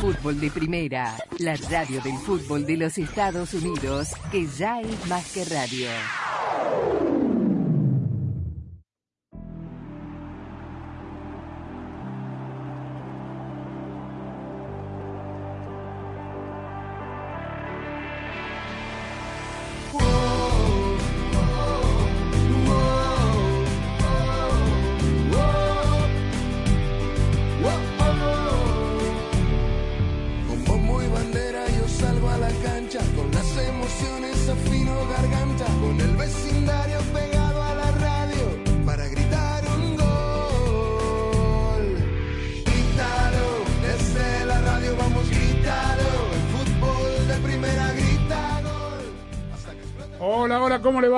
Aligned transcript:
Fútbol 0.00 0.38
de 0.40 0.50
Primera, 0.50 1.16
la 1.38 1.56
radio 1.70 2.00
del 2.02 2.18
fútbol 2.18 2.66
de 2.66 2.76
los 2.76 2.98
Estados 2.98 3.54
Unidos, 3.54 4.08
que 4.30 4.46
ya 4.46 4.80
es 4.80 5.06
más 5.06 5.32
que 5.32 5.44
radio. 5.46 5.88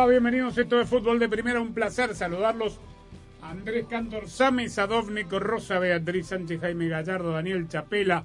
Va? 0.06 0.10
Bienvenidos 0.10 0.56
esto 0.58 0.78
de 0.78 0.84
Fútbol 0.84 1.18
de 1.18 1.28
Primera. 1.28 1.60
Un 1.60 1.74
placer 1.74 2.14
saludarlos. 2.14 2.78
Andrés 3.42 3.86
Cantor, 3.86 4.28
Sami 4.28 4.68
Sadovnico, 4.68 5.38
Rosa 5.38 5.78
Beatriz 5.78 6.28
Sánchez, 6.28 6.60
Jaime 6.60 6.88
Gallardo, 6.88 7.32
Daniel 7.32 7.68
Chapela, 7.68 8.24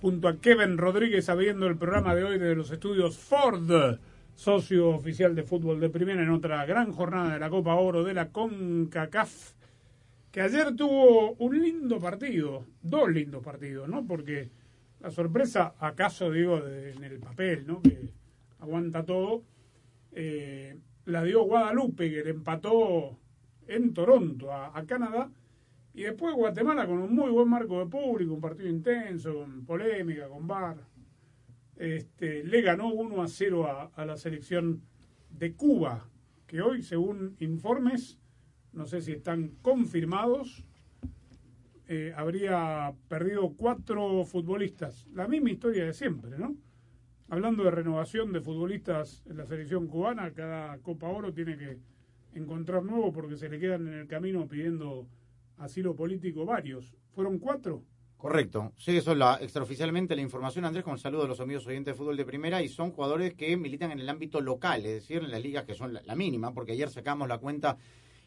junto 0.00 0.28
a 0.28 0.38
Kevin 0.38 0.78
Rodríguez, 0.78 1.28
abriendo 1.28 1.66
el 1.66 1.76
programa 1.76 2.14
de 2.14 2.24
hoy 2.24 2.38
de 2.38 2.54
los 2.54 2.70
estudios 2.70 3.18
Ford, 3.18 3.98
socio 4.34 4.90
oficial 4.90 5.34
de 5.34 5.42
Fútbol 5.42 5.80
de 5.80 5.90
Primera, 5.90 6.22
en 6.22 6.30
otra 6.30 6.64
gran 6.64 6.92
jornada 6.92 7.34
de 7.34 7.40
la 7.40 7.50
Copa 7.50 7.74
Oro 7.74 8.04
de 8.04 8.14
la 8.14 8.28
CONCACAF, 8.28 9.52
que 10.30 10.40
ayer 10.40 10.76
tuvo 10.76 11.32
un 11.32 11.60
lindo 11.60 11.98
partido, 11.98 12.66
dos 12.82 13.10
lindos 13.10 13.42
partidos, 13.42 13.88
¿no? 13.88 14.06
Porque 14.06 14.48
la 15.00 15.10
sorpresa, 15.10 15.74
acaso 15.80 16.30
digo, 16.30 16.58
en 16.66 17.02
el 17.02 17.18
papel, 17.18 17.66
¿no? 17.66 17.82
Que 17.82 18.12
aguanta 18.60 19.04
todo, 19.04 19.42
eh, 20.12 20.76
la 21.06 21.22
dio 21.22 21.44
Guadalupe, 21.44 22.10
que 22.10 22.24
le 22.24 22.30
empató 22.30 23.18
en 23.66 23.92
Toronto 23.94 24.52
a, 24.52 24.84
Canadá, 24.86 25.30
y 25.94 26.02
después 26.02 26.34
Guatemala 26.34 26.86
con 26.86 26.98
un 26.98 27.14
muy 27.14 27.30
buen 27.30 27.48
marco 27.48 27.78
de 27.78 27.86
público, 27.86 28.34
un 28.34 28.40
partido 28.40 28.68
intenso, 28.68 29.34
con 29.34 29.64
polémica, 29.64 30.28
con 30.28 30.46
bar. 30.46 30.76
Este, 31.76 32.44
le 32.44 32.62
ganó 32.62 32.92
1 32.92 33.22
a 33.22 33.28
0 33.28 33.66
a, 33.66 33.90
a 33.94 34.06
la 34.06 34.16
selección 34.16 34.82
de 35.30 35.54
Cuba, 35.54 36.08
que 36.46 36.60
hoy, 36.60 36.82
según 36.82 37.36
informes, 37.40 38.18
no 38.72 38.86
sé 38.86 39.00
si 39.00 39.12
están 39.12 39.56
confirmados, 39.62 40.64
eh, 41.94 42.14
habría 42.16 42.94
perdido 43.08 43.52
cuatro 43.54 44.24
futbolistas. 44.24 45.06
La 45.12 45.28
misma 45.28 45.50
historia 45.50 45.84
de 45.84 45.92
siempre, 45.92 46.38
¿no? 46.38 46.56
Hablando 47.32 47.64
de 47.64 47.70
renovación 47.70 48.30
de 48.30 48.42
futbolistas 48.42 49.22
en 49.24 49.38
la 49.38 49.46
selección 49.46 49.86
cubana, 49.86 50.34
cada 50.34 50.76
Copa 50.80 51.08
Oro 51.08 51.32
tiene 51.32 51.56
que 51.56 51.78
encontrar 52.34 52.82
nuevo 52.82 53.10
porque 53.10 53.38
se 53.38 53.48
le 53.48 53.58
quedan 53.58 53.88
en 53.88 53.94
el 54.00 54.06
camino 54.06 54.46
pidiendo 54.46 55.06
asilo 55.56 55.96
político 55.96 56.44
varios. 56.44 56.92
¿Fueron 57.14 57.38
cuatro? 57.38 57.84
Correcto. 58.18 58.74
Sí, 58.76 58.98
eso 58.98 59.12
es 59.12 59.16
la, 59.16 59.38
extraoficialmente 59.40 60.14
la 60.14 60.20
información, 60.20 60.66
Andrés, 60.66 60.84
con 60.84 60.98
saludo 60.98 61.22
a 61.24 61.28
los 61.28 61.40
amigos 61.40 61.66
oyentes 61.66 61.94
de 61.94 61.98
fútbol 61.98 62.18
de 62.18 62.26
primera, 62.26 62.60
y 62.60 62.68
son 62.68 62.90
jugadores 62.90 63.32
que 63.32 63.56
militan 63.56 63.92
en 63.92 64.00
el 64.00 64.10
ámbito 64.10 64.42
local, 64.42 64.84
es 64.84 64.92
decir, 64.92 65.22
en 65.22 65.30
las 65.30 65.42
ligas 65.42 65.64
que 65.64 65.72
son 65.72 65.94
la, 65.94 66.02
la 66.02 66.14
mínima, 66.14 66.52
porque 66.52 66.72
ayer 66.72 66.90
sacamos 66.90 67.28
la 67.28 67.38
cuenta 67.38 67.78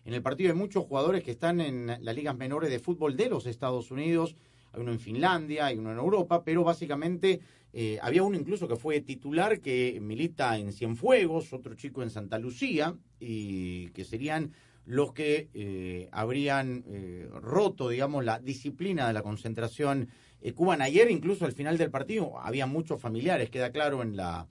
en 0.04 0.16
el 0.16 0.24
partido 0.24 0.48
de 0.48 0.56
muchos 0.56 0.84
jugadores 0.84 1.24
que 1.24 1.30
están 1.30 1.62
en 1.62 2.04
las 2.04 2.16
ligas 2.16 2.36
menores 2.36 2.72
de 2.72 2.80
fútbol 2.80 3.16
de 3.16 3.30
los 3.30 3.46
Estados 3.46 3.92
Unidos, 3.92 4.36
hay 4.76 4.82
uno 4.82 4.92
en 4.92 5.00
Finlandia, 5.00 5.68
hay 5.68 5.78
uno 5.78 5.92
en 5.92 5.98
Europa, 5.98 6.44
pero 6.44 6.64
básicamente 6.64 7.40
eh, 7.74 7.98
había 8.02 8.24
uno 8.24 8.38
incluso 8.38 8.68
que 8.68 8.76
fue 8.76 9.02
titular 9.02 9.60
que 9.60 10.00
milita 10.02 10.58
en 10.58 10.74
Cienfuegos, 10.74 11.54
otro 11.54 11.76
chico 11.76 12.04
en 12.04 12.10
Santa 12.10 12.38
Lucía, 12.40 12.96
y 13.20 13.90
que 13.90 14.04
serían 14.04 14.52
los 14.86 15.14
que 15.14 15.50
eh, 15.54 16.10
habrían 16.12 16.84
eh, 16.88 17.28
roto, 17.42 17.90
digamos, 17.90 18.24
la 18.24 18.40
disciplina 18.40 19.08
de 19.08 19.14
la 19.14 19.24
concentración 19.24 20.10
eh, 20.42 20.54
cubana. 20.54 20.86
Ayer, 20.86 21.10
incluso 21.10 21.46
al 21.46 21.54
final 21.54 21.78
del 21.78 21.90
partido, 21.90 22.38
había 22.40 22.68
muchos 22.68 23.02
familiares, 23.02 23.50
queda 23.50 23.72
claro, 23.72 24.04
en 24.04 24.16
la, 24.16 24.48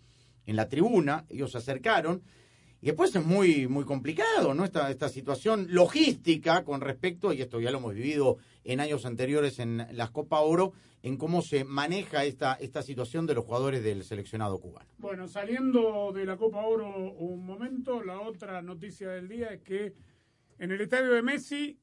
en 0.47 0.57
la 0.57 0.69
tribuna, 0.69 1.25
ellos 1.29 1.53
se 1.53 1.59
acercaron. 1.59 2.23
Y 2.85 2.89
después 2.89 3.17
es 3.17 3.25
muy, 3.25 3.67
muy 3.67 3.87
complicado, 3.87 4.53
¿no? 4.53 4.63
Esta, 4.63 4.91
esta 4.91 5.09
situación 5.09 5.69
logística 5.71 6.65
con 6.65 6.83
respecto, 6.83 7.33
y 7.33 7.41
esto 7.41 7.59
ya 7.59 7.71
lo 7.71 7.79
hemos 7.79 7.95
vivido 7.95 8.37
en 8.63 8.79
años 8.79 9.07
anteriores 9.07 9.59
en 9.59 9.87
las 9.93 10.11
Copa 10.11 10.41
Oro, 10.41 10.75
en 11.03 11.17
cómo 11.17 11.41
se 11.41 11.65
maneja 11.65 12.27
esta, 12.27 12.53
esta 12.53 12.83
situación 12.83 13.25
de 13.25 13.37
los 13.37 13.47
jugadores 13.47 13.83
del 13.83 14.05
seleccionado 14.05 14.59
cubano. 14.59 14.87
Bueno, 14.99 15.29
saliendo 15.29 16.13
de 16.13 16.27
la 16.27 16.37
Copa 16.37 16.61
Oro 16.61 16.95
un 17.15 17.47
momento, 17.47 18.03
la 18.03 18.21
otra 18.21 18.61
noticia 18.61 19.09
del 19.09 19.29
día 19.29 19.47
es 19.47 19.63
que 19.63 19.95
en 20.59 20.71
el 20.71 20.83
estadio 20.83 21.11
de 21.13 21.23
Messi 21.23 21.79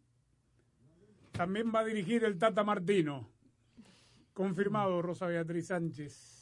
también 1.31 1.71
va 1.73 1.79
a 1.79 1.85
dirigir 1.85 2.23
el 2.25 2.37
Tata 2.37 2.63
Martino. 2.63 3.27
Confirmado, 4.35 5.01
Rosa 5.01 5.25
Beatriz 5.25 5.65
Sánchez. 5.65 6.40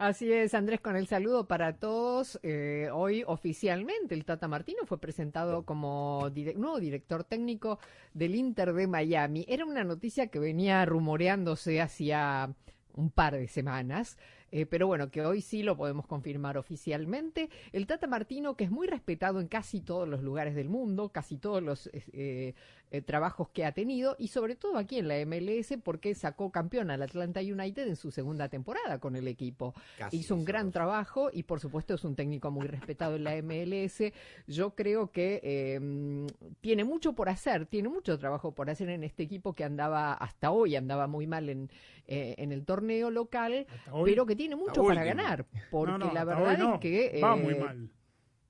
Así 0.00 0.32
es, 0.32 0.54
Andrés, 0.54 0.80
con 0.80 0.96
el 0.96 1.06
saludo 1.06 1.46
para 1.46 1.74
todos. 1.74 2.40
Eh, 2.42 2.88
hoy 2.90 3.22
oficialmente 3.26 4.14
el 4.14 4.24
Tata 4.24 4.48
Martino 4.48 4.86
fue 4.86 4.98
presentado 4.98 5.66
como 5.66 6.30
dire- 6.30 6.54
nuevo 6.56 6.80
director 6.80 7.22
técnico 7.22 7.78
del 8.14 8.34
Inter 8.34 8.72
de 8.72 8.86
Miami. 8.86 9.44
Era 9.46 9.66
una 9.66 9.84
noticia 9.84 10.28
que 10.28 10.38
venía 10.38 10.86
rumoreándose 10.86 11.82
hacía 11.82 12.54
un 12.94 13.10
par 13.10 13.34
de 13.36 13.46
semanas, 13.46 14.16
eh, 14.52 14.64
pero 14.64 14.86
bueno, 14.86 15.10
que 15.10 15.20
hoy 15.20 15.42
sí 15.42 15.62
lo 15.62 15.76
podemos 15.76 16.06
confirmar 16.06 16.56
oficialmente. 16.56 17.50
El 17.72 17.86
Tata 17.86 18.06
Martino, 18.06 18.56
que 18.56 18.64
es 18.64 18.70
muy 18.70 18.86
respetado 18.86 19.38
en 19.38 19.48
casi 19.48 19.82
todos 19.82 20.08
los 20.08 20.22
lugares 20.22 20.54
del 20.54 20.70
mundo, 20.70 21.10
casi 21.10 21.36
todos 21.36 21.62
los 21.62 21.90
eh, 21.92 22.54
eh, 22.90 23.02
trabajos 23.02 23.48
que 23.50 23.64
ha 23.64 23.72
tenido, 23.72 24.16
y 24.18 24.28
sobre 24.28 24.56
todo 24.56 24.76
aquí 24.78 24.98
en 24.98 25.08
la 25.08 25.14
MLS, 25.24 25.74
porque 25.82 26.14
sacó 26.14 26.50
campeón 26.50 26.90
al 26.90 27.02
Atlanta 27.02 27.40
United 27.40 27.86
en 27.86 27.96
su 27.96 28.10
segunda 28.10 28.48
temporada 28.48 28.98
con 28.98 29.16
el 29.16 29.28
equipo. 29.28 29.74
Casi 29.98 30.18
Hizo 30.18 30.34
un 30.34 30.44
gran 30.44 30.70
trabajo 30.72 31.30
y 31.32 31.44
por 31.44 31.60
supuesto 31.60 31.94
es 31.94 32.04
un 32.04 32.14
técnico 32.16 32.50
muy 32.50 32.66
respetado 32.66 33.16
en 33.16 33.24
la 33.24 33.40
MLS. 33.42 34.12
Yo 34.46 34.74
creo 34.74 35.10
que 35.10 35.40
eh, 35.42 36.26
tiene 36.60 36.84
mucho 36.84 37.14
por 37.14 37.28
hacer, 37.28 37.66
tiene 37.66 37.88
mucho 37.88 38.18
trabajo 38.18 38.52
por 38.54 38.70
hacer 38.70 38.88
en 38.90 39.04
este 39.04 39.22
equipo 39.22 39.54
que 39.54 39.64
andaba 39.64 40.12
hasta 40.14 40.50
hoy, 40.50 40.76
andaba 40.76 41.06
muy 41.06 41.26
mal 41.26 41.48
en, 41.48 41.70
eh, 42.06 42.34
en 42.38 42.52
el 42.52 42.64
torneo 42.64 43.10
local, 43.10 43.66
hoy. 43.92 44.10
pero 44.10 44.26
que 44.26 44.36
tiene 44.36 44.56
mucho 44.56 44.82
para 44.84 45.00
último. 45.02 45.04
ganar, 45.22 45.46
porque 45.70 45.92
No, 45.92 45.98
no, 45.98 46.12
la 46.12 46.24
verdad 46.24 46.58
no. 46.58 46.74
es 46.74 46.80
que... 46.80 47.20
Va 47.22 47.36
eh, 47.36 47.42
muy 47.42 47.54
mal. 47.54 47.90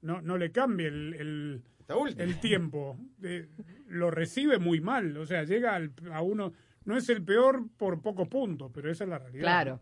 No, 0.02 0.22
no 0.22 0.38
le 0.38 0.50
cambie 0.50 0.86
el, 0.88 1.14
el, 1.14 1.62
Esta 1.92 2.02
última. 2.02 2.24
el 2.24 2.40
tiempo. 2.40 2.96
Eh, 3.22 3.48
lo 3.88 4.10
recibe 4.10 4.58
muy 4.58 4.80
mal. 4.80 5.16
O 5.16 5.26
sea, 5.26 5.44
llega 5.44 5.74
al- 5.74 5.92
a 6.12 6.22
uno. 6.22 6.52
No 6.84 6.96
es 6.96 7.08
el 7.08 7.22
peor 7.22 7.68
por 7.76 8.00
pocos 8.00 8.28
puntos, 8.28 8.70
pero 8.72 8.90
esa 8.90 9.04
es 9.04 9.10
la 9.10 9.18
realidad. 9.18 9.42
Claro. 9.42 9.80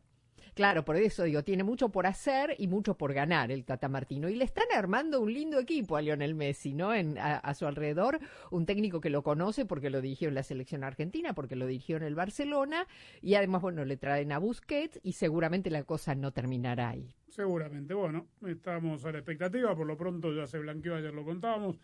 Claro, 0.54 0.84
por 0.84 0.96
eso 0.96 1.22
digo, 1.22 1.44
tiene 1.44 1.62
mucho 1.62 1.90
por 1.90 2.08
hacer 2.08 2.56
y 2.58 2.66
mucho 2.66 2.98
por 2.98 3.12
ganar 3.14 3.52
el 3.52 3.64
Tata 3.64 3.88
Martino. 3.88 4.28
Y 4.28 4.34
le 4.34 4.44
están 4.44 4.64
armando 4.76 5.20
un 5.20 5.32
lindo 5.32 5.60
equipo 5.60 5.96
a 5.96 6.02
Lionel 6.02 6.34
Messi, 6.34 6.74
¿no? 6.74 6.92
En, 6.92 7.16
a, 7.16 7.36
a 7.36 7.54
su 7.54 7.64
alrededor, 7.66 8.18
un 8.50 8.66
técnico 8.66 9.00
que 9.00 9.08
lo 9.08 9.22
conoce 9.22 9.66
porque 9.66 9.88
lo 9.88 10.00
dirigió 10.00 10.26
en 10.26 10.34
la 10.34 10.42
selección 10.42 10.82
argentina, 10.82 11.32
porque 11.32 11.54
lo 11.54 11.64
dirigió 11.68 11.96
en 11.96 12.02
el 12.02 12.16
Barcelona, 12.16 12.88
y 13.22 13.34
además, 13.34 13.62
bueno, 13.62 13.84
le 13.84 13.96
traen 13.96 14.32
a 14.32 14.38
Busquets 14.38 14.98
y 15.04 15.12
seguramente 15.12 15.70
la 15.70 15.84
cosa 15.84 16.16
no 16.16 16.32
terminará 16.32 16.88
ahí. 16.88 17.14
Seguramente. 17.28 17.94
Bueno, 17.94 18.26
estamos 18.44 19.04
a 19.04 19.12
la 19.12 19.18
expectativa. 19.18 19.76
Por 19.76 19.86
lo 19.86 19.96
pronto 19.96 20.32
ya 20.32 20.48
se 20.48 20.58
blanqueó, 20.58 20.96
ayer 20.96 21.14
lo 21.14 21.24
contábamos. 21.24 21.78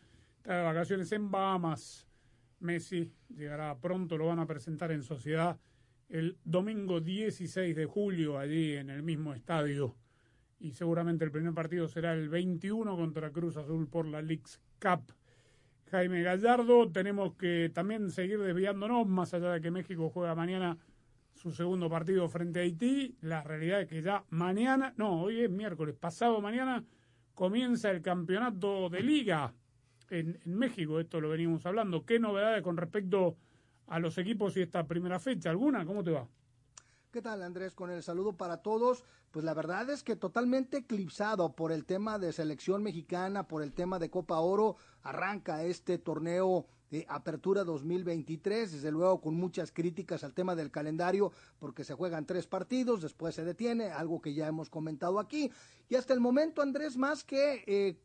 Está 0.44 0.58
de 0.58 0.62
vacaciones 0.62 1.11
en 1.12 1.31
Bahamas. 1.31 2.06
Messi 2.61 3.11
llegará 3.35 3.81
pronto, 3.81 4.19
lo 4.19 4.26
van 4.26 4.41
a 4.41 4.46
presentar 4.46 4.93
en 4.93 5.02
sociedad 5.02 5.58
el 6.11 6.37
domingo 6.44 7.00
16 7.00 7.75
de 7.75 7.87
julio, 7.87 8.38
allí 8.38 8.75
en 8.75 8.91
el 8.91 9.02
mismo 9.02 9.32
estadio. 9.32 9.96
Y 10.61 10.73
seguramente 10.73 11.25
el 11.25 11.31
primer 11.31 11.55
partido 11.55 11.88
será 11.88 12.12
el 12.12 12.29
21 12.29 12.94
contra 12.94 13.31
Cruz 13.31 13.56
Azul 13.56 13.88
por 13.88 14.05
la 14.05 14.20
Leagues 14.20 14.61
Cup. 14.79 15.14
Jaime 15.91 16.20
Gallardo, 16.23 16.93
tenemos 16.93 17.37
que 17.37 17.70
también 17.73 18.11
seguir 18.11 18.38
desviándonos, 18.38 19.06
más 19.06 19.32
allá 19.32 19.50
de 19.50 19.62
que 19.62 19.70
México 19.70 20.11
juega 20.11 20.35
mañana 20.35 20.76
su 21.32 21.52
segundo 21.52 21.88
partido 21.88 22.29
frente 22.29 22.58
a 22.58 22.64
Haití. 22.64 23.17
La 23.23 23.43
realidad 23.43 23.81
es 23.81 23.88
que 23.88 24.02
ya 24.02 24.26
mañana, 24.29 24.93
no, 24.99 25.23
hoy 25.23 25.40
es 25.40 25.50
miércoles, 25.50 25.97
pasado 25.99 26.43
mañana 26.43 26.85
comienza 27.32 27.90
el 27.90 28.02
campeonato 28.02 28.90
de 28.90 29.02
liga 29.02 29.55
en, 30.10 30.40
en 30.44 30.54
México. 30.54 31.00
Esto 31.00 31.20
lo 31.20 31.28
venimos 31.28 31.64
hablando. 31.66 32.04
¿Qué 32.04 32.18
novedades 32.18 32.62
con 32.62 32.76
respecto 32.76 33.36
a 33.86 33.98
los 33.98 34.16
equipos 34.18 34.56
y 34.56 34.62
esta 34.62 34.86
primera 34.86 35.18
fecha? 35.18 35.50
¿Alguna? 35.50 35.84
¿Cómo 35.84 36.02
te 36.02 36.10
va? 36.10 36.26
¿Qué 37.14 37.22
tal 37.22 37.42
Andrés? 37.42 37.74
Con 37.74 37.90
el 37.90 38.02
saludo 38.02 38.36
para 38.36 38.56
todos. 38.56 39.04
Pues 39.30 39.44
la 39.44 39.54
verdad 39.54 39.88
es 39.90 40.02
que 40.02 40.16
totalmente 40.16 40.78
eclipsado 40.78 41.54
por 41.54 41.70
el 41.70 41.84
tema 41.84 42.18
de 42.18 42.32
selección 42.32 42.82
mexicana, 42.82 43.46
por 43.46 43.62
el 43.62 43.72
tema 43.72 44.00
de 44.00 44.10
Copa 44.10 44.40
Oro, 44.40 44.74
arranca 45.02 45.62
este 45.62 45.98
torneo 45.98 46.66
de 46.90 47.06
Apertura 47.08 47.62
2023, 47.62 48.72
desde 48.72 48.90
luego 48.90 49.20
con 49.20 49.34
muchas 49.34 49.70
críticas 49.70 50.24
al 50.24 50.34
tema 50.34 50.56
del 50.56 50.72
calendario, 50.72 51.30
porque 51.58 51.84
se 51.84 51.94
juegan 51.94 52.26
tres 52.26 52.48
partidos, 52.48 53.00
después 53.00 53.36
se 53.36 53.44
detiene, 53.44 53.92
algo 53.92 54.20
que 54.20 54.34
ya 54.34 54.48
hemos 54.48 54.68
comentado 54.68 55.20
aquí. 55.20 55.52
Y 55.88 55.94
hasta 55.94 56.14
el 56.14 56.20
momento, 56.20 56.62
Andrés, 56.62 56.96
más 56.96 57.22
que 57.22 57.62
eh, 57.68 57.96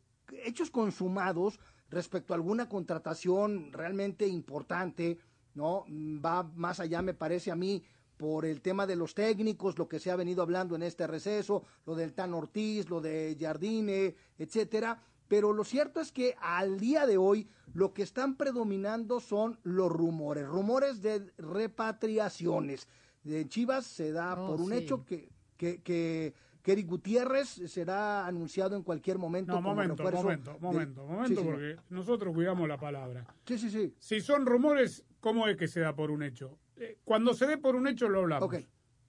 hechos 0.44 0.70
consumados 0.70 1.58
respecto 1.90 2.32
a 2.32 2.36
alguna 2.36 2.68
contratación 2.68 3.72
realmente 3.72 4.26
importante, 4.26 5.18
¿no? 5.54 5.84
Va 6.24 6.42
más 6.54 6.80
allá, 6.80 7.02
me 7.02 7.14
parece 7.14 7.50
a 7.50 7.56
mí, 7.56 7.82
por 8.16 8.44
el 8.44 8.60
tema 8.60 8.86
de 8.86 8.96
los 8.96 9.14
técnicos, 9.14 9.78
lo 9.78 9.88
que 9.88 9.98
se 9.98 10.10
ha 10.10 10.16
venido 10.16 10.42
hablando 10.42 10.76
en 10.76 10.82
este 10.82 11.06
receso, 11.06 11.64
lo 11.86 11.94
del 11.94 12.12
Tan 12.12 12.34
Ortiz, 12.34 12.88
lo 12.90 13.00
de 13.00 13.36
Jardine, 13.40 14.14
etcétera. 14.38 15.02
Pero 15.26 15.52
lo 15.52 15.64
cierto 15.64 16.00
es 16.00 16.12
que 16.12 16.34
al 16.40 16.78
día 16.78 17.06
de 17.06 17.16
hoy 17.16 17.48
lo 17.72 17.94
que 17.94 18.02
están 18.02 18.36
predominando 18.36 19.20
son 19.20 19.58
los 19.62 19.90
rumores, 19.90 20.46
rumores 20.46 21.00
de 21.00 21.32
repatriaciones. 21.38 22.88
De 23.22 23.48
Chivas 23.48 23.86
se 23.86 24.12
da 24.12 24.34
Oh, 24.38 24.48
por 24.48 24.60
un 24.60 24.70
sí. 24.70 24.76
hecho 24.76 25.04
que, 25.04 25.30
que, 25.56 25.82
que, 25.82 26.34
Eric 26.64 26.86
Gutiérrez 26.86 27.48
será 27.48 28.26
anunciado 28.26 28.76
en 28.76 28.82
cualquier 28.82 29.18
momento. 29.18 29.52
No, 29.52 29.60
momento, 29.62 30.02
momento, 30.04 30.58
momento, 30.60 31.02
Sí, 31.04 31.12
momento, 31.12 31.40
sí, 31.40 31.46
porque 31.46 31.76
nosotros 31.88 32.34
cuidamos 32.34 32.68
la 32.68 32.78
palabra. 32.78 33.26
Sí, 33.46 33.58
sí, 33.58 33.70
sí. 33.70 33.94
Si 33.98 34.20
son 34.20 34.46
rumores, 34.46 35.04
¿cómo 35.20 35.46
es 35.48 35.56
que 35.56 35.68
se 35.68 35.80
da 35.80 35.94
por 35.94 36.10
un 36.10 36.22
hecho? 36.22 36.58
Eh, 36.76 36.98
Cuando 37.04 37.34
se 37.34 37.46
dé 37.46 37.58
por 37.58 37.76
un 37.76 37.86
hecho 37.88 38.08
lo 38.08 38.20
hablamos. 38.20 38.46
Ok, 38.46 38.56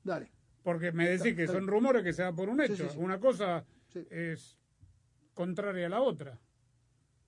dale. 0.04 0.32
Porque 0.64 0.92
me 0.92 1.10
decís 1.10 1.36
que 1.36 1.48
son 1.48 1.58
bien. 1.58 1.68
rumores 1.68 2.04
que 2.04 2.14
se 2.14 2.22
da 2.24 2.34
por 2.34 2.50
un 2.50 2.58
Sí, 2.60 2.74
hecho. 2.74 2.84
sí, 2.90 2.90
sí. 2.94 2.98
Una 3.00 3.20
cosa 3.20 3.66
Sí. 3.90 4.06
es 4.10 4.58
contraria 5.34 5.88
a 5.88 5.90
la 5.90 6.02
otra. 6.02 6.40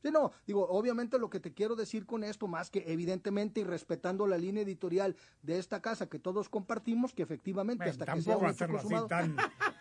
Sí, 0.02 0.12
no, 0.12 0.32
digo, 0.46 0.68
obviamente 0.68 1.18
lo 1.18 1.30
que 1.30 1.40
te 1.40 1.54
quiero 1.54 1.76
decir 1.78 2.06
con 2.06 2.26
esto, 2.26 2.46
más 2.48 2.70
que 2.70 2.84
evidentemente 2.88 3.62
y 3.62 3.64
respetando 3.64 4.28
la 4.28 4.38
línea 4.38 4.62
editorial 4.64 5.16
de 5.42 5.58
esta 5.60 5.82
casa 5.82 6.10
que 6.10 6.20
todos 6.20 6.50
compartimos, 6.50 7.14
que 7.14 7.24
efectivamente 7.24 7.86
Ven, 7.86 7.92
hasta 7.92 8.14
que 8.14 8.22
sea 8.22 8.36
un 8.38 8.44
hecho 8.44 8.52
hacerlo 8.52 8.78
así 8.80 8.88
consumado. 8.90 9.08
tan, 9.08 9.38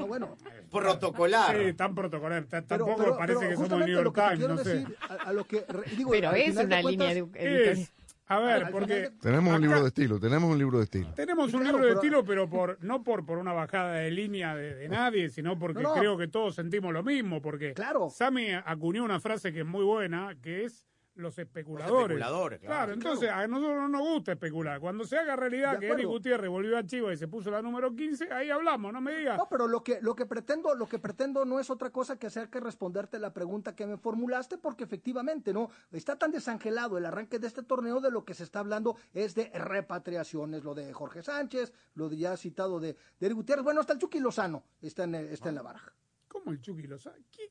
No, 0.00 0.06
bueno, 0.06 0.36
Protocolar. 0.70 1.56
sí, 1.56 1.72
tan 1.74 1.94
protocolar. 1.94 2.44
Tampoco 2.46 2.96
pero- 2.96 3.16
parece 3.18 3.38
pero 3.38 3.50
que 3.50 3.54
somos 3.56 3.58
justamente 3.68 3.92
New 3.92 4.02
York 4.04 4.14
Times, 4.16 4.48
no 4.48 4.58
sé. 4.58 4.74
decir, 4.74 4.96
a, 5.08 5.14
a 5.14 5.32
lo 5.32 5.44
que 5.44 5.64
re- 5.68 5.90
digo, 5.96 6.10
Pero 6.10 6.32
es 6.32 6.54
de 6.54 6.64
una 6.64 6.82
cuentas, 6.82 6.90
línea 6.90 7.12
editorial. 7.12 7.56
Es, 7.78 7.92
a 8.26 8.38
ver, 8.38 8.70
porque 8.70 9.10
Tenemos 9.20 9.54
un 9.54 9.60
libro 9.60 9.80
de 9.82 9.88
estilo, 9.88 10.20
tenemos 10.20 10.50
un 10.52 10.58
libro 10.58 10.78
de 10.78 10.84
estilo. 10.84 11.12
tenemos 11.14 11.52
un 11.52 11.60
claro, 11.62 11.64
libro 11.78 11.78
de 11.86 11.88
pero- 11.90 12.00
estilo, 12.00 12.24
pero 12.24 12.48
por 12.48 12.78
no 12.84 13.02
por, 13.02 13.26
por 13.26 13.38
una 13.38 13.52
bajada 13.52 13.94
de 13.94 14.10
línea 14.12 14.54
de, 14.54 14.74
de 14.76 14.88
nadie, 14.88 15.30
sino 15.30 15.58
porque 15.58 15.82
No, 15.82 15.94
no. 15.94 16.00
creo 16.00 16.16
que 16.16 16.28
todos 16.28 16.54
sentimos 16.54 16.92
lo 16.92 17.02
mismo. 17.02 17.42
Porque 17.42 17.74
Claro. 17.74 18.08
Sammy 18.08 18.50
acuñó 18.64 19.02
una 19.04 19.18
frase 19.18 19.52
que 19.52 19.60
es 19.60 19.66
muy 19.66 19.82
buena, 19.84 20.36
que 20.40 20.64
es 20.64 20.86
los 21.20 21.38
especuladores. 21.38 22.02
especuladores, 22.16 22.58
claro. 22.60 22.74
Claro, 22.76 22.92
entonces 22.94 23.30
a 23.30 23.46
nosotros 23.46 23.76
no 23.76 23.88
nos 23.88 24.00
gusta 24.02 24.32
especular. 24.32 24.80
Cuando 24.80 25.04
se 25.04 25.18
haga 25.18 25.36
realidad 25.36 25.78
que 25.78 25.88
Eric. 25.88 26.06
Gutiérrez 26.06 26.50
volvió 26.50 26.76
a 26.78 26.84
Chivas 26.84 27.14
y 27.14 27.16
se 27.16 27.28
puso 27.28 27.50
la 27.50 27.62
número 27.62 27.94
15, 27.94 28.32
ahí 28.32 28.50
hablamos, 28.50 28.92
no 28.92 29.00
me 29.00 29.16
digas. 29.16 29.38
No, 29.38 29.48
pero 29.48 29.68
lo 29.68 29.82
que, 29.84 30.00
lo 30.00 30.14
que 30.14 30.26
pretendo, 30.26 30.74
lo 30.74 30.88
que 30.88 30.98
pretendo 30.98 31.44
no 31.44 31.60
es 31.60 31.70
otra 31.70 31.90
cosa 31.90 32.18
que 32.18 32.26
hacer 32.28 32.48
que 32.50 32.60
responderte 32.60 33.18
la 33.18 33.32
pregunta 33.32 33.74
que 33.76 33.86
me 33.86 33.96
formulaste, 33.96 34.58
porque 34.58 34.84
efectivamente, 34.84 35.52
¿no? 35.52 35.70
Está 35.92 36.18
tan 36.18 36.30
desangelado 36.30 36.98
el 36.98 37.06
arranque 37.06 37.38
de 37.38 37.46
este 37.46 37.62
torneo 37.62 38.00
de 38.00 38.10
lo 38.10 38.24
que 38.24 38.34
se 38.34 38.44
está 38.44 38.60
hablando 38.60 38.96
es 39.12 39.34
de 39.34 39.50
repatriaciones, 39.54 40.64
lo 40.64 40.74
de 40.74 40.92
Jorge 40.92 41.22
Sánchez, 41.22 41.72
lo 41.94 42.08
de 42.08 42.16
ya 42.16 42.36
citado 42.36 42.80
de, 42.80 42.94
de 43.18 43.26
Eric 43.26 43.36
Gutiérrez, 43.36 43.64
bueno, 43.64 43.80
hasta 43.80 43.92
el 43.92 43.98
Chucky 43.98 44.20
Lozano 44.20 44.64
está 44.80 45.04
en, 45.04 45.14
el- 45.14 45.28
está 45.28 45.48
en 45.48 45.56
la 45.56 45.62
baraja. 45.62 45.92
¿Cómo 46.28 46.52
el 46.52 46.60
Chucky 46.60 46.86
Lozano? 46.86 47.16
¿Qui- 47.16 47.22
¿Quién 47.32 47.50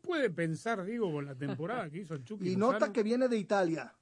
puede 0.00 0.30
pensar, 0.30 0.84
digo, 0.84 1.12
con 1.12 1.26
la 1.26 1.34
temporada 1.34 1.88
que 1.90 1.98
hizo 1.98 2.14
el 2.14 2.24
Chucky 2.24 2.48
Y 2.48 2.54
Lozano? 2.56 2.72
nota 2.72 2.92
que 2.92 3.02
viene 3.02 3.28
de 3.28 3.36
Italia. 3.38 3.94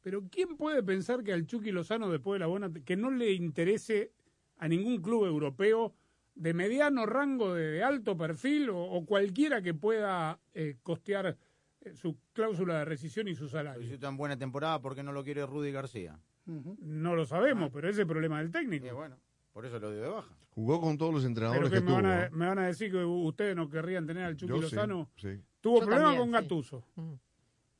Pero 0.00 0.24
¿quién 0.30 0.56
puede 0.56 0.82
pensar 0.82 1.22
que 1.22 1.32
al 1.32 1.46
Chucky 1.46 1.70
Lozano 1.70 2.10
después 2.10 2.36
de 2.36 2.40
la 2.40 2.46
buena 2.48 2.70
que 2.84 2.96
no 2.96 3.10
le 3.10 3.32
interese 3.32 4.12
a 4.58 4.66
ningún 4.68 5.00
club 5.00 5.26
europeo 5.26 5.94
de 6.34 6.54
mediano 6.54 7.06
rango, 7.06 7.54
de, 7.54 7.72
de 7.72 7.82
alto 7.84 8.16
perfil 8.16 8.70
o, 8.70 8.82
o 8.82 9.04
cualquiera 9.06 9.62
que 9.62 9.74
pueda 9.74 10.40
eh, 10.54 10.76
costear 10.82 11.36
eh, 11.82 11.94
su 11.94 12.16
cláusula 12.32 12.78
de 12.80 12.84
rescisión 12.86 13.28
y 13.28 13.34
su 13.34 13.44
Hizo 13.44 13.52
salario? 13.52 13.98
tan 13.98 14.16
buena 14.16 14.36
temporada, 14.38 14.80
¿por 14.80 14.94
qué 14.94 15.02
no 15.02 15.12
lo 15.12 15.22
quiere 15.22 15.44
Rudy 15.46 15.70
García? 15.72 16.18
No 16.46 17.14
lo 17.14 17.24
sabemos, 17.24 17.70
pero 17.72 17.88
ese 17.88 17.96
es 17.96 17.98
el 18.00 18.06
problema 18.08 18.38
del 18.40 18.50
técnico. 18.50 18.86
Y 18.86 18.90
bueno, 18.90 19.16
por 19.52 19.66
eso 19.66 19.78
lo 19.78 19.90
dio 19.92 20.02
de 20.02 20.08
baja. 20.08 20.34
Jugó 20.50 20.80
con 20.80 20.98
todos 20.98 21.12
los 21.14 21.22
Pero 21.22 21.28
entrenadores 21.30 21.70
que 21.70 21.76
que 21.76 21.80
me 21.80 21.86
tuvo. 21.86 21.96
van, 21.96 22.06
a, 22.06 22.24
¿eh? 22.26 22.30
me 22.32 22.46
van 22.46 22.58
a 22.58 22.66
decir 22.66 22.90
que 22.90 23.02
ustedes 23.04 23.56
no 23.56 23.68
querrían 23.70 24.06
tener 24.06 24.24
al 24.24 24.36
Chucky 24.36 24.52
sí, 24.54 24.60
Lozano. 24.60 25.10
sí. 25.16 25.40
Tuvo 25.60 25.80
Yo 25.80 25.86
problema 25.86 26.04
también, 26.10 26.20
con 26.20 26.28
sí. 26.28 26.32
Gatuso, 26.44 26.84
Mm. 26.96 27.12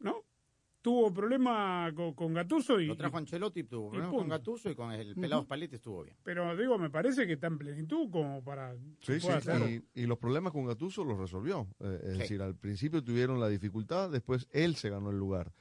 ¿no? 0.00 0.16
Tuvo 0.80 1.12
problema 1.14 1.92
con, 1.94 2.12
con 2.14 2.34
Gatuso 2.34 2.80
y, 2.80 2.86
Lo 2.86 2.96
trajo 2.96 3.16
Ancelotti, 3.16 3.62
tuvo 3.64 3.90
problemas 3.90 4.14
con. 4.16 4.28
Gatuso 4.28 4.70
y 4.70 4.74
con 4.74 4.90
el 4.92 5.14
pelado 5.14 5.42
Spalletti 5.42 5.76
estuvo 5.76 6.02
bien. 6.02 6.16
pero 6.24 6.56
digo, 6.56 6.76
me 6.78 6.90
parece 6.90 7.24
que 7.26 7.34
está 7.34 7.46
en 7.46 7.58
plenitud 7.58 8.10
como 8.10 8.42
para 8.42 8.75
Sí, 9.00 9.20
sí, 9.20 9.28
y, 9.94 10.02
y 10.02 10.06
los 10.06 10.18
problemas 10.18 10.52
con 10.52 10.64
Gatuso 10.66 11.04
los 11.04 11.18
resolvió. 11.18 11.68
Eh, 11.78 12.00
es 12.04 12.12
Sí. 12.14 12.18
decir, 12.20 12.42
al 12.42 12.56
principio 12.56 13.02
tuvieron 13.04 13.38
la 13.38 13.48
dificultad, 13.48 14.10
después 14.10 14.48
él 14.50 14.75
se 14.76 14.90
ganó 14.90 15.10
el 15.10 15.18
lugar. 15.18 15.52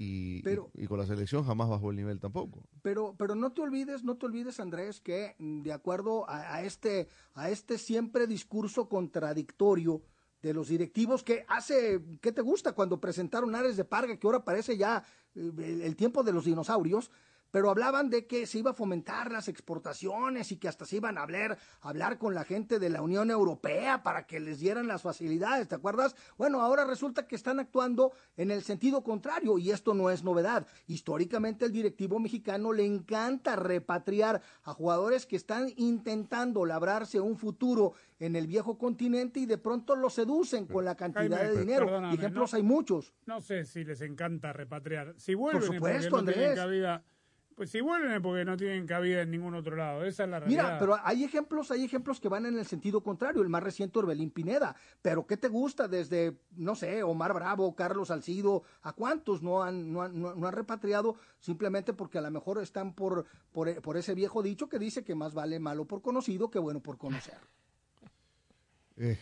Y, 0.00 0.42
Pero- 0.42 0.70
y, 0.74 0.84
y 0.84 0.86
con 0.86 0.98
la 1.00 1.06
selección 1.06 1.42
jamás 1.44 1.68
bajó 1.68 1.90
el 1.90 1.96
nivel 1.96 2.20
tampoco. 2.20 2.62
Pero, 2.82 3.16
pero 3.18 3.34
no 3.34 3.50
te 3.52 3.62
olvides, 3.62 4.04
no 4.04 4.16
te 4.16 4.26
olvides, 4.26 4.60
Andrés, 4.60 5.00
que 5.00 5.34
mm, 5.38 5.62
de 5.62 5.72
acuerdo 5.72 6.28
a, 6.30 6.54
a 6.54 6.62
este, 6.62 7.08
a 7.34 7.50
este 7.50 7.78
siempre 7.78 8.28
discurso 8.28 8.88
contradictorio 8.88 10.02
de 10.40 10.54
los 10.54 10.68
directivos 10.68 11.24
que 11.24 11.44
hace, 11.48 12.00
¿qué 12.20 12.30
te 12.30 12.42
gusta? 12.42 12.72
Cuando 12.72 13.00
presentaron 13.00 13.56
Ares 13.56 13.76
de 13.76 13.84
Parga, 13.84 14.16
que 14.16 14.26
ahora 14.26 14.44
parece 14.44 14.76
ya 14.76 15.02
eh, 15.34 15.50
el, 15.58 15.82
el 15.82 15.96
tiempo 15.96 16.22
de 16.22 16.32
los 16.32 16.44
dinosaurios, 16.44 17.10
pero 17.50 17.70
hablaban 17.70 18.10
de 18.10 18.26
que 18.26 18.46
se 18.46 18.58
iba 18.58 18.72
a 18.72 18.74
fomentar 18.74 19.30
las 19.32 19.48
exportaciones 19.48 20.52
y 20.52 20.56
que 20.56 20.68
hasta 20.68 20.84
se 20.84 20.96
iban 20.96 21.18
a 21.18 21.22
hablar, 21.22 21.58
a 21.80 21.88
hablar 21.88 22.18
con 22.18 22.34
la 22.34 22.44
gente 22.44 22.78
de 22.78 22.90
la 22.90 23.02
Unión 23.02 23.30
Europea 23.30 24.02
para 24.02 24.26
que 24.26 24.40
les 24.40 24.60
dieran 24.60 24.86
las 24.88 25.02
facilidades, 25.02 25.68
¿te 25.68 25.74
acuerdas? 25.74 26.14
Bueno, 26.36 26.60
ahora 26.60 26.84
resulta 26.84 27.26
que 27.26 27.36
están 27.36 27.60
actuando 27.60 28.12
en 28.36 28.50
el 28.50 28.62
sentido 28.62 29.02
contrario 29.02 29.58
y 29.58 29.70
esto 29.70 29.94
no 29.94 30.10
es 30.10 30.24
novedad. 30.24 30.66
Históricamente 30.86 31.64
el 31.64 31.72
directivo 31.72 32.18
mexicano 32.18 32.72
le 32.72 32.84
encanta 32.84 33.56
repatriar 33.56 34.42
a 34.64 34.72
jugadores 34.74 35.26
que 35.26 35.36
están 35.36 35.72
intentando 35.76 36.64
labrarse 36.64 37.20
un 37.20 37.36
futuro 37.36 37.92
en 38.18 38.36
el 38.36 38.46
viejo 38.46 38.78
continente 38.78 39.40
y 39.40 39.46
de 39.46 39.58
pronto 39.58 39.94
los 39.96 40.14
seducen 40.14 40.66
con 40.66 40.84
la 40.84 40.96
cantidad 40.96 41.38
Jaime, 41.38 41.52
de 41.54 41.60
dinero. 41.60 41.86
perdóname, 41.86 42.14
Y 42.14 42.18
ejemplos 42.18 42.52
¿no? 42.52 42.56
hay 42.56 42.62
muchos. 42.62 43.12
No 43.26 43.40
sé 43.40 43.64
si 43.64 43.84
les 43.84 44.00
encanta 44.00 44.52
repatriar. 44.52 45.14
Si 45.18 45.34
vuelven 45.34 45.62
es 45.62 45.68
supuesto, 45.68 46.10
no 46.10 46.18
Andrés. 46.18 46.56
cabida. 46.56 47.04
Pues 47.58 47.70
si 47.70 47.80
vuelven 47.80 48.12
es 48.12 48.20
porque 48.20 48.44
no 48.44 48.56
tienen 48.56 48.86
cabida 48.86 49.22
en 49.22 49.32
ningún 49.32 49.52
otro 49.54 49.74
lado. 49.74 50.04
Esa 50.04 50.22
es 50.22 50.30
la 50.30 50.38
realidad. 50.38 50.62
Mira, 50.62 50.78
pero 50.78 50.96
hay 51.02 51.24
ejemplos, 51.24 51.72
hay 51.72 51.84
ejemplos 51.84 52.20
que 52.20 52.28
van 52.28 52.46
en 52.46 52.56
el 52.56 52.64
sentido 52.66 53.02
contrario. 53.02 53.42
El 53.42 53.48
más 53.48 53.64
reciente, 53.64 53.98
Orbelín 53.98 54.30
Pineda. 54.30 54.76
Pero 55.02 55.26
¿qué 55.26 55.36
te 55.36 55.48
gusta 55.48 55.88
desde, 55.88 56.38
no 56.52 56.76
sé, 56.76 57.02
Omar 57.02 57.34
Bravo, 57.34 57.74
Carlos 57.74 58.08
Salcido? 58.08 58.62
¿A 58.82 58.92
cuántos 58.92 59.42
no 59.42 59.64
han, 59.64 59.92
no 59.92 60.02
han, 60.02 60.20
no- 60.20 60.36
no 60.36 60.46
han 60.46 60.54
repatriado 60.54 61.16
simplemente 61.40 61.92
porque 61.92 62.18
a 62.18 62.20
lo 62.20 62.30
mejor 62.30 62.62
están 62.62 62.94
por, 62.94 63.26
por, 63.50 63.82
por 63.82 63.96
ese 63.96 64.14
viejo 64.14 64.40
dicho 64.40 64.68
que 64.68 64.78
dice 64.78 65.02
que 65.02 65.16
más 65.16 65.34
vale 65.34 65.58
malo 65.58 65.84
por 65.84 66.00
conocido 66.00 66.50
que 66.50 66.60
bueno 66.60 66.80
por 66.80 66.96
conocer? 66.96 67.38
Eh, 69.00 69.16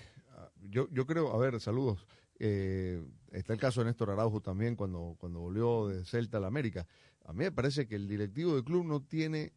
yo, 0.70 0.88
yo 0.90 1.06
creo, 1.06 1.32
a 1.34 1.38
ver, 1.38 1.60
saludos. 1.60 2.06
Eh, 2.38 3.02
está 3.32 3.52
el 3.52 3.58
caso 3.58 3.80
de 3.80 3.86
Néstor 3.86 4.10
Araujo 4.10 4.40
también 4.40 4.74
cuando, 4.74 5.16
cuando 5.18 5.40
volvió 5.40 5.88
de 5.88 6.04
Celta 6.04 6.38
a 6.38 6.40
la 6.40 6.46
América. 6.46 6.86
A 7.26 7.32
mí 7.32 7.40
me 7.44 7.52
parece 7.52 7.86
que 7.86 7.96
el 7.96 8.06
directivo 8.08 8.54
del 8.54 8.64
club 8.64 8.84
no 8.86 9.02
tiene, 9.02 9.52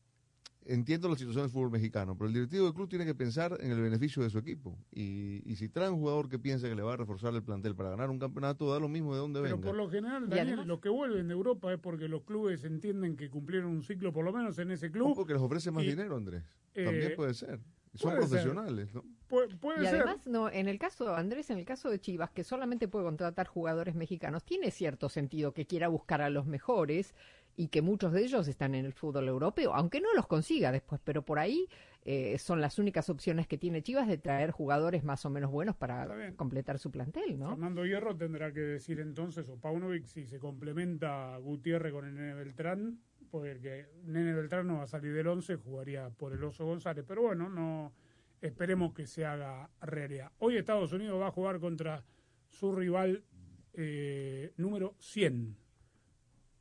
entiendo 0.65 1.07
la 1.07 1.15
situación 1.15 1.43
del 1.43 1.51
fútbol 1.51 1.71
mexicano, 1.71 2.15
pero 2.17 2.27
el 2.27 2.33
directivo 2.33 2.65
del 2.65 2.73
club 2.73 2.89
tiene 2.89 3.05
que 3.05 3.13
pensar 3.15 3.57
en 3.61 3.71
el 3.71 3.79
beneficio 3.81 4.23
de 4.23 4.29
su 4.29 4.39
equipo. 4.39 4.77
Y, 4.91 5.41
y 5.45 5.55
si 5.55 5.69
trae 5.69 5.89
un 5.89 5.99
jugador 5.99 6.29
que 6.29 6.39
piensa 6.39 6.67
que 6.67 6.75
le 6.75 6.81
va 6.81 6.93
a 6.93 6.97
reforzar 6.97 7.33
el 7.35 7.43
plantel 7.43 7.75
para 7.75 7.91
ganar 7.91 8.09
un 8.09 8.17
campeonato, 8.19 8.71
da 8.71 8.79
lo 8.79 8.89
mismo 8.89 9.13
de 9.13 9.19
dónde 9.19 9.41
Pero 9.41 9.55
venga. 9.57 9.67
por 9.67 9.77
lo 9.77 9.89
general, 9.89 10.27
Daniel, 10.29 10.63
los 10.65 10.79
que 10.79 10.89
vuelven 10.89 11.27
de 11.27 11.33
Europa 11.33 11.71
es 11.71 11.79
porque 11.79 12.07
los 12.07 12.23
clubes 12.23 12.63
entienden 12.63 13.15
que 13.15 13.29
cumplieron 13.29 13.69
un 13.71 13.83
ciclo, 13.83 14.11
por 14.11 14.25
lo 14.25 14.33
menos 14.33 14.57
en 14.59 14.71
ese 14.71 14.87
O 14.87 14.91
club. 14.91 15.15
porque 15.15 15.33
les 15.33 15.41
ofrece 15.41 15.69
más 15.71 15.83
y- 15.83 15.89
dinero, 15.89 16.15
Andrés. 16.17 16.43
eh, 16.73 16.85
También 16.85 17.13
puede 17.15 17.33
ser. 17.35 17.59
Son 17.95 18.11
puede 18.11 18.21
ser. 18.21 18.29
profesionales, 18.29 18.93
¿no? 18.93 19.03
Puede, 19.27 19.55
puede 19.57 19.83
Y 19.83 19.87
ser. 19.87 20.01
además, 20.01 20.27
no, 20.27 20.47
en 20.49 20.67
el 20.67 20.77
caso, 20.77 21.15
Andrés, 21.15 21.49
en 21.49 21.57
el 21.57 21.65
caso 21.65 21.89
de 21.89 21.99
Chivas, 21.99 22.29
que 22.29 22.43
solamente 22.43 22.87
puede 22.87 23.05
contratar 23.05 23.47
jugadores 23.47 23.95
mexicanos, 23.95 24.43
tiene 24.43 24.69
cierto 24.69 25.09
sentido 25.09 25.53
que 25.55 25.65
quiera 25.65 25.87
buscar 25.87 26.21
a 26.21 26.29
los 26.29 26.45
mejores 26.45 27.15
y 27.59 27.67
que 27.67 27.81
muchos 27.81 28.13
de 28.13 28.23
ellos 28.23 28.47
están 28.47 28.73
en 28.73 28.85
el 28.85 28.93
fútbol 28.93 29.27
europeo, 29.27 29.73
aunque 29.73 29.99
no 29.99 30.13
los 30.13 30.27
consiga 30.27 30.71
después, 30.71 31.01
pero 31.03 31.25
por 31.25 31.39
ahí 31.39 31.67
eh, 32.05 32.37
son 32.37 32.61
las 32.61 32.79
únicas 32.79 33.09
opciones 33.09 33.47
que 33.47 33.57
tiene 33.57 33.83
Chivas 33.83 34.07
de 34.07 34.17
traer 34.17 34.51
jugadores 34.51 35.03
más 35.03 35.25
o 35.25 35.29
menos 35.29 35.51
buenos 35.51 35.75
para 35.75 36.07
completar 36.37 36.79
su 36.79 36.89
plantel, 36.89 37.37
¿no? 37.37 37.49
Fernando 37.49 37.85
Hierro 37.85 38.15
tendrá 38.15 38.53
que 38.53 38.61
decir 38.61 39.01
entonces, 39.01 39.49
o 39.49 39.57
Paunovic, 39.57 40.05
si 40.05 40.25
se 40.25 40.39
complementa 40.39 41.35
Gutiérrez 41.35 41.91
con 41.91 42.05
el 42.05 42.15
Nene 42.15 42.33
Beltrán, 42.33 43.01
porque 43.29 43.87
Nene 44.05 44.33
Beltrán 44.33 44.65
no 44.65 44.77
va 44.77 44.83
a 44.83 44.87
salir 44.87 45.13
del 45.13 45.27
11, 45.27 45.57
jugaría 45.57 46.09
por 46.11 46.31
el 46.31 46.41
Oso 46.41 46.65
González. 46.65 47.03
Pero 47.05 47.23
bueno, 47.23 47.49
no 47.49 47.91
esperemos 48.39 48.93
que 48.93 49.05
se 49.05 49.25
haga 49.25 49.69
realidad. 49.81 50.31
Hoy 50.37 50.55
Estados 50.55 50.93
Unidos 50.93 51.19
va 51.19 51.27
a 51.27 51.31
jugar 51.31 51.59
contra 51.59 52.05
su 52.47 52.73
rival 52.73 53.25
eh, 53.73 54.53
número 54.55 54.95
100. 54.99 55.68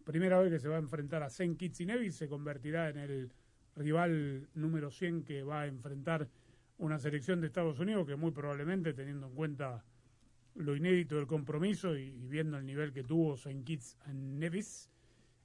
Primera 0.09 0.39
vez 0.39 0.51
que 0.51 0.59
se 0.59 0.69
va 0.69 0.77
a 0.77 0.79
enfrentar 0.79 1.23
a 1.23 1.29
y 1.39 1.85
Nevis, 1.85 2.17
se 2.17 2.31
convertirá 2.31 2.89
en 2.89 2.97
el 2.97 3.31
rival 3.77 4.49
número 4.55 4.91
100 4.91 5.23
que 5.23 5.43
va 5.43 5.61
a 5.61 5.67
enfrentar 5.67 6.27
una 6.79 6.99
selección 6.99 7.43
de 7.43 7.49
Estados 7.49 7.79
Unidos 7.79 8.07
que 8.07 8.17
muy 8.17 8.31
probablemente, 8.31 8.95
teniendo 8.95 9.27
en 9.27 9.35
cuenta 9.35 9.85
lo 10.55 10.75
inédito 10.75 11.17
del 11.17 11.27
compromiso 11.27 11.95
y, 11.95 12.05
y 12.05 12.27
viendo 12.27 12.57
el 12.57 12.65
nivel 12.65 12.95
que 12.95 13.05
tuvo 13.05 13.35
St. 13.35 13.63
Kitts 13.65 13.99
Nevis, 14.15 14.89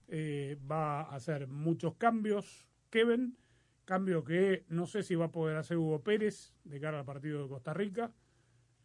eh, 0.07 0.57
va 0.71 1.01
a 1.01 1.15
hacer 1.15 1.45
muchos 1.47 1.95
cambios. 1.95 2.65
Kevin, 2.89 3.35
cambio 3.83 4.23
que 4.23 4.63
no 4.69 4.85
sé 4.85 5.03
si 5.03 5.15
va 5.15 5.25
a 5.25 5.31
poder 5.33 5.57
hacer 5.57 5.75
Hugo 5.75 6.01
Pérez 6.03 6.53
de 6.63 6.79
cara 6.79 6.99
al 6.99 7.05
partido 7.05 7.43
de 7.43 7.49
Costa 7.49 7.73
Rica. 7.73 8.13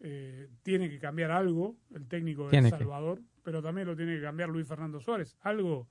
Eh, 0.00 0.48
tiene 0.64 0.90
que 0.90 0.98
cambiar 0.98 1.30
algo 1.30 1.76
el 1.94 2.08
técnico 2.08 2.48
de 2.48 2.58
El 2.58 2.64
que. 2.64 3.22
Pero 3.42 3.62
también 3.62 3.86
lo 3.86 3.96
tiene 3.96 4.16
que 4.16 4.22
cambiar 4.22 4.48
Luis 4.48 4.66
Fernando 4.66 5.00
Suárez. 5.00 5.36
Algo, 5.40 5.88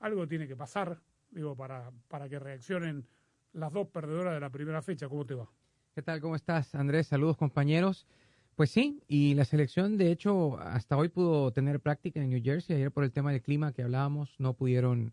algo 0.00 0.26
tiene 0.26 0.46
que 0.46 0.56
pasar, 0.56 1.00
digo, 1.30 1.56
para, 1.56 1.90
para 2.08 2.28
que 2.28 2.38
reaccionen 2.38 3.06
las 3.52 3.72
dos 3.72 3.88
perdedoras 3.88 4.34
de 4.34 4.40
la 4.40 4.50
primera 4.50 4.82
fecha. 4.82 5.08
¿Cómo 5.08 5.26
te 5.26 5.34
va? 5.34 5.48
¿Qué 5.94 6.02
tal? 6.02 6.20
¿Cómo 6.20 6.36
estás, 6.36 6.74
Andrés? 6.74 7.08
Saludos, 7.08 7.36
compañeros. 7.36 8.06
Pues 8.54 8.70
sí, 8.70 9.02
y 9.08 9.34
la 9.34 9.44
selección, 9.44 9.96
de 9.96 10.10
hecho, 10.10 10.58
hasta 10.58 10.96
hoy 10.96 11.08
pudo 11.08 11.52
tener 11.52 11.80
práctica 11.80 12.20
en 12.20 12.30
New 12.30 12.42
Jersey. 12.42 12.76
Ayer 12.76 12.90
por 12.90 13.04
el 13.04 13.12
tema 13.12 13.32
del 13.32 13.42
clima 13.42 13.72
que 13.72 13.82
hablábamos, 13.82 14.34
no 14.38 14.54
pudieron 14.54 15.12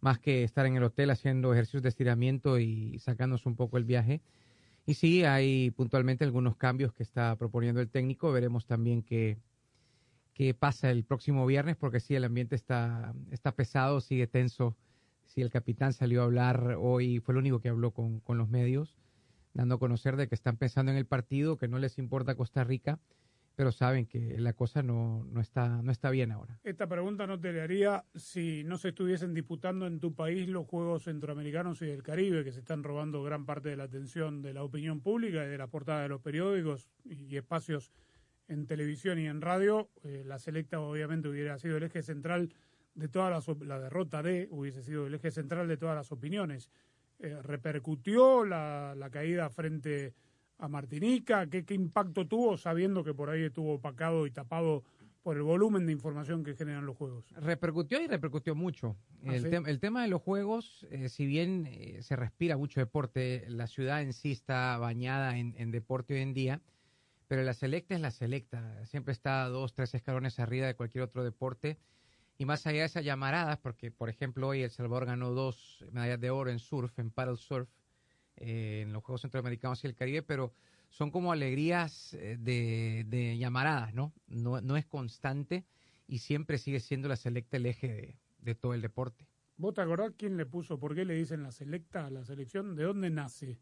más 0.00 0.18
que 0.20 0.44
estar 0.44 0.64
en 0.66 0.76
el 0.76 0.84
hotel 0.84 1.10
haciendo 1.10 1.52
ejercicios 1.52 1.82
de 1.82 1.88
estiramiento 1.88 2.58
y 2.58 2.98
sacándose 3.00 3.48
un 3.48 3.56
poco 3.56 3.78
el 3.78 3.84
viaje. 3.84 4.20
Y 4.86 4.94
sí, 4.94 5.24
hay 5.24 5.70
puntualmente 5.72 6.24
algunos 6.24 6.56
cambios 6.56 6.92
que 6.92 7.02
está 7.02 7.36
proponiendo 7.36 7.80
el 7.80 7.88
técnico. 7.90 8.32
Veremos 8.32 8.64
también 8.64 9.02
qué, 9.02 9.38
qué 10.38 10.54
pasa 10.54 10.90
el 10.90 11.04
próximo 11.04 11.44
viernes, 11.44 11.76
porque 11.76 11.98
sí, 11.98 12.14
el 12.14 12.22
ambiente 12.22 12.54
está, 12.54 13.12
está 13.32 13.52
pesado, 13.52 14.00
sigue 14.00 14.28
tenso. 14.28 14.76
Sí, 15.26 15.42
el 15.42 15.50
capitán 15.50 15.92
salió 15.92 16.22
a 16.22 16.24
hablar 16.24 16.76
hoy, 16.78 17.18
fue 17.18 17.34
el 17.34 17.38
único 17.38 17.60
que 17.60 17.68
habló 17.68 17.90
con, 17.90 18.20
con 18.20 18.38
los 18.38 18.48
medios 18.48 18.96
dando 19.58 19.74
a 19.74 19.78
conocer 19.80 20.16
de 20.16 20.28
que 20.28 20.36
están 20.36 20.56
pensando 20.56 20.92
en 20.92 20.98
el 20.98 21.06
partido, 21.06 21.58
que 21.58 21.66
no 21.66 21.80
les 21.80 21.98
importa 21.98 22.36
Costa 22.36 22.62
Rica, 22.62 23.00
pero 23.56 23.72
saben 23.72 24.06
que 24.06 24.38
la 24.38 24.52
cosa 24.52 24.84
no, 24.84 25.24
no, 25.32 25.40
está, 25.40 25.82
no 25.82 25.90
está 25.90 26.10
bien 26.10 26.30
ahora. 26.30 26.60
Esta 26.62 26.86
pregunta 26.86 27.26
no 27.26 27.40
te 27.40 27.52
la 27.52 27.64
haría 27.64 28.04
si 28.14 28.62
no 28.62 28.78
se 28.78 28.90
estuviesen 28.90 29.34
disputando 29.34 29.88
en 29.88 29.98
tu 29.98 30.14
país 30.14 30.48
los 30.48 30.68
Juegos 30.68 31.02
Centroamericanos 31.02 31.82
y 31.82 31.86
del 31.86 32.04
Caribe, 32.04 32.44
que 32.44 32.52
se 32.52 32.60
están 32.60 32.84
robando 32.84 33.20
gran 33.24 33.46
parte 33.46 33.70
de 33.70 33.76
la 33.76 33.84
atención 33.84 34.42
de 34.42 34.54
la 34.54 34.62
opinión 34.62 35.00
pública 35.00 35.44
y 35.44 35.48
de 35.48 35.58
la 35.58 35.66
portada 35.66 36.02
de 36.02 36.08
los 36.08 36.20
periódicos 36.20 36.88
y 37.04 37.36
espacios 37.36 37.90
en 38.48 38.66
televisión 38.66 39.18
y 39.18 39.26
en 39.26 39.40
radio. 39.40 39.90
Eh, 40.02 40.22
la 40.26 40.38
selecta 40.38 40.80
obviamente 40.80 41.28
hubiera 41.28 41.58
sido 41.58 41.76
el 41.76 41.84
eje 41.84 42.02
central 42.02 42.52
de 42.94 43.08
todas 43.08 43.30
las, 43.30 43.58
la 43.60 43.78
derrota 43.78 44.22
de 44.22 44.48
hubiese 44.50 44.82
sido 44.82 45.06
el 45.06 45.14
eje 45.14 45.30
central 45.30 45.68
de 45.68 45.76
todas 45.76 45.94
las 45.94 46.10
opiniones. 46.10 46.68
Eh, 47.20 47.36
¿Repercutió 47.42 48.44
la, 48.44 48.94
la 48.96 49.10
caída 49.10 49.48
frente 49.50 50.14
a 50.58 50.68
Martinica? 50.68 51.48
¿Qué, 51.48 51.64
¿Qué 51.64 51.74
impacto 51.74 52.26
tuvo 52.26 52.56
sabiendo 52.56 53.04
que 53.04 53.14
por 53.14 53.30
ahí 53.30 53.42
estuvo 53.42 53.74
opacado 53.74 54.26
y 54.26 54.30
tapado 54.30 54.84
por 55.22 55.36
el 55.36 55.42
volumen 55.42 55.86
de 55.86 55.92
información 55.92 56.42
que 56.42 56.54
generan 56.54 56.86
los 56.86 56.96
juegos? 56.96 57.26
Repercutió 57.36 58.00
y 58.00 58.06
repercutió 58.06 58.54
mucho. 58.54 58.96
¿Ah, 59.26 59.34
el, 59.34 59.42
sí? 59.42 59.48
el 59.66 59.80
tema 59.80 60.02
de 60.02 60.08
los 60.08 60.22
juegos, 60.22 60.86
eh, 60.90 61.08
si 61.08 61.26
bien 61.26 61.66
eh, 61.66 61.98
se 62.02 62.16
respira 62.16 62.56
mucho 62.56 62.80
deporte, 62.80 63.44
la 63.48 63.66
ciudad 63.66 64.02
en 64.02 64.12
sí 64.12 64.32
está 64.32 64.78
bañada 64.78 65.38
en, 65.38 65.54
en 65.58 65.70
deporte 65.70 66.14
hoy 66.14 66.20
en 66.20 66.34
día, 66.34 66.62
pero 67.28 67.42
la 67.42 67.54
selecta 67.54 67.94
es 67.94 68.00
la 68.00 68.10
selecta. 68.10 68.84
Siempre 68.86 69.12
está 69.12 69.48
dos, 69.48 69.74
tres 69.74 69.94
escalones 69.94 70.40
arriba 70.40 70.66
de 70.66 70.74
cualquier 70.74 71.04
otro 71.04 71.22
deporte. 71.22 71.78
Y 72.38 72.46
más 72.46 72.66
allá 72.66 72.80
de 72.80 72.86
esas 72.86 73.04
llamaradas, 73.04 73.58
porque 73.58 73.90
por 73.90 74.08
ejemplo 74.08 74.48
hoy 74.48 74.62
El 74.62 74.70
Salvador 74.70 75.06
ganó 75.06 75.30
dos 75.32 75.84
medallas 75.92 76.20
de 76.20 76.30
oro 76.30 76.50
en 76.50 76.58
surf, 76.58 76.98
en 76.98 77.10
paddle 77.10 77.36
surf, 77.36 77.68
eh, 78.36 78.82
en 78.82 78.92
los 78.92 79.02
Juegos 79.02 79.22
Centroamericanos 79.22 79.82
y 79.84 79.88
el 79.88 79.94
Caribe, 79.94 80.22
pero 80.22 80.52
son 80.88 81.10
como 81.10 81.32
alegrías 81.32 82.14
eh, 82.14 82.36
de, 82.38 83.04
de 83.08 83.36
llamaradas, 83.36 83.92
¿no? 83.92 84.12
¿no? 84.28 84.60
No 84.60 84.76
es 84.76 84.86
constante 84.86 85.64
y 86.06 86.18
siempre 86.18 86.58
sigue 86.58 86.80
siendo 86.80 87.08
la 87.08 87.16
selecta 87.16 87.56
el 87.56 87.66
eje 87.66 87.88
de, 87.88 88.16
de 88.38 88.54
todo 88.54 88.72
el 88.72 88.80
deporte. 88.80 89.26
¿Vos 89.56 89.74
te 89.74 89.80
acordás 89.80 90.12
quién 90.16 90.36
le 90.36 90.46
puso, 90.46 90.78
por 90.78 90.94
qué 90.94 91.04
le 91.04 91.14
dicen 91.14 91.42
la 91.42 91.50
selecta 91.50 92.06
a 92.06 92.10
la 92.10 92.24
selección? 92.24 92.76
¿De 92.76 92.84
dónde 92.84 93.10
nace? 93.10 93.58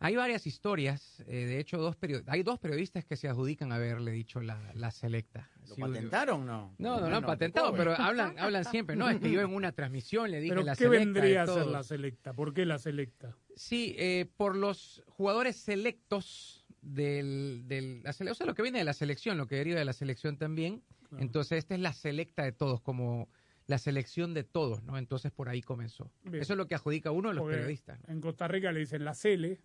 Hay 0.00 0.14
varias 0.14 0.46
historias, 0.46 1.24
eh, 1.26 1.46
de 1.46 1.58
hecho 1.58 1.76
dos 1.78 1.96
hay 2.28 2.44
dos 2.44 2.58
periodistas 2.60 3.04
que 3.04 3.16
se 3.16 3.28
adjudican 3.28 3.72
haberle 3.72 4.12
dicho 4.12 4.40
la, 4.40 4.60
la 4.74 4.92
selecta. 4.92 5.50
¿Lo 5.68 5.74
Sí, 5.74 5.80
patentaron 5.80 6.46
no? 6.46 6.74
No, 6.78 6.88
no, 6.90 6.94
no, 6.96 7.00
Bueno, 7.02 7.16
han 7.16 7.22
patentado, 7.24 7.74
pero 7.74 7.94
hablan, 7.98 8.38
hablan 8.38 8.64
siempre. 8.64 8.94
No, 8.94 9.08
es 9.10 9.18
que 9.18 9.30
yo 9.30 9.40
en 9.40 9.52
una 9.52 9.72
transmisión 9.72 10.30
le 10.30 10.40
dije 10.40 10.54
¿Pero 10.54 10.64
la 10.64 10.76
qué 10.76 10.84
selecta 10.84 11.04
vendría 11.04 11.42
a 11.42 11.46
ser 11.48 11.66
la 11.66 11.82
selecta? 11.82 12.32
¿Por 12.32 12.54
qué 12.54 12.64
la 12.64 12.78
selecta? 12.78 13.36
Sí, 13.56 13.96
eh, 13.98 14.30
por 14.36 14.54
los 14.54 15.02
jugadores 15.08 15.56
selectos 15.56 16.64
del, 16.80 17.64
del 17.66 18.02
la 18.04 18.12
sele- 18.12 18.30
o 18.30 18.34
sea, 18.34 18.46
lo 18.46 18.54
que 18.54 18.62
viene 18.62 18.78
de 18.78 18.84
la 18.84 18.92
selección, 18.92 19.36
lo 19.36 19.48
que 19.48 19.56
deriva 19.56 19.78
de 19.80 19.84
la 19.84 19.92
selección 19.92 20.36
también. 20.38 20.82
Claro. 21.08 21.22
Entonces, 21.24 21.58
esta 21.58 21.74
es 21.74 21.80
la 21.80 21.92
selecta 21.92 22.44
de 22.44 22.52
todos, 22.52 22.80
como 22.80 23.28
la 23.66 23.78
selección 23.78 24.32
de 24.32 24.44
todos, 24.44 24.82
¿no? 24.84 24.96
Entonces, 24.96 25.32
por 25.32 25.48
ahí 25.48 25.60
comenzó. 25.60 26.10
Bien. 26.22 26.40
Eso 26.40 26.52
es 26.52 26.56
lo 26.56 26.68
que 26.68 26.74
adjudica 26.76 27.10
uno 27.10 27.30
de 27.30 27.34
los 27.34 27.42
Porque 27.42 27.56
periodistas. 27.56 27.98
¿no? 28.06 28.12
En 28.14 28.20
Costa 28.20 28.46
Rica 28.46 28.70
le 28.72 28.80
dicen 28.80 29.04
la 29.04 29.14
Cele, 29.14 29.60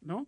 ¿no? 0.00 0.26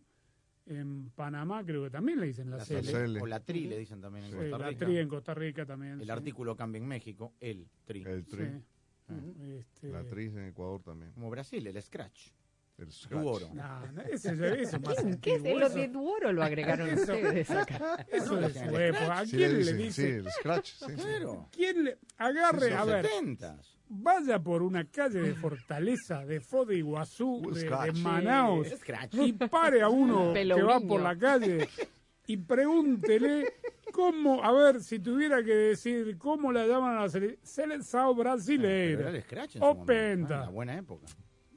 En 0.66 1.10
Panamá 1.10 1.64
creo 1.64 1.82
que 1.84 1.90
también 1.90 2.20
le 2.20 2.26
dicen 2.26 2.50
la, 2.50 2.58
La. 2.58 3.22
O 3.22 3.26
la 3.26 3.40
tri 3.40 3.66
le 3.66 3.78
dicen 3.78 4.00
también 4.00 4.26
en 4.26 4.30
Sí, 4.30 4.36
Costa 4.36 4.58
la 4.58 4.68
Rica. 4.68 4.84
tri 4.86 4.98
en 4.98 5.08
Costa 5.08 5.34
Rica 5.34 5.66
también. 5.66 5.92
El 5.94 6.04
sí. 6.04 6.10
artículo 6.10 6.54
cambia 6.56 6.78
en 6.78 6.86
México, 6.86 7.32
el 7.40 7.66
tri. 7.84 8.04
El 8.04 8.24
tri. 8.26 8.44
Sí. 9.08 9.14
Este, 9.58 9.88
La 9.88 10.00
actriz 10.00 10.32
en 10.36 10.44
Ecuador 10.46 10.82
también. 10.82 11.10
Como 11.12 11.30
Brasil, 11.30 11.66
el 11.66 11.82
scratch. 11.82 12.28
El 12.78 12.92
scratch. 12.92 13.22
Duoro. 13.22 13.50
no, 13.52 13.92
no, 13.92 14.02
ese, 14.02 14.32
ese 14.32 14.62
es 14.62 14.80
más 14.80 14.94
¿Quién? 14.96 15.20
¿Qué 15.20 15.34
es 15.34 15.42
lo 15.58 15.66
eso- 15.66 15.76
de 15.76 15.88
Duoro 15.88 16.32
lo 16.32 16.42
agregaron 16.44 16.88
Eso- 16.90 17.12
ustedes 17.14 17.50
acá? 17.50 18.06
Eso 18.10 18.36
de 18.36 18.50
su 18.54 18.76
época. 18.78 19.18
¿A 19.18 19.26
Sí, 19.26 19.36
quién 19.36 19.52
le 19.52 19.58
dicen, 19.58 19.78
dice? 19.78 20.02
Sí, 20.02 20.08
el 20.26 20.30
scratch. 20.30 20.66
sí, 20.74 20.84
sí. 20.88 20.94
Claro. 21.02 21.48
¿Quién 21.50 21.84
le 21.84 21.98
agarre? 22.16 22.74
A 22.74 22.84
ver, 22.84 23.06
70. 23.06 23.58
Vaya 23.92 24.38
por 24.38 24.62
una 24.62 24.84
calle 24.84 25.20
de 25.20 25.34
Fortaleza, 25.34 26.24
de 26.24 26.40
Foz 26.40 26.68
de 26.68 26.76
Iguazú, 26.76 27.42
Un 27.46 27.52
de, 27.54 27.60
de 27.60 28.76
Scratch. 28.76 29.14
y 29.14 29.32
pare 29.32 29.82
a 29.82 29.88
uno 29.88 30.28
Un 30.28 30.34
que 30.34 30.62
va 30.62 30.80
por 30.80 31.00
la 31.02 31.18
calle 31.18 31.68
y 32.26 32.36
pregúntele 32.36 33.52
cómo, 33.92 34.42
a 34.44 34.52
ver, 34.52 34.80
si 34.80 35.00
tuviera 35.00 35.42
que 35.42 35.52
decir 35.52 36.16
cómo 36.18 36.52
la 36.52 36.64
llaman 36.66 36.96
a 36.96 37.00
la 37.00 37.06
sele- 37.08 37.38
selección 37.42 38.16
brasileira. 38.16 39.12
O 39.60 39.84
penta. 39.84 40.40
La 40.42 40.48
buena 40.50 40.78
época. 40.78 41.06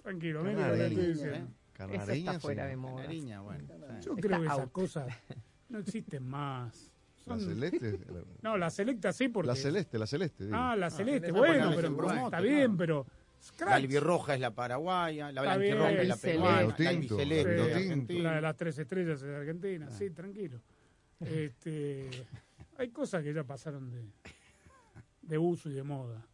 Tranquilo, 0.01 0.43
mire 0.43 0.67
lo 0.67 0.73
que 0.73 0.85
estoy 0.87 1.05
diciendo. 1.05 1.35
¿eh? 1.37 1.43
Eso 1.43 1.53
Canariña, 1.73 2.31
está 2.31 2.39
fuera 2.39 2.65
de 2.65 2.75
moda. 2.75 2.95
Canariña, 3.03 3.41
bueno. 3.41 3.63
Yo 4.01 4.15
Está 4.15 4.21
creo 4.27 4.39
que 4.41 4.47
esas 4.47 4.69
cosas 4.69 5.13
no 5.69 5.79
existen 5.79 6.27
más. 6.27 6.91
La 7.25 7.37
Son- 7.39 7.47
celeste. 7.49 7.99
no, 8.41 8.57
la 8.57 8.69
selecta 8.69 9.13
sí, 9.13 9.29
porque... 9.29 9.47
La 9.47 9.55
celeste, 9.55 9.97
la 9.97 10.07
celeste. 10.07 10.43
digo. 10.45 10.55
Ah, 10.57 10.75
la 10.75 10.89
celeste, 10.89 11.27
celeste, 11.27 11.31
bueno, 11.39 11.71
pero 11.75 12.11
es 12.13 12.23
está 12.25 12.39
bien, 12.41 12.75
pero... 12.77 13.05
La 13.07 13.47
Scratch, 13.47 13.71
albirroja 13.73 14.35
es 14.35 14.39
la 14.39 14.51
paraguaya, 14.51 15.31
la 15.31 15.41
blanquirroja 15.41 15.91
es 15.91 16.07
la 16.07 16.15
peruana, 16.17 16.61
la 16.63 16.75
Tinto, 16.75 16.89
albiceleste 16.89 17.57
la 17.57 17.63
de 17.65 17.67
tinto. 17.67 17.75
Argentina. 17.75 18.23
la 18.29 18.35
de 18.35 18.41
las 18.41 18.55
tres 18.57 18.77
estrellas 18.79 19.21
de 19.21 19.35
Argentina, 19.35 19.89
sí, 19.89 20.09
tranquilo. 20.11 20.61
Este, 21.19 22.09
hay 22.77 22.89
cosas 22.89 23.21
que 23.23 23.33
ya 23.33 23.43
pasaron 23.43 23.89
de, 23.91 24.01
de 25.21 25.37
uso 25.37 25.69
y 25.69 25.73
de 25.73 25.83
moda. 25.83 26.25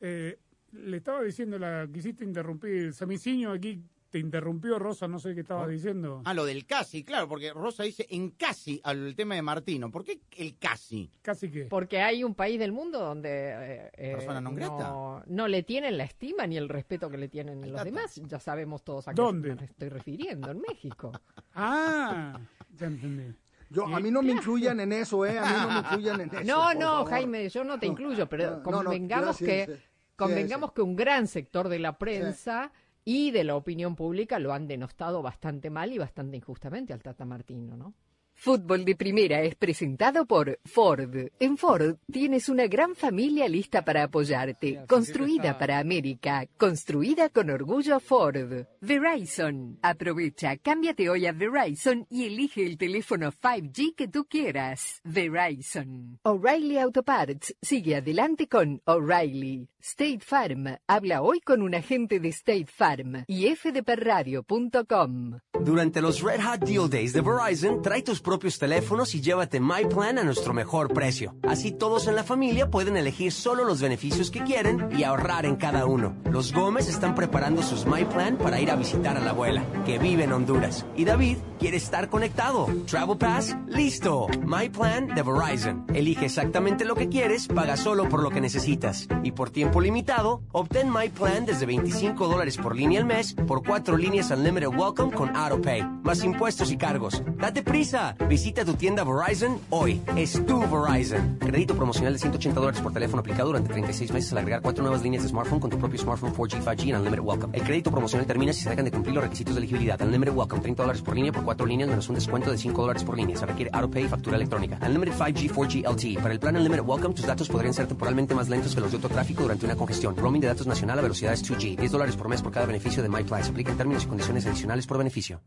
Eh, 0.00 0.38
le 0.72 0.96
estaba 0.98 1.22
diciendo, 1.22 1.58
la 1.58 1.86
quisiste 1.92 2.24
interrumpir, 2.24 2.92
Samiciño 2.94 3.52
aquí 3.52 3.82
te 4.10 4.18
interrumpió, 4.18 4.78
Rosa, 4.78 5.06
no 5.06 5.18
sé 5.18 5.34
qué 5.34 5.40
estaba 5.40 5.66
diciendo. 5.66 6.22
Ah, 6.24 6.32
lo 6.32 6.44
del 6.46 6.64
casi, 6.66 7.04
claro, 7.04 7.28
porque 7.28 7.52
Rosa 7.52 7.82
dice 7.82 8.06
en 8.10 8.30
casi 8.30 8.80
al 8.82 9.14
tema 9.14 9.34
de 9.34 9.42
Martino. 9.42 9.90
¿Por 9.90 10.04
qué 10.04 10.20
el 10.36 10.56
casi? 10.58 11.10
Casi 11.20 11.50
que... 11.50 11.64
Porque 11.64 12.00
hay 12.00 12.24
un 12.24 12.34
país 12.34 12.58
del 12.58 12.72
mundo 12.72 13.00
donde 13.00 13.28
eh, 13.28 13.90
eh, 13.94 14.12
Persona 14.12 14.40
non 14.40 14.54
grata. 14.54 14.88
no, 14.88 15.22
no 15.26 15.48
le 15.48 15.62
tienen 15.62 15.98
la 15.98 16.04
estima 16.04 16.46
ni 16.46 16.56
el 16.56 16.68
respeto 16.68 17.10
que 17.10 17.18
le 17.18 17.28
tienen 17.28 17.60
los 17.70 17.84
demás. 17.84 18.20
Ya 18.26 18.40
sabemos 18.40 18.82
todos 18.82 19.08
a 19.08 19.12
qué 19.12 19.20
¿Dónde? 19.20 19.54
me 19.54 19.64
estoy 19.64 19.88
refiriendo, 19.88 20.50
en 20.50 20.60
México. 20.60 21.12
Ah, 21.60 22.38
ya 22.78 22.86
entendí. 22.86 23.34
Yo, 23.70 23.84
a 23.84 23.98
mí 23.98 24.12
no 24.12 24.22
me 24.22 24.30
incluyan 24.30 24.78
en 24.78 24.92
eso, 24.92 25.26
¿eh? 25.26 25.38
A 25.38 25.44
mí 25.44 25.52
no 25.60 25.68
me 25.68 25.78
incluyan 25.80 26.20
en 26.20 26.28
eso. 26.34 26.44
No, 26.44 26.72
no, 26.72 26.80
favor. 26.80 27.10
Jaime, 27.10 27.48
yo 27.48 27.64
no 27.64 27.80
te 27.80 27.86
incluyo, 27.86 28.28
pero 28.28 28.50
no, 28.50 28.56
no, 28.58 28.84
convengamos 28.84 29.38
que 29.38 29.66
sí, 29.66 29.72
convengamos 30.14 30.70
sí. 30.70 30.74
que 30.76 30.82
un 30.82 30.94
gran 30.94 31.26
sector 31.26 31.68
de 31.68 31.80
la 31.80 31.98
prensa 31.98 32.70
y 33.10 33.30
de 33.30 33.42
la 33.42 33.56
opinión 33.56 33.96
pública 33.96 34.38
lo 34.38 34.52
han 34.52 34.68
denostado 34.68 35.22
bastante 35.22 35.70
mal 35.70 35.90
y 35.90 35.96
bastante 35.96 36.36
injustamente 36.36 36.92
al 36.92 37.00
Tata 37.00 37.24
Martino, 37.24 37.74
¿no? 37.74 37.94
Fútbol 38.34 38.84
de 38.84 38.94
Primera 38.94 39.40
es 39.40 39.56
presentado 39.56 40.24
por 40.24 40.60
Ford. 40.64 41.16
En 41.40 41.56
Ford 41.56 41.96
tienes 42.12 42.48
una 42.48 42.68
gran 42.68 42.94
familia 42.94 43.48
lista 43.48 43.84
para 43.84 44.04
apoyarte, 44.04 44.84
construida 44.86 45.58
para 45.58 45.80
América, 45.80 46.46
construida 46.56 47.30
con 47.30 47.50
orgullo 47.50 47.98
Ford. 47.98 48.66
Verizon. 48.80 49.78
Aprovecha, 49.82 50.56
cámbiate 50.58 51.10
hoy 51.10 51.26
a 51.26 51.32
Verizon 51.32 52.06
y 52.10 52.26
elige 52.26 52.64
el 52.64 52.78
teléfono 52.78 53.32
5G 53.32 53.94
que 53.96 54.06
tú 54.06 54.26
quieras. 54.26 55.00
Verizon. 55.02 56.20
O'Reilly 56.22 56.78
Auto 56.78 57.02
Parts 57.02 57.56
sigue 57.60 57.96
adelante 57.96 58.46
con 58.46 58.80
O'Reilly. 58.84 59.66
State 59.80 60.20
Farm. 60.20 60.76
Habla 60.88 61.22
hoy 61.22 61.40
con 61.40 61.62
un 61.62 61.74
agente 61.74 62.18
de 62.18 62.28
State 62.30 62.66
Farm 62.66 63.24
y 63.26 63.46
fdperradio.com. 63.54 65.38
Durante 65.60 66.00
los 66.00 66.20
Red 66.20 66.40
Hot 66.42 66.60
Deal 66.60 66.90
Days 66.90 67.12
de 67.12 67.20
Verizon, 67.20 67.80
trae 67.80 68.02
tus 68.02 68.20
propios 68.20 68.58
teléfonos 68.58 69.14
y 69.14 69.20
llévate 69.20 69.60
My 69.60 69.86
Plan 69.88 70.18
a 70.18 70.24
nuestro 70.24 70.52
mejor 70.52 70.92
precio. 70.92 71.36
Así 71.42 71.70
todos 71.72 72.08
en 72.08 72.16
la 72.16 72.24
familia 72.24 72.70
pueden 72.70 72.96
elegir 72.96 73.30
solo 73.32 73.64
los 73.64 73.80
beneficios 73.80 74.30
que 74.30 74.42
quieren 74.42 74.88
y 74.96 75.04
ahorrar 75.04 75.46
en 75.46 75.56
cada 75.56 75.86
uno. 75.86 76.16
Los 76.30 76.52
Gómez 76.52 76.88
están 76.88 77.14
preparando 77.14 77.62
sus 77.62 77.86
My 77.86 78.04
Plan 78.04 78.36
para 78.36 78.60
ir 78.60 78.70
a 78.70 78.76
visitar 78.76 79.16
a 79.16 79.20
la 79.20 79.30
abuela, 79.30 79.64
que 79.86 79.98
vive 79.98 80.24
en 80.24 80.32
Honduras. 80.32 80.86
Y 80.96 81.04
David 81.04 81.38
quiere 81.58 81.76
estar 81.76 82.08
conectado. 82.08 82.66
Travel 82.86 83.16
Pass, 83.16 83.56
listo. 83.68 84.26
My 84.44 84.68
Plan 84.68 85.06
de 85.08 85.22
Verizon. 85.22 85.86
Elige 85.94 86.26
exactamente 86.26 86.84
lo 86.84 86.94
que 86.94 87.08
quieres, 87.08 87.46
paga 87.46 87.76
solo 87.76 88.08
por 88.08 88.22
lo 88.22 88.30
que 88.30 88.40
necesitas. 88.40 89.06
Y 89.22 89.32
por 89.32 89.50
tiempo 89.50 89.67
limitado, 89.76 90.42
obtén 90.52 90.90
My 90.90 91.08
Plan 91.08 91.46
desde 91.46 91.66
25 91.66 92.28
dólares 92.28 92.56
por 92.56 92.74
línea 92.74 93.00
al 93.00 93.06
mes 93.06 93.34
por 93.46 93.62
cuatro 93.62 93.96
líneas 93.96 94.30
Unlimited 94.30 94.68
Welcome 94.68 95.12
con 95.12 95.34
AutoPay, 95.34 95.82
más 96.02 96.22
impuestos 96.24 96.70
y 96.70 96.76
cargos. 96.76 97.22
¡Date 97.38 97.62
prisa! 97.62 98.16
Visita 98.28 98.64
tu 98.64 98.74
tienda 98.74 99.04
Verizon 99.04 99.58
hoy. 99.70 100.00
Es 100.16 100.44
tu 100.46 100.60
Verizon. 100.60 101.38
Crédito 101.38 101.74
promocional 101.74 102.12
de 102.12 102.18
180 102.18 102.60
dólares 102.60 102.80
por 102.80 102.92
teléfono 102.92 103.20
aplicado 103.20 103.48
durante 103.48 103.70
36 103.70 104.12
meses 104.12 104.32
al 104.32 104.38
agregar 104.38 104.62
cuatro 104.62 104.82
nuevas 104.82 105.02
líneas 105.02 105.22
de 105.22 105.28
smartphone 105.28 105.60
con 105.60 105.70
tu 105.70 105.78
propio 105.78 105.98
smartphone 105.98 106.34
4G, 106.34 106.62
5G 106.62 106.88
en 106.90 106.96
Unlimited 106.96 107.24
Welcome. 107.24 107.56
El 107.56 107.64
crédito 107.64 107.90
promocional 107.90 108.26
termina 108.26 108.52
si 108.52 108.62
se 108.62 108.70
dejan 108.70 108.84
de 108.84 108.90
cumplir 108.90 109.14
los 109.14 109.24
requisitos 109.24 109.54
de 109.54 109.58
elegibilidad. 109.58 110.00
Unlimited 110.00 110.34
Welcome, 110.34 110.62
30 110.62 110.82
dólares 110.82 111.02
por 111.02 111.14
línea 111.14 111.32
por 111.32 111.44
cuatro 111.44 111.66
líneas 111.66 111.88
menos 111.88 112.08
un 112.08 112.14
descuento 112.14 112.50
de 112.50 112.58
5 112.58 112.80
dólares 112.80 113.04
por 113.04 113.16
línea. 113.16 113.36
Se 113.36 113.46
requiere 113.46 113.70
AutoPay 113.72 114.04
y 114.04 114.08
factura 114.08 114.36
electrónica. 114.36 114.78
Unlimited 114.82 115.14
5G, 115.14 115.52
4G 115.52 115.90
LTE. 115.90 116.20
Para 116.20 116.34
el 116.34 116.40
plan 116.40 116.56
Unlimited 116.56 116.84
Welcome, 116.84 117.14
tus 117.14 117.26
datos 117.26 117.48
podrían 117.48 117.74
ser 117.74 117.86
temporalmente 117.86 118.34
más 118.34 118.48
lentos 118.48 118.74
que 118.74 118.80
los 118.80 118.90
de 118.90 118.96
otro 118.96 119.08
tráfico 119.08 119.42
durante 119.42 119.57
una 119.66 119.76
congestión. 119.76 120.16
Roaming 120.16 120.40
de 120.40 120.48
datos 120.48 120.66
nacional 120.66 120.98
a 120.98 121.02
velocidades 121.02 121.44
2G. 121.44 121.76
10 121.76 121.92
dólares 121.92 122.16
por 122.16 122.28
mes 122.28 122.42
por 122.42 122.52
cada 122.52 122.66
beneficio 122.66 123.02
de 123.02 123.08
MyPlan. 123.08 123.44
Se 123.44 123.50
aplican 123.50 123.76
términos 123.76 124.04
y 124.04 124.06
condiciones 124.06 124.46
adicionales 124.46 124.86
por 124.86 124.98
beneficio. 124.98 125.40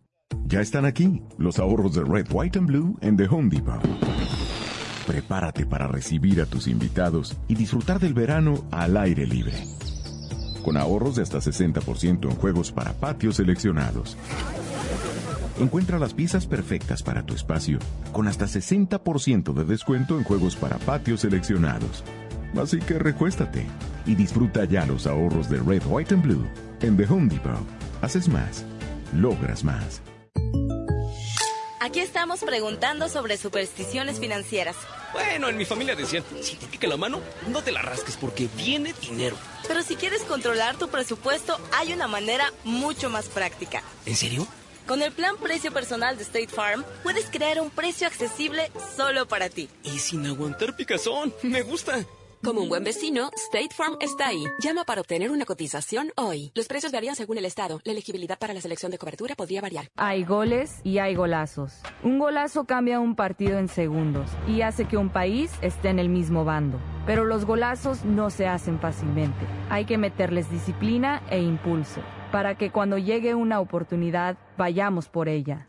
Ya 0.45 0.61
están 0.61 0.85
aquí 0.85 1.21
los 1.37 1.59
ahorros 1.59 1.95
de 1.95 2.03
Red, 2.03 2.27
White 2.31 2.59
and 2.59 2.67
Blue 2.67 2.97
en 3.01 3.17
The 3.17 3.27
Home 3.27 3.49
Depot. 3.49 3.81
Prepárate 5.07 5.65
para 5.65 5.87
recibir 5.87 6.41
a 6.41 6.45
tus 6.45 6.67
invitados 6.67 7.37
y 7.47 7.55
disfrutar 7.55 7.99
del 7.99 8.13
verano 8.13 8.65
al 8.71 8.97
aire 8.97 9.25
libre. 9.25 9.53
Con 10.63 10.77
ahorros 10.77 11.15
de 11.15 11.23
hasta 11.23 11.39
60% 11.39 12.29
en 12.29 12.35
juegos 12.35 12.71
para 12.71 12.93
patios 12.93 13.37
seleccionados. 13.37 14.17
Encuentra 15.59 15.99
las 15.99 16.13
piezas 16.13 16.47
perfectas 16.47 17.03
para 17.03 17.23
tu 17.23 17.33
espacio 17.33 17.79
con 18.11 18.27
hasta 18.27 18.45
60% 18.45 19.53
de 19.53 19.63
descuento 19.63 20.17
en 20.17 20.23
juegos 20.23 20.55
para 20.55 20.77
patios 20.77 21.21
seleccionados. 21.21 22.03
Así 22.57 22.79
que 22.79 22.99
recuéstate 22.99 23.65
y 24.05 24.15
disfruta 24.15 24.65
ya 24.65 24.85
los 24.85 25.07
ahorros 25.07 25.49
de 25.49 25.57
Red, 25.59 25.83
White 25.85 26.13
and 26.13 26.23
Blue 26.23 26.47
en 26.81 26.97
The 26.97 27.05
Home 27.05 27.29
Depot. 27.29 27.65
Haces 28.01 28.27
más, 28.27 28.65
logras 29.13 29.63
más. 29.63 30.01
Aquí 31.79 31.99
estamos 31.99 32.41
preguntando 32.41 33.09
sobre 33.09 33.37
supersticiones 33.37 34.19
financieras. 34.19 34.75
Bueno, 35.13 35.49
en 35.49 35.57
mi 35.57 35.65
familia 35.65 35.95
decían, 35.95 36.23
si 36.41 36.55
te 36.55 36.67
pica 36.67 36.87
la 36.87 36.95
mano, 36.95 37.19
no 37.49 37.63
te 37.63 37.71
la 37.71 37.81
rasques 37.81 38.17
porque 38.17 38.47
viene 38.55 38.93
dinero. 39.01 39.35
Pero 39.67 39.81
si 39.81 39.95
quieres 39.95 40.21
controlar 40.21 40.77
tu 40.77 40.89
presupuesto, 40.89 41.57
hay 41.73 41.91
una 41.91 42.07
manera 42.07 42.53
mucho 42.63 43.09
más 43.09 43.27
práctica. 43.29 43.81
¿En 44.05 44.15
serio? 44.15 44.47
Con 44.87 45.01
el 45.01 45.11
plan 45.11 45.37
precio 45.37 45.71
personal 45.71 46.17
de 46.17 46.23
State 46.23 46.49
Farm, 46.49 46.85
puedes 47.01 47.25
crear 47.31 47.59
un 47.59 47.71
precio 47.71 48.05
accesible 48.05 48.71
solo 48.95 49.27
para 49.27 49.49
ti. 49.49 49.67
Y 49.83 49.99
sin 49.99 50.25
aguantar 50.27 50.75
picazón, 50.75 51.33
me 51.43 51.61
gusta. 51.61 52.05
Como 52.43 52.61
un 52.61 52.69
buen 52.69 52.83
vecino, 52.83 53.29
State 53.35 53.69
Farm 53.75 53.97
está 53.99 54.29
ahí. 54.29 54.43
Llama 54.59 54.83
para 54.83 55.01
obtener 55.01 55.29
una 55.29 55.45
cotización 55.45 56.11
hoy. 56.17 56.51
Los 56.55 56.67
precios 56.67 56.91
varían 56.91 57.15
según 57.15 57.37
el 57.37 57.45
estado. 57.45 57.79
La 57.83 57.91
elegibilidad 57.91 58.39
para 58.39 58.51
la 58.55 58.61
selección 58.61 58.91
de 58.91 58.97
cobertura 58.97 59.35
podría 59.35 59.61
variar. 59.61 59.89
Hay 59.95 60.23
goles 60.23 60.81
y 60.83 60.97
hay 60.97 61.13
golazos. 61.13 61.81
Un 62.01 62.17
golazo 62.17 62.65
cambia 62.65 62.99
un 62.99 63.15
partido 63.15 63.59
en 63.59 63.67
segundos 63.67 64.27
y 64.47 64.61
hace 64.61 64.85
que 64.85 64.97
un 64.97 65.09
país 65.09 65.51
esté 65.61 65.89
en 65.89 65.99
el 65.99 66.09
mismo 66.09 66.43
bando. 66.43 66.79
Pero 67.05 67.25
los 67.25 67.45
golazos 67.45 68.05
no 68.05 68.31
se 68.31 68.47
hacen 68.47 68.79
fácilmente. 68.79 69.45
Hay 69.69 69.85
que 69.85 69.99
meterles 69.99 70.49
disciplina 70.49 71.21
e 71.29 71.39
impulso 71.41 72.01
para 72.31 72.55
que 72.55 72.71
cuando 72.71 72.97
llegue 72.97 73.35
una 73.35 73.59
oportunidad 73.59 74.35
vayamos 74.57 75.09
por 75.09 75.29
ella. 75.29 75.67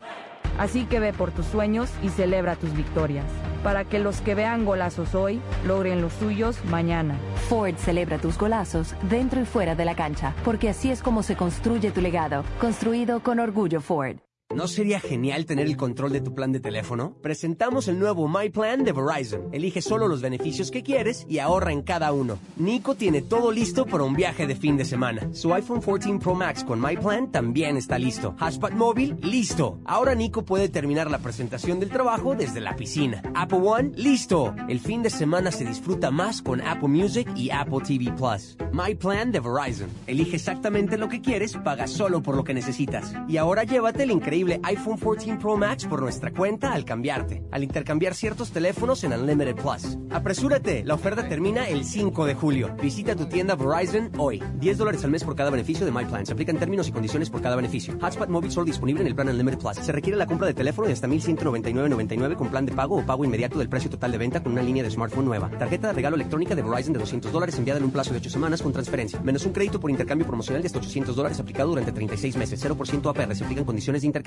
Así 0.57 0.85
que 0.85 0.99
ve 0.99 1.13
por 1.13 1.31
tus 1.31 1.45
sueños 1.45 1.89
y 2.01 2.09
celebra 2.09 2.55
tus 2.55 2.73
victorias, 2.73 3.25
para 3.63 3.85
que 3.85 3.99
los 3.99 4.21
que 4.21 4.35
vean 4.35 4.65
golazos 4.65 5.15
hoy 5.15 5.41
logren 5.65 6.01
los 6.01 6.13
suyos 6.13 6.63
mañana. 6.65 7.15
Ford 7.49 7.75
celebra 7.77 8.17
tus 8.17 8.37
golazos 8.37 8.95
dentro 9.09 9.41
y 9.41 9.45
fuera 9.45 9.75
de 9.75 9.85
la 9.85 9.95
cancha, 9.95 10.33
porque 10.43 10.69
así 10.69 10.91
es 10.91 11.01
como 11.01 11.23
se 11.23 11.35
construye 11.35 11.91
tu 11.91 12.01
legado, 12.01 12.43
construido 12.59 13.21
con 13.21 13.39
orgullo 13.39 13.81
Ford. 13.81 14.17
¿No 14.51 14.67
sería 14.67 14.99
genial 14.99 15.47
tener 15.47 15.65
el 15.65 15.77
control 15.77 16.11
de 16.11 16.21
tu 16.21 16.35
plan 16.35 16.51
de 16.51 16.59
teléfono? 16.59 17.17
Presentamos 17.23 17.87
el 17.87 17.97
nuevo 17.97 18.27
My 18.27 18.51
Plan 18.51 18.83
de 18.83 18.91
Verizon. 18.91 19.49
Elige 19.51 19.81
solo 19.81 20.07
los 20.07 20.21
beneficios 20.21 20.69
que 20.69 20.83
quieres 20.83 21.25
y 21.27 21.39
ahorra 21.39 21.71
en 21.71 21.81
cada 21.81 22.13
uno. 22.13 22.37
Nico 22.57 22.93
tiene 22.93 23.23
todo 23.23 23.51
listo 23.51 23.87
para 23.87 24.03
un 24.03 24.13
viaje 24.13 24.45
de 24.45 24.55
fin 24.55 24.77
de 24.77 24.85
semana. 24.85 25.27
Su 25.33 25.51
iPhone 25.55 25.81
14 25.81 26.19
Pro 26.19 26.35
Max 26.35 26.63
con 26.63 26.79
My 26.79 26.95
Plan 26.95 27.31
también 27.31 27.77
está 27.77 27.97
listo. 27.97 28.35
Hotspot 28.39 28.73
móvil, 28.73 29.17
listo. 29.23 29.79
Ahora 29.85 30.13
Nico 30.13 30.45
puede 30.45 30.69
terminar 30.69 31.09
la 31.09 31.17
presentación 31.17 31.79
del 31.79 31.89
trabajo 31.89 32.35
desde 32.35 32.61
la 32.61 32.75
piscina. 32.75 33.23
Apple 33.33 33.61
One, 33.63 33.93
listo. 33.95 34.53
El 34.69 34.79
fin 34.79 35.01
de 35.01 35.09
semana 35.09 35.51
se 35.51 35.65
disfruta 35.65 36.11
más 36.11 36.43
con 36.43 36.61
Apple 36.61 36.89
Music 36.89 37.27
y 37.35 37.49
Apple 37.49 37.79
TV 37.87 38.11
Plus. 38.11 38.55
My 38.71 38.93
Plan 38.93 39.31
de 39.31 39.39
Verizon. 39.39 39.89
Elige 40.05 40.35
exactamente 40.35 40.99
lo 40.99 41.09
que 41.09 41.21
quieres, 41.21 41.57
paga 41.57 41.87
solo 41.87 42.21
por 42.21 42.35
lo 42.35 42.43
que 42.43 42.53
necesitas. 42.53 43.13
Y 43.27 43.37
ahora 43.37 43.63
llévate 43.63 44.03
el 44.03 44.11
increíble 44.11 44.42
iPhone 44.63 44.97
14 44.97 45.37
Pro 45.37 45.57
Max 45.57 45.85
por 45.85 46.01
nuestra 46.01 46.31
cuenta 46.31 46.73
al 46.73 46.85
cambiarte, 46.85 47.43
al 47.51 47.63
intercambiar 47.63 48.13
ciertos 48.13 48.51
teléfonos 48.51 49.03
en 49.03 49.13
Unlimited 49.13 49.55
Plus. 49.55 49.97
Apresúrate, 50.09 50.83
la 50.83 50.95
oferta 50.95 51.27
termina 51.27 51.67
el 51.67 51.85
5 51.85 52.25
de 52.25 52.35
julio. 52.35 52.75
Visita 52.81 53.15
tu 53.15 53.25
tienda 53.27 53.55
Verizon 53.55 54.11
hoy. 54.17 54.43
10 54.59 54.77
dólares 54.77 55.03
al 55.03 55.11
mes 55.11 55.23
por 55.23 55.35
cada 55.35 55.49
beneficio 55.49 55.85
de 55.85 55.91
My 55.91 56.05
Plan. 56.05 56.25
Se 56.25 56.33
aplican 56.33 56.57
términos 56.57 56.87
y 56.87 56.91
condiciones 56.91 57.29
por 57.29 57.41
cada 57.41 57.55
beneficio. 57.55 57.97
Hotspot 58.01 58.29
móvil 58.29 58.51
solo 58.51 58.65
disponible 58.65 59.01
en 59.01 59.07
el 59.07 59.15
plan 59.15 59.29
Unlimited 59.29 59.59
Plus. 59.59 59.77
Se 59.77 59.91
requiere 59.91 60.17
la 60.17 60.25
compra 60.25 60.47
de 60.47 60.53
teléfono 60.53 60.87
de 60.87 60.93
hasta 60.93 61.07
1199.99 61.07 62.35
con 62.35 62.49
plan 62.49 62.65
de 62.65 62.73
pago 62.73 62.97
o 62.97 63.05
pago 63.05 63.23
inmediato 63.23 63.59
del 63.59 63.69
precio 63.69 63.89
total 63.89 64.11
de 64.11 64.17
venta 64.17 64.43
con 64.43 64.51
una 64.51 64.61
línea 64.61 64.83
de 64.83 64.91
smartphone 64.91 65.25
nueva. 65.25 65.49
Tarjeta 65.57 65.87
de 65.87 65.93
regalo 65.93 66.15
electrónica 66.15 66.55
de 66.55 66.63
Verizon 66.63 66.93
de 66.93 66.99
200 66.99 67.31
dólares 67.31 67.57
enviada 67.57 67.79
en 67.79 67.85
un 67.85 67.91
plazo 67.91 68.11
de 68.11 68.17
8 68.17 68.29
semanas 68.29 68.61
con 68.61 68.73
transferencia. 68.73 69.21
Menos 69.21 69.45
un 69.45 69.53
crédito 69.53 69.79
por 69.79 69.89
intercambio 69.89 70.27
promocional 70.27 70.61
de 70.61 70.67
hasta 70.67 70.79
800 70.79 71.15
dólares 71.15 71.39
aplicado 71.39 71.69
durante 71.69 71.91
36 71.91 72.35
meses. 72.35 72.63
0% 72.65 73.09
APR. 73.09 73.35
Se 73.35 73.43
aplican 73.43 73.65
condiciones 73.65 74.01
de 74.01 74.07
intercambio. 74.07 74.22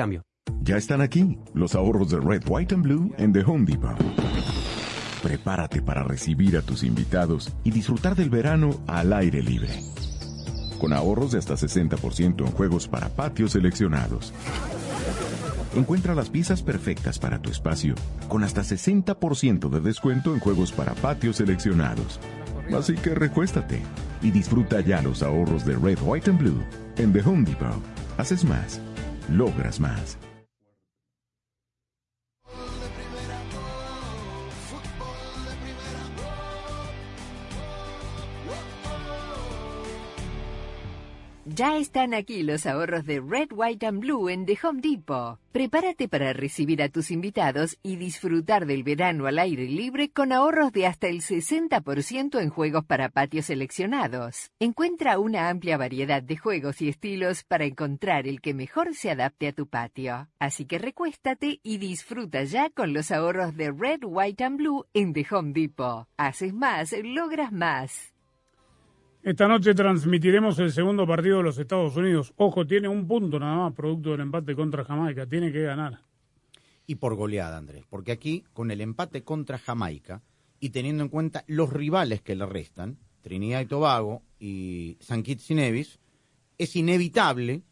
Ya 0.61 0.77
están 0.77 1.01
aquí 1.01 1.39
los 1.55 1.75
ahorros 1.75 2.11
de 2.11 2.21
Red, 2.21 2.43
White 2.49 2.75
and 2.75 2.85
Blue 2.85 3.15
en 3.19 3.33
The 3.33 3.43
Home 3.43 3.65
Depot. 3.65 3.97
Prepárate 5.23 5.83
para 5.83 6.05
recibir 6.05 6.57
a 6.57 6.63
tus 6.63 6.83
invitados 6.83 7.53
y 7.65 7.71
disfrutar 7.71 8.15
del 8.15 8.31
verano 8.31 8.81
al 8.87 9.13
aire 9.13 9.43
libre. 9.43 9.71
Con 10.79 10.93
ahorros 10.93 11.33
de 11.33 11.39
hasta 11.39 11.55
60% 11.55 12.47
en 12.47 12.53
juegos 12.53 12.87
para 12.87 13.09
patios 13.09 13.53
seleccionados. 13.53 14.33
Encuentra 15.75 16.15
las 16.15 16.31
piezas 16.31 16.63
perfectas 16.63 17.19
para 17.19 17.41
tu 17.41 17.51
espacio 17.51 17.95
con 18.29 18.45
hasta 18.45 18.63
60% 18.63 19.69
de 19.69 19.81
descuento 19.81 20.33
en 20.35 20.41
juegos 20.41 20.73
para 20.73 20.95
patios 20.95 21.37
seleccionados. 21.37 22.21
Así 22.77 22.95
que 22.95 23.15
recuéstate 23.15 23.81
y 24.23 24.31
disfruta 24.31 24.81
ya 24.81 25.03
los 25.03 25.23
ahorros 25.23 25.65
de 25.65 25.77
Red, 25.77 25.99
White 26.03 26.31
and 26.31 26.41
Blue 26.41 26.63
en 26.97 27.13
The 27.13 27.21
Home 27.21 27.45
Depot. 27.45 27.83
Haces 28.17 28.45
más, 28.45 28.81
logras 29.29 29.81
más. 29.81 30.19
Ya 41.49 41.77
están 41.77 42.13
aquí 42.13 42.43
los 42.43 42.67
ahorros 42.67 43.07
de 43.07 43.21
Red, 43.21 43.51
White 43.53 43.87
and 43.87 44.01
Blue 44.01 44.29
en 44.29 44.47
The 44.47 44.59
Home 44.65 44.81
Depot. 44.81 45.39
Prepárate 45.53 46.09
para 46.09 46.33
recibir 46.33 46.83
a 46.83 46.89
tus 46.89 47.13
invitados 47.13 47.79
y 47.85 47.95
disfrutar 47.95 48.67
del 48.67 48.83
verano 48.83 49.27
al 49.27 49.39
aire 49.39 49.67
libre 49.67 50.11
con 50.11 50.33
ahorros 50.33 50.73
de 50.73 50.89
hasta 50.89 51.07
el 51.07 51.21
60% 51.21 52.43
en 52.43 52.51
juegos 52.51 52.85
para 52.85 53.11
patios 53.11 53.47
seleccionados. 53.47 54.51
Encuentra 54.59 55.21
una 55.21 55.49
amplia 55.49 55.77
variedad 55.77 56.21
de 56.21 56.37
juegos 56.37 56.83
y 56.83 56.89
estilos 56.89 57.45
para 57.45 57.65
encontrar 57.65 58.27
el 58.27 58.41
que 58.41 58.53
mejor 58.53 58.97
se 58.97 59.13
adapte 59.13 59.47
a 59.47 59.53
tu 59.53 59.69
patio. 59.69 60.27
Así 60.41 60.65
que 60.65 60.79
recuéstate 60.79 61.61
y 61.63 61.79
disfruta 61.79 62.43
ya 62.43 62.71
con 62.71 62.93
los 62.93 63.13
ahorros 63.13 63.57
de 63.57 63.71
Red, 63.71 64.01
White 64.03 64.43
and 64.43 64.57
Blue 64.57 64.85
en 64.95 65.13
The 65.13 65.25
Home 65.31 65.53
Depot. 65.53 66.09
Haces 66.17 66.53
más, 66.53 66.93
logras 67.05 67.53
más. 67.53 68.16
Esta 69.27 69.49
noche 69.49 69.75
transmitiremos 69.75 70.57
el 70.61 70.71
segundo 70.71 71.05
partido 71.05 71.39
de 71.39 71.43
los 71.43 71.59
Estados 71.59 71.97
Unidos. 71.97 72.33
Ojo, 72.37 72.65
tiene 72.65 72.87
un 72.87 73.09
punto 73.09 73.41
nada 73.41 73.57
más, 73.57 73.73
producto 73.73 74.13
del 74.13 74.21
empate 74.21 74.55
contra 74.55 74.85
Jamaica. 74.85 75.27
Tiene 75.27 75.51
que 75.51 75.63
ganar. 75.63 75.99
Y 76.87 76.95
por 76.95 77.17
goleada, 77.17 77.57
Andrés. 77.57 77.85
Porque 77.91 78.13
aquí, 78.13 78.45
con 78.53 78.71
el 78.71 78.81
empate 78.81 79.25
contra 79.25 79.59
Jamaica, 79.59 80.23
y 80.61 80.71
teniendo 80.71 81.03
en 81.03 81.09
cuenta 81.09 81.43
los 81.49 81.73
rivales 81.73 82.23
que 82.23 82.37
le 82.37 82.47
restan, 82.47 82.99
Trinidad 83.21 83.63
y 83.63 83.67
Tobago 83.67 84.23
y 84.39 84.97
San 85.01 85.25
Kitts 85.25 85.51
y 85.51 85.57
Nevis, 85.57 85.99
es 86.57 86.77
inevitable, 86.77 87.63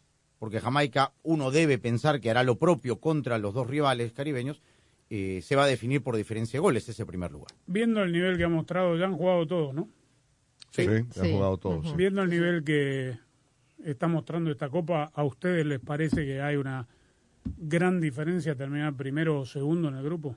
porque 0.40 0.58
Jamaica 0.58 1.12
uno 1.22 1.52
debe 1.52 1.78
pensar 1.78 2.20
que 2.20 2.30
hará 2.30 2.42
lo 2.42 2.58
propio 2.58 2.98
contra 2.98 3.38
los 3.38 3.54
dos 3.54 3.68
rivales 3.68 4.12
caribeños, 4.12 4.60
eh, 5.08 5.38
se 5.40 5.54
va 5.54 5.62
a 5.62 5.68
definir 5.68 6.02
por 6.02 6.16
diferencia 6.16 6.58
de 6.58 6.62
goles 6.62 6.88
ese 6.88 7.06
primer 7.06 7.30
lugar. 7.30 7.52
Viendo 7.68 8.02
el 8.02 8.10
nivel 8.10 8.36
que 8.36 8.42
ha 8.42 8.48
mostrado, 8.48 8.96
ya 8.96 9.04
han 9.04 9.16
jugado 9.16 9.46
todos, 9.46 9.72
¿no? 9.72 9.88
Sí, 10.74 10.86
han 10.86 11.32
jugado 11.32 11.56
todos. 11.58 11.86
sí. 11.88 11.94
Viendo 11.96 12.22
el 12.22 12.30
nivel 12.30 12.64
que 12.64 13.16
está 13.84 14.08
mostrando 14.08 14.50
esta 14.50 14.68
copa, 14.68 15.10
¿a 15.14 15.22
ustedes 15.22 15.64
les 15.64 15.78
parece 15.78 16.24
que 16.24 16.40
hay 16.40 16.56
una 16.56 16.88
gran 17.44 18.00
diferencia 18.00 18.56
terminar 18.56 18.94
primero 18.96 19.40
o 19.40 19.46
segundo 19.46 19.88
en 19.88 19.94
el 19.94 20.02
grupo? 20.02 20.36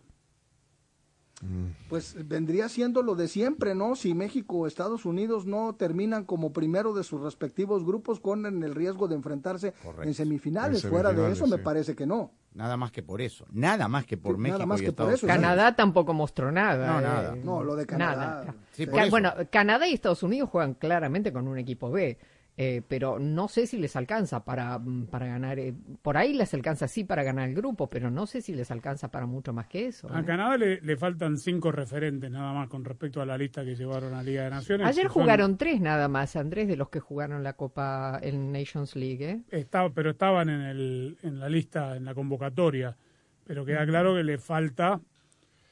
Pues 1.87 2.15
vendría 2.27 2.67
siendo 2.67 3.03
lo 3.03 3.15
de 3.15 3.27
siempre, 3.27 3.75
¿no? 3.75 3.95
Si 3.95 4.15
México 4.15 4.57
o 4.57 4.67
Estados 4.67 5.05
Unidos 5.05 5.45
no 5.45 5.75
terminan 5.75 6.25
como 6.25 6.51
primero 6.51 6.93
de 6.93 7.03
sus 7.03 7.21
respectivos 7.21 7.85
grupos, 7.85 8.19
con 8.19 8.45
el 8.45 8.73
riesgo 8.73 9.07
de 9.07 9.15
enfrentarse 9.15 9.73
en 10.01 10.13
semifinales. 10.15 10.83
En 10.83 10.89
Fuera 10.89 11.13
de 11.13 11.31
eso, 11.31 11.45
me 11.45 11.57
sí. 11.57 11.61
parece 11.63 11.95
que 11.95 12.07
no. 12.07 12.31
Nada 12.57 12.75
más 12.75 12.91
que 12.91 13.03
por 13.03 13.21
eso. 13.21 13.45
Nada 13.51 13.87
más 13.87 14.05
que 14.05 14.17
por 14.17 14.35
Sí, 14.35 14.41
México 14.41 14.57
nada 14.57 14.65
más 14.65 14.81
y 14.81 14.85
que 14.85 14.91
por 14.91 15.05
Estados 15.05 15.13
eso, 15.19 15.25
Unidos. 15.27 15.41
Canadá 15.41 15.75
tampoco 15.75 16.13
mostró 16.13 16.51
nada. 16.51 16.87
No, 16.87 16.99
eh, 16.99 17.03
nada. 17.03 17.35
No, 17.35 17.63
lo 17.63 17.75
de 17.75 17.85
Canadá. 17.85 18.15
Nada. 18.45 18.55
Sí, 18.71 18.85
Ca- 18.85 18.91
por 18.91 18.99
eso. 19.01 19.09
bueno, 19.11 19.33
Canadá 19.51 19.87
y 19.87 19.93
Estados 19.93 20.23
Unidos 20.23 20.49
juegan 20.49 20.73
claramente 20.73 21.31
con 21.31 21.47
un 21.47 21.59
equipo 21.59 21.91
B, 21.91 22.17
eh, 22.59 22.81
pero 22.87 23.19
no 23.19 23.47
sé 23.47 23.67
si 23.67 23.77
les 23.77 23.95
alcanza 23.95 24.43
para, 24.43 24.79
mm, 24.79 25.05
para 25.07 25.27
ganar. 25.27 25.59
eh, 25.59 25.75
por 26.01 26.17
ahí 26.17 26.33
les 26.33 26.53
alcanza 26.55 26.87
sí 26.87 27.03
para 27.03 27.21
ganar 27.23 27.47
el 27.49 27.53
grupo, 27.55 27.87
pero 27.87 28.09
no 28.09 28.25
sé 28.25 28.41
si 28.41 28.53
les 28.55 28.71
alcanza 28.71 29.09
para 29.11 29.27
mucho 29.27 29.53
más 29.53 29.67
que 29.67 29.85
eso. 29.85 30.11
A 30.11 30.21
¿eh? 30.21 30.25
Canadá 30.25 30.57
le, 30.57 30.81
le 30.81 30.97
faltan 30.97 31.37
cinco 31.37 31.71
referentes 31.71 32.31
nada 32.31 32.53
más 32.53 32.67
con 32.67 32.83
respecto 32.83 33.21
a 33.21 33.25
la 33.27 33.37
lista 33.37 33.63
que 33.63 33.75
llevaron 33.75 34.15
a 34.15 34.23
Liga 34.23 34.43
de 34.45 34.49
Naciones. 34.49 34.87
Ayer 34.87 35.03
son- 35.03 35.13
jugaron 35.21 35.57
tres 35.57 35.79
nada 35.79 36.07
más, 36.07 36.35
Andrés, 36.35 36.67
de 36.67 36.75
los 36.77 36.89
que 36.89 36.99
jugaron 36.99 37.43
la 37.43 37.53
Copa 37.53 38.19
en 38.23 38.51
Nations 38.51 38.95
League. 38.95 39.23
¿eh? 39.29 39.41
Está- 39.51 39.89
pero 39.91 40.09
estaban 40.09 40.49
en, 40.49 40.61
el, 40.61 41.17
en 41.21 41.39
la 41.39 41.49
lista, 41.49 41.95
en 41.95 42.05
la 42.05 42.15
convocatoria. 42.15 42.97
Pero 43.45 43.63
queda 43.65 43.85
claro 43.85 44.15
que 44.15 44.23
le 44.23 44.37
falta 44.39 44.99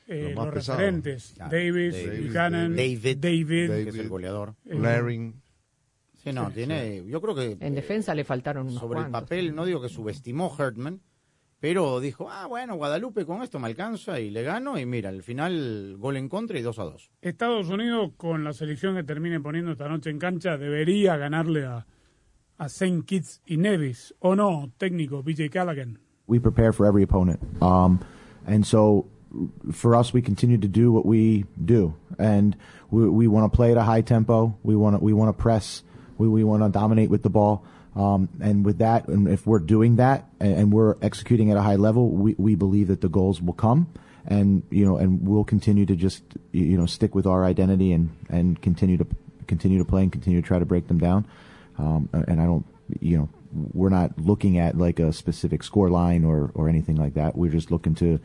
eh, 0.08 0.26
Los 0.26 0.36
más 0.36 0.46
los 0.46 0.54
referentes. 0.68 1.34
Claro, 1.36 1.52
Davis, 1.52 1.94
Davis, 2.06 2.28
Buchanan, 2.28 2.76
David, 2.76 3.18
David. 3.18 3.68
que 3.70 3.90
es 3.90 3.96
el 3.96 4.08
goleador. 4.08 4.54
eh, 4.66 4.76
Laring. 4.76 5.42
Sí, 6.26 6.34
no, 6.34 6.52
tiene, 6.52 7.04
yo 7.06 7.22
creo 7.22 7.36
que 7.36 7.52
En 7.52 7.74
eh, 7.74 7.76
defensa 7.76 8.14
le 8.14 8.24
faltaron 8.26 8.68
unos 8.68 8.80
sobre 8.80 9.00
el 9.00 9.06
cuantos. 9.06 9.22
papel, 9.22 9.56
no 9.56 9.64
digo 9.64 9.80
que 9.82 9.90
subestimó 9.90 10.54
Hertman, 10.58 11.00
pero 11.60 12.00
dijo, 12.00 12.28
ah, 12.30 12.48
bueno, 12.48 12.76
Guadalupe 12.76 13.26
con 13.26 13.42
esto 13.42 13.60
me 13.60 13.68
alcanza 13.68 14.20
y 14.20 14.30
le 14.32 14.44
gano, 14.44 14.78
y 14.78 14.86
mira, 14.86 15.10
al 15.10 15.24
final 15.24 15.96
gol 15.98 16.18
en 16.18 16.28
contra 16.28 16.60
y 16.60 16.62
2 16.62 16.80
a 16.80 16.84
2. 16.84 17.12
Estados 17.22 17.70
Unidos, 17.70 18.12
con 18.18 18.44
la 18.44 18.54
selección 18.54 18.96
que 18.96 19.04
termine 19.04 19.40
poniendo 19.40 19.72
esta 19.72 19.88
noche 19.88 20.10
en 20.10 20.20
cancha, 20.20 20.58
debería 20.58 21.16
ganarle 21.16 21.66
a, 21.66 21.86
a 22.58 22.66
St. 22.66 23.06
Kitts 23.06 23.42
y 23.46 23.58
Nevis. 23.58 24.14
¿O 24.20 24.36
no, 24.36 24.72
técnico, 24.78 25.24
BJ 25.24 25.50
Callaghan? 25.50 26.00
we 26.28 26.40
prepare 26.40 26.74
for 26.74 26.88
every 26.88 27.04
opponent. 27.04 27.40
Um, 27.62 28.00
and 28.48 28.66
so 28.66 29.06
for 29.72 29.96
us, 29.96 30.12
we 30.12 30.22
continue 30.24 30.58
to 30.58 30.68
do 30.68 30.92
what 30.92 31.06
we 31.06 31.46
do, 31.64 31.94
and 32.18 32.58
we, 32.90 33.08
we 33.08 33.28
want 33.28 33.52
to 33.52 33.56
play 33.56 33.72
at 33.72 33.78
a 33.78 33.84
high 33.84 34.02
tempo. 34.02 34.58
We 34.64 34.76
want 34.76 34.96
to 34.98 35.04
we 35.04 35.14
want 35.14 35.30
to 35.30 35.40
press. 35.42 35.84
We 36.18 36.28
we 36.28 36.44
want 36.44 36.64
to 36.64 36.70
dominate 36.70 37.10
with 37.10 37.24
the 37.24 37.30
ball. 37.30 37.66
Um, 37.96 38.28
and 38.42 38.66
with 38.66 38.80
that, 38.80 39.08
and 39.08 39.26
if 39.26 39.48
we're 39.48 39.60
doing 39.60 39.96
that 39.96 40.26
and, 40.42 40.58
and 40.58 40.74
we're 40.74 40.98
executing 41.02 41.50
at 41.52 41.56
a 41.56 41.62
high 41.62 41.78
level, 41.78 42.10
we, 42.10 42.36
we 42.38 42.56
believe 42.56 42.90
that 42.90 43.00
the 43.00 43.08
goals 43.08 43.42
will 43.42 43.54
come, 43.54 43.88
and 44.28 44.64
you 44.70 44.84
know, 44.84 44.98
and 44.98 45.26
we'll 45.26 45.46
continue 45.46 45.86
to 45.86 45.96
just 45.96 46.22
you 46.52 46.78
know 46.78 46.86
stick 46.86 47.16
with 47.16 47.26
our 47.26 47.46
identity 47.46 47.94
and 47.94 48.10
and 48.30 48.62
continue 48.62 48.98
to 48.98 49.08
continue 49.48 49.78
to 49.78 49.86
play 49.86 50.04
and 50.04 50.12
continue 50.12 50.42
to 50.42 50.48
try 50.48 50.60
to 50.60 50.66
break 50.66 50.88
them 50.88 50.98
down. 50.98 51.26
Um, 51.78 52.10
and 52.14 52.42
I 52.42 52.46
don't, 52.46 52.66
you 53.00 53.18
know, 53.18 53.30
we're 53.74 53.90
not 53.90 54.18
looking 54.20 54.58
at 54.58 54.78
like 54.78 55.00
a 55.00 55.14
specific 55.14 55.64
score 55.64 55.90
line 55.90 56.26
or, 56.26 56.52
or 56.54 56.68
anything 56.68 56.96
like 56.96 57.14
that. 57.14 57.38
We're 57.38 57.52
just 57.52 57.72
looking 57.72 57.96
to 57.96 58.20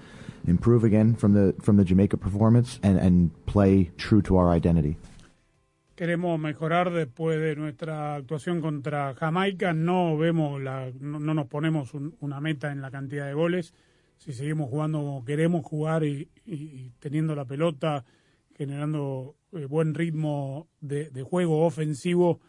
improve 0.47 0.85
again 0.85 1.15
from 1.15 1.35
the 1.35 1.55
from 1.61 1.77
the 1.77 1.85
Jamaica 1.85 2.17
performance 2.17 2.79
and, 2.83 2.99
and 2.99 3.47
play 3.47 3.91
true 3.97 4.23
to 4.23 4.37
our 4.37 4.51
identity. 4.51 4.97
Queremos 6.05 6.41
mejorar 6.41 6.91
después 6.95 7.39
de 7.39 7.55
nuestra 7.57 8.15
actuación 8.15 8.63
contra 8.63 9.13
Jamaica. 9.13 9.75
No 9.75 10.17
vemos 10.17 10.59
la, 10.59 10.91
no, 10.99 11.21
no 11.21 11.35
nos 11.35 11.47
ponemos 11.47 11.93
un- 11.93 12.17
una 12.21 12.41
meta 12.41 12.73
en 12.73 12.81
la 12.81 12.91
cantidad 12.91 13.27
de 13.27 13.35
goles. 13.35 13.75
Si 14.17 14.33
seguimos 14.33 14.71
jugando 14.71 15.01
como 15.01 15.27
queremos 15.27 15.63
jugar 15.63 16.03
y, 16.05 16.31
y- 16.47 16.55
y 16.55 16.93
teniendo 17.01 17.35
la 17.35 17.45
pelota, 17.45 18.07
generando 18.57 19.37
eh, 19.53 19.67
buen 19.67 19.93
ritmo 19.95 20.71
de, 20.81 21.11
de 21.11 21.23
juego 21.23 21.67
ofensivo, 21.67 22.41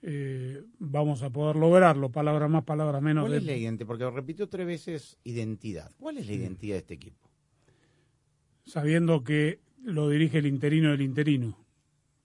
eh, 0.00 0.62
vamos 0.78 1.24
a 1.24 1.30
poder 1.30 1.56
lograrlo. 1.56 2.12
Palabras 2.12 2.48
más, 2.48 2.62
palabras 2.62 3.02
menos. 3.02 3.22
¿Cuál 3.24 3.32
de- 3.32 3.38
es 3.38 3.44
la 3.44 3.56
identidad? 3.56 3.88
Porque 3.88 4.08
repitió 4.08 4.48
tres 4.48 4.68
veces 4.68 5.18
identidad. 5.24 5.90
¿Cuál 5.98 6.18
es 6.18 6.28
la 6.28 6.32
identidad 6.34 6.74
de 6.76 6.78
este 6.78 6.94
equipo? 6.94 7.28
sabiendo 8.64 9.24
que 9.24 9.58
lo 9.82 10.08
dirige 10.08 10.38
el 10.38 10.46
interino 10.46 10.92
del 10.92 11.02
interino 11.02 11.58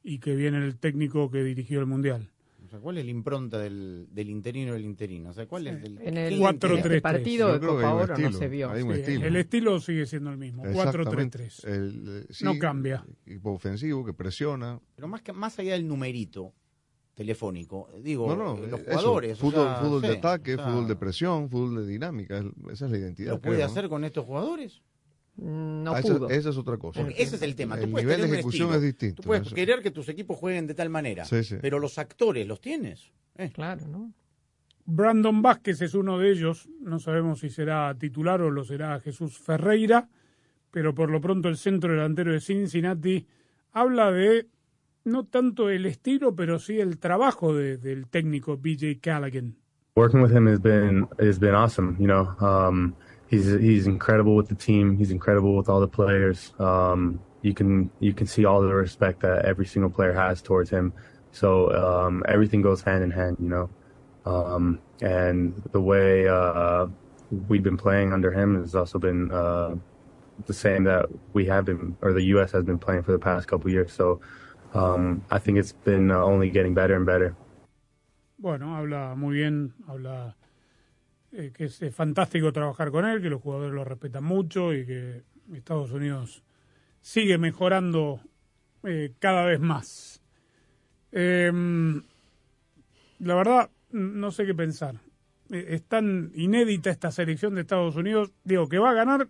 y 0.04 0.20
que 0.20 0.36
viene 0.36 0.58
el 0.58 0.78
técnico 0.78 1.30
que 1.30 1.44
dirigió 1.44 1.80
el 1.80 1.86
Mundial. 1.86 2.30
O 2.66 2.70
sea, 2.70 2.80
¿cuál 2.80 3.00
es 3.00 3.06
la 3.06 3.10
impronta 3.12 3.58
del, 3.58 4.08
del 4.12 4.30
interino 4.30 4.74
del 4.74 4.86
interino? 4.86 5.32
O 5.32 5.34
sea, 5.34 5.48
¿cuál 5.48 5.66
es 5.68 5.84
el, 5.84 5.98
En 6.04 6.18
el 6.18 6.34
identidad? 6.34 6.70
4-3-3. 6.84 7.02
partido 7.02 7.48
Yo 7.48 7.54
de 7.54 7.60
creo 7.60 7.78
que 7.78 7.84
Copa 7.84 7.94
Oro 7.96 8.08
no 8.08 8.14
estilo, 8.14 8.38
se 8.38 8.48
vio. 8.48 8.70
Sí, 8.76 9.00
estilo. 9.00 9.26
el 9.26 9.36
estilo 9.38 9.80
sigue 9.80 10.06
siendo 10.06 10.30
el 10.30 10.38
mismo, 10.38 10.64
4-3-3. 10.66 10.70
Exactamente. 10.70 11.48
El, 11.64 12.06
eh, 12.08 12.26
sí, 12.30 12.44
No 12.46 12.60
cambia. 12.60 13.04
Equipo 13.26 13.52
ofensivo 13.54 14.06
que 14.06 14.14
presiona. 14.14 14.80
Pero 14.96 15.08
más, 15.08 15.22
que, 15.24 15.34
más 15.34 15.58
allá 15.58 15.74
del 15.74 15.88
numerito 15.88 16.54
telefónico, 17.16 17.90
digo, 18.04 18.28
No, 18.36 18.56
no, 18.56 18.64
eh, 18.64 18.68
los 18.70 18.80
eso, 18.82 18.90
jugadores. 18.92 19.38
o 19.38 19.42
Fútbol, 19.42 19.64
sea, 19.66 19.76
fútbol 19.78 20.02
de 20.04 20.12
sí, 20.12 20.18
ataque, 20.18 20.54
o 20.54 20.58
sea, 20.58 20.66
fútbol 20.70 20.88
de 20.88 20.96
presión, 20.96 21.50
fútbol 21.50 21.76
de 21.86 21.92
dinámica. 21.92 22.38
es- 22.38 22.46
Esa 22.74 22.86
es 22.86 22.92
la 22.92 22.98
identidad. 22.98 23.32
¿Lo 23.34 23.42
puede 23.42 23.56
creo, 23.58 23.68
¿no? 23.68 23.72
hacer 23.74 23.90
con 23.90 24.04
estos 24.06 24.26
jugadores? 24.26 24.82
No 25.41 25.93
Ah, 25.95 25.99
esa, 25.99 26.13
pudo. 26.13 26.30
esa 26.30 26.49
es 26.49 26.58
otra 26.58 26.78
cosa. 26.78 27.02
Porque 27.02 27.21
ese 27.21 27.36
es 27.38 27.41
el 27.41 27.56
tema. 27.56 27.75
El 27.80 27.93
nivel 27.93 28.21
de 28.21 28.28
ejecución 28.28 28.73
es 28.73 28.82
distinto. 28.82 29.21
Tú 29.21 29.28
puedes 29.28 29.47
eso. 29.47 29.56
querer 29.56 29.82
que 29.82 29.91
tus 29.91 30.10
equipos 30.10 30.38
jueguen 30.38 30.67
de 30.67 30.73
tal 30.73 30.89
manera, 30.89 31.25
Sí, 31.25 31.43
sí. 31.43 31.56
pero 31.62 31.80
los 31.80 31.97
actores 31.97 32.45
los 32.47 32.60
tienes. 32.62 33.12
Eh, 33.38 33.49
Claro, 33.54 33.88
¿no? 33.88 34.12
Brandon 34.86 35.41
Vázquez 35.41 35.82
es 35.82 35.93
uno 35.93 36.17
de 36.17 36.32
ellos. 36.32 36.67
No 36.82 36.99
sabemos 36.99 37.39
si 37.39 37.49
será 37.49 37.93
titular 37.97 38.41
o 38.41 38.49
lo 38.49 38.63
será 38.63 38.99
Jesús 38.99 39.38
Ferreira, 39.38 40.10
pero 40.71 40.93
por 40.95 41.10
lo 41.12 41.21
pronto 41.21 41.47
el 41.47 41.58
centro 41.58 41.91
delantero 41.93 42.32
de 42.34 42.41
Cincinnati 42.41 43.25
habla 43.71 44.12
de 44.12 44.47
no 45.06 45.25
tanto 45.25 45.69
el 45.69 45.86
estilo, 45.86 46.36
pero 46.36 46.60
sí 46.60 46.80
el 46.80 46.97
trabajo 46.97 47.54
de- 47.54 47.78
del 47.78 48.08
técnico 48.08 48.58
BJ 48.58 48.99
Callaghan. 48.99 49.56
working 49.95 50.21
with 50.21 50.32
him 50.32 50.47
has 50.47 50.62
been 50.62 51.08
has 51.19 51.39
been 51.39 51.54
awesome. 51.56 51.95
You 51.99 52.08
know, 52.08 52.30
um, 52.39 52.93
he's 53.30 53.46
he's 53.46 53.88
incredible 53.88 54.36
with 54.36 54.50
the 54.50 54.56
team. 54.56 54.98
He's 54.98 55.12
incredible 55.12 55.56
with 55.56 55.70
all 55.70 55.80
the 55.80 55.88
players. 55.88 56.54
Um, 56.60 57.22
you 57.42 57.54
can 57.54 57.89
you 58.00 58.13
can 58.13 58.28
see 58.28 58.46
all 58.46 58.62
the 58.62 58.74
respect 58.74 59.22
that 59.22 59.46
every 59.46 59.65
single 59.65 59.89
player 59.89 60.13
has 60.13 60.42
towards 60.42 60.70
him. 60.70 60.94
So 61.32 61.72
um, 61.72 62.24
everything 62.28 62.62
goes 62.62 62.82
hand 62.82 63.04
in 63.04 63.12
hand. 63.12 63.38
You 63.39 63.50
know, 63.50 63.70
um, 64.26 64.80
and 65.02 65.62
the 65.72 65.82
way 65.82 66.28
uh, 66.28 66.88
we've 67.48 67.63
been 67.63 67.78
playing 67.78 68.12
under 68.12 68.32
him 68.32 68.60
has 68.60 68.76
also 68.76 68.98
been 69.00 69.32
uh, 69.32 69.76
the 70.48 70.54
same 70.54 70.84
that 70.86 71.06
we 71.34 71.46
have 71.46 71.65
been, 71.65 71.96
or 72.02 72.13
the 72.13 72.24
U.S. 72.36 72.52
has 72.52 72.63
been 72.63 72.80
playing 72.80 73.04
for 73.04 73.12
the 73.12 73.20
past 73.20 73.48
couple 73.48 73.70
years. 73.70 73.94
So 73.94 74.22
um, 74.74 75.24
I 75.30 75.39
think 75.39 75.60
it's 75.60 75.72
been 75.72 76.12
uh, 76.12 76.18
only 76.18 76.50
getting 76.50 76.74
better 76.74 76.96
and 76.96 77.06
better. 77.06 77.36
Bueno, 78.42 78.74
habla 78.74 79.15
muy 79.18 79.34
bien, 79.34 79.74
habla 79.86 80.34
eh, 81.32 81.52
que 81.54 81.65
es 81.65 81.80
fantástico 81.94 82.52
trabajar 82.52 82.92
con 82.92 83.06
él, 83.06 83.22
que 83.22 83.30
los 83.30 83.42
jugadores 83.42 83.74
lo 83.74 83.84
respetan 83.84 84.24
mucho 84.24 84.74
y 84.74 84.86
que 84.86 85.24
Estados 85.54 85.92
Unidos 85.92 86.44
sigue 87.02 87.38
mejorando 87.38 88.22
eh, 88.84 89.13
cada 89.20 89.46
vez 89.46 89.60
más. 89.60 90.22
Em, 91.12 92.04
la 93.20 93.36
verdad, 93.36 93.70
no 93.92 94.32
sé 94.32 94.46
qué 94.46 94.54
pensar. 94.54 94.96
Eh, 95.52 95.65
Es 95.70 95.84
tan 95.84 96.32
inédita 96.36 96.89
esta 96.89 97.12
selección 97.12 97.56
de 97.56 97.62
Estados 97.62 97.96
Unidos. 97.96 98.32
Digo, 98.44 98.68
que 98.70 98.78
va 98.80 98.92
a 98.92 98.94
ganar. 98.94 99.28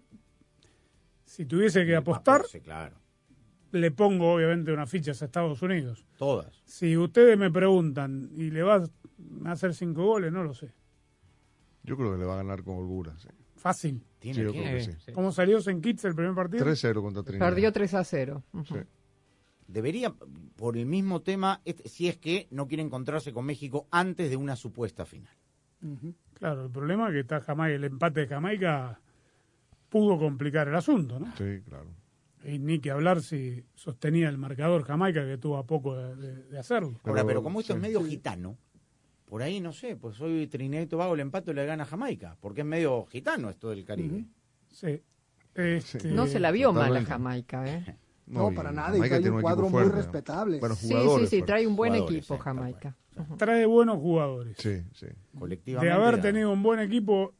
Si 1.25 1.45
tuviese 1.45 1.85
que 1.85 1.95
apostar, 1.95 2.43
Sí, 2.47 2.59
claro. 2.59 2.95
le 3.71 3.91
pongo 3.91 4.33
obviamente 4.33 4.71
unas 4.73 4.89
fichas 4.89 5.21
a 5.21 5.25
Estados 5.25 5.61
Unidos. 5.61 6.05
Todas. 6.17 6.61
Si 6.65 6.97
ustedes 6.97 7.37
me 7.37 7.51
preguntan 7.51 8.29
y 8.35 8.49
le 8.51 8.63
va 8.63 8.83
a 9.45 9.51
hacer 9.51 9.73
cinco 9.75 10.05
goles, 10.05 10.31
no 10.31 10.43
lo 10.43 10.53
sé. 10.53 10.71
Yo 11.89 11.97
creo 11.97 12.11
que 12.13 12.17
le 12.19 12.25
va 12.25 12.33
a 12.35 12.37
ganar 12.37 12.63
con 12.63 12.77
holgura. 12.77 13.15
Sí, 13.17 13.27
Fácil. 13.55 14.01
Sí, 14.21 14.31
yo 14.33 14.51
creo 14.51 14.63
que 14.63 14.83
sí. 14.83 15.11
¿Cómo 15.11 15.31
salió. 15.31 15.59
Kitts 15.59 16.05
el 16.05 16.15
primer 16.15 16.33
partido? 16.35 16.63
3-0 16.65 17.01
contra 17.01 17.23
Trinidad. 17.23 17.49
Perdió 17.49 17.71
3 17.73 17.93
a 17.95 18.03
0. 18.03 18.43
Ujú. 18.53 18.65
Sí. 18.75 18.79
Debería, 19.67 20.13
por 20.55 20.77
el 20.77 20.85
mismo 20.85 21.21
tema, 21.21 21.61
este- 21.65 21.87
si 21.89 22.07
es 22.07 22.17
que 22.17 22.47
no 22.51 22.67
quiere 22.67 22.83
encontrarse 22.83 23.33
con 23.33 23.45
México 23.45 23.87
antes 23.91 24.29
de 24.29 24.35
una 24.37 24.55
supuesta 24.55 25.05
final. 25.05 25.33
Claro, 26.33 26.65
el 26.65 26.71
problema 26.71 27.07
es 27.07 27.13
que 27.13 27.19
está 27.21 27.39
Jamaica, 27.41 27.75
el 27.75 27.83
empate 27.83 28.21
de 28.21 28.27
Jamaica 28.27 28.99
pudo 29.89 30.17
complicar 30.17 30.67
el 30.67 30.75
asunto, 30.75 31.19
¿no? 31.19 31.27
Sí, 31.37 31.61
claro. 31.67 31.87
Y 32.43 32.59
ni 32.59 32.79
que 32.79 32.91
hablar 32.91 33.21
si 33.21 33.65
sostenía 33.75 34.29
el 34.29 34.37
marcador 34.37 34.83
Jamaica, 34.83 35.25
que 35.25 35.37
tuvo 35.37 35.57
a 35.57 35.65
poco 35.65 35.95
de, 35.95 36.15
de- 36.15 36.43
de 36.43 36.59
hacerlo. 36.59 36.99
Ahora, 37.03 37.25
pero 37.25 37.43
como 37.43 37.59
esto 37.59 37.73
es 37.73 37.79
medio 37.79 38.03
gitano, 38.03 38.57
por 39.29 39.43
ahí 39.43 39.61
no 39.61 39.71
sé, 39.71 39.95
pues 39.95 40.19
hoy 40.19 40.47
Trinidad 40.47 40.81
y 40.81 40.87
Tobago 40.87 41.13
el 41.13 41.19
empate 41.19 41.53
le 41.53 41.63
gana 41.65 41.83
a 41.83 41.85
Jamaica, 41.85 42.35
porque 42.41 42.61
es 42.61 42.67
medio 42.67 43.05
gitano 43.05 43.49
esto 43.51 43.69
del 43.69 43.85
Caribe. 43.85 44.25
Sí. 44.69 45.01
Este, 45.53 46.09
No 46.09 46.25
se 46.25 46.39
la 46.39 46.49
vio 46.51 46.73
mal 46.73 46.97
a. 46.97 47.05
Jamaica, 47.05 47.65
¿eh? 47.67 47.97
No, 48.25 48.53
para 48.53 48.71
nada, 48.71 48.95
y 48.95 49.01
trae 49.01 49.27
un 49.31 49.41
cuadro 49.41 49.69
muy 49.69 49.85
respetable. 49.85 50.59
Sí, 50.75 50.93
sí, 51.19 51.27
sí, 51.27 51.41
trae 51.41 51.65
un 51.65 51.75
buen 51.75 51.95
equipo 51.95 52.37
Jamaica. 52.37 52.95
Trae 53.37 53.65
buenos 53.65 53.97
jugadores. 53.97 54.55
Sí, 54.59 54.83
sí. 54.93 55.07
De 55.65 55.91
haber 55.91 56.21
tenido 56.21 56.51
un 56.51 56.61
buen 56.61 56.79
equipo, 56.79 57.33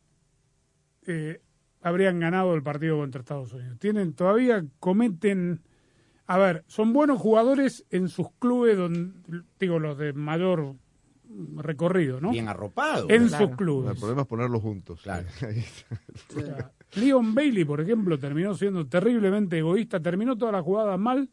eh, 1.06 1.41
habrían 1.82 2.19
ganado 2.19 2.56
el 2.56 2.63
partido 2.63 2.97
contra 2.97 3.21
Estados 3.21 3.54
Unidos. 3.54 3.78
Tienen, 3.78 4.13
todavía 4.13 4.65
cometen, 4.80 5.62
a 6.25 6.39
ver, 6.39 6.63
son 6.65 6.91
buenos 6.91 7.19
jugadores 7.21 7.86
en 7.91 8.10
sus 8.10 8.32
clubes, 8.39 8.75
donde, 8.75 9.43
digo, 9.60 9.78
los 9.78 9.95
de 9.95 10.13
mayor 10.13 10.75
recorrido, 11.58 12.20
¿no? 12.20 12.32
Bien 12.32 12.48
arropados. 12.48 13.10
En 13.10 13.28
Claro. 13.28 13.48
sus 13.48 13.56
clubes. 13.56 13.92
El 13.92 13.98
problema 13.98 14.22
es 14.24 14.28
ponerlos 14.28 14.62
juntos. 14.62 15.02
Claro. 15.04 15.28
Ahí 15.48 15.60
está. 15.60 16.02
O 16.38 16.42
sea, 16.42 16.72
Leon 16.96 17.36
Bailey, 17.36 17.65
por 17.65 17.82
ejemplo, 17.82 18.18
terminó 18.18 18.56
siendo 18.56 18.88
terriblemente 18.88 19.58
egoísta, 19.60 20.00
terminó 20.00 20.38
toda 20.38 20.52
la 20.52 20.62
jugada 20.62 20.98
mal. 20.98 21.30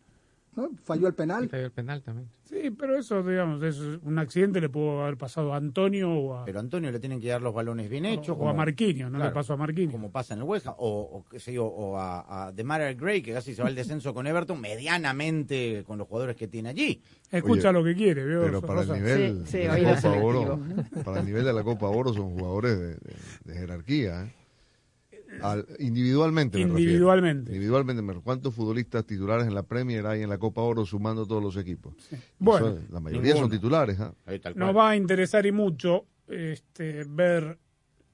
Falló 0.83 1.07
el 1.09 1.15
penal. 1.15 1.49
Falló 1.49 1.67
el 1.67 1.71
penal 1.73 2.03
también. 2.03 2.29
Sí, 2.45 2.71
pero 2.71 2.97
eso, 2.97 3.23
digamos, 3.23 3.63
es 3.63 3.79
un 4.03 4.19
accidente 4.19 4.61
le 4.61 4.69
pudo 4.69 5.03
haber 5.03 5.17
pasado 5.17 5.53
a 5.53 5.57
Antonio 5.57 6.11
o 6.13 6.35
a, 6.39 6.45
Pero 6.45 6.59
a 6.59 6.63
Antonio 6.63 6.91
le 6.93 7.01
tienen 7.01 7.21
que 7.21 7.29
dar 7.29 7.43
los 7.43 7.53
balones 7.53 7.91
bien 7.91 8.07
hechos. 8.07 8.37
o 8.39 8.49
a 8.49 8.55
Marquinhos, 8.55 9.11
no 9.11 9.19
le 9.19 9.31
pasó 9.31 9.55
a 9.55 9.57
Marquinhos. 9.57 9.93
Como 9.93 10.11
pasa 10.11 10.35
en 10.35 10.41
el 10.41 10.47
Ham, 10.47 10.75
o, 10.79 11.01
o, 11.01 11.25
qué 11.29 11.41
sé 11.41 11.53
yo, 11.53 11.67
o 11.67 11.99
a, 11.99 12.47
a 12.47 12.53
Demarai 12.53 12.95
Gray, 12.95 13.21
que 13.21 13.33
casi 13.33 13.55
se 13.55 13.63
va 13.63 13.69
al 13.69 13.75
descenso 13.75 14.15
con 14.15 14.27
Everton, 14.27 14.61
medianamente 14.61 15.85
con 15.87 15.99
los 15.99 16.07
jugadores 16.09 16.37
que 16.37 16.49
tiene 16.49 16.69
allí. 16.71 17.01
Escucha 17.31 17.73
lo 17.73 17.83
que 17.85 17.95
quiere, 17.95 18.25
¿vio? 18.25 18.43
Pero 18.43 18.61
para 18.63 18.83
el 18.83 18.93
nivel 18.93 19.45
Sí, 19.47 19.53
sí, 19.53 19.59
de 19.59 19.69
la 19.83 19.95
Copa 20.01 20.19
Oro, 20.23 20.61
para 21.05 21.21
el 21.21 21.27
nivel 21.27 21.45
de 21.45 21.53
la 21.53 21.63
Copa 21.65 21.89
Oro 21.89 22.13
son 22.15 22.31
jugadores 22.39 22.79
de, 22.79 22.87
de- 22.95 23.17
de 23.45 23.55
jerarquía. 23.55 24.25
¿eh? 24.25 24.33
Al- 25.43 25.67
individualmente. 25.79 26.59
me 26.59 26.65
refiero. 26.65 26.81
Individualmente. 26.81 27.51
Individualmente. 27.53 28.03
me 28.03 28.09
refiero. 28.09 28.25
¿Cuántos 28.25 28.55
futbolistas 28.55 29.05
titulares 29.07 29.47
en 29.47 29.55
la 29.55 29.63
Premier 29.63 30.07
hay 30.07 30.23
en 30.23 30.29
la 30.29 30.39
Copa 30.39 30.61
Oro 30.63 30.85
sumando 30.85 31.27
todos 31.27 31.43
los 31.43 31.57
equipos? 31.57 31.95
Bueno, 32.39 32.69
Eso, 32.69 32.81
la 32.91 33.01
mayoría 33.01 33.37
son 33.37 33.51
titulares. 33.51 33.99
¿ah? 34.01 34.15
Nos 34.55 34.77
va 34.77 34.91
a 34.91 34.97
interesar 34.97 35.47
y 35.47 35.53
mucho 35.53 36.07
este, 36.29 37.05
ver 37.09 37.59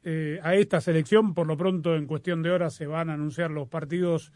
eh, 0.02 0.38
a 0.42 0.54
esta 0.54 0.80
selección. 0.80 1.34
Por 1.34 1.46
lo 1.46 1.56
pronto, 1.56 1.94
en 1.96 2.06
cuestión 2.06 2.42
de 2.42 2.50
horas, 2.50 2.74
se 2.74 2.86
van 2.86 3.10
a 3.10 3.14
anunciar 3.14 3.50
los 3.50 3.68
partidos 3.68 4.32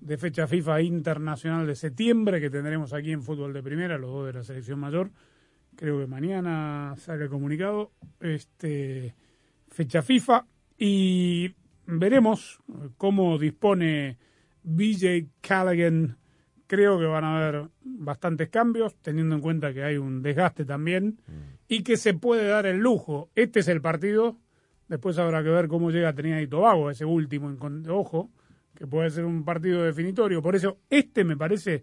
de 0.00 0.18
fecha 0.18 0.46
FIFA 0.48 0.82
internacional 0.82 1.66
de 1.66 1.76
septiembre 1.76 2.40
que 2.40 2.50
tendremos 2.50 2.92
aquí 2.92 3.12
en 3.12 3.22
Fútbol 3.22 3.52
de 3.52 3.62
Primera, 3.62 3.98
los 3.98 4.10
dos 4.10 4.26
de 4.26 4.32
la 4.32 4.42
selección 4.42 4.80
mayor. 4.80 5.10
Creo 5.76 6.00
que 6.00 6.06
mañana 6.06 6.94
sale 6.98 7.24
el 7.24 7.30
comunicado. 7.30 7.92
Este, 8.20 9.14
fecha 9.68 10.02
FIFA. 10.02 10.46
Y 10.76 11.54
veremos 11.86 12.60
cómo 12.96 13.38
dispone 13.38 14.18
BJ 14.62 15.26
Callaghan. 15.40 16.16
Creo 16.66 16.98
que 16.98 17.04
van 17.04 17.24
a 17.24 17.36
haber 17.36 17.68
bastantes 17.82 18.48
cambios, 18.48 18.94
teniendo 19.02 19.34
en 19.34 19.40
cuenta 19.42 19.74
que 19.74 19.84
hay 19.84 19.98
un 19.98 20.22
desgaste 20.22 20.64
también 20.64 21.18
y 21.68 21.82
que 21.82 21.96
se 21.96 22.14
puede 22.14 22.46
dar 22.48 22.66
el 22.66 22.78
lujo. 22.78 23.30
Este 23.34 23.60
es 23.60 23.68
el 23.68 23.80
partido. 23.82 24.38
Después 24.88 25.18
habrá 25.18 25.42
que 25.42 25.50
ver 25.50 25.68
cómo 25.68 25.90
llega 25.90 26.14
Trinidad 26.14 26.40
y 26.40 26.46
Tobago, 26.46 26.90
ese 26.90 27.04
último, 27.04 27.54
ojo, 27.88 28.30
que 28.74 28.86
puede 28.86 29.10
ser 29.10 29.24
un 29.24 29.44
partido 29.44 29.82
definitorio. 29.82 30.42
Por 30.42 30.56
eso, 30.56 30.78
este 30.90 31.24
me 31.24 31.36
parece, 31.36 31.82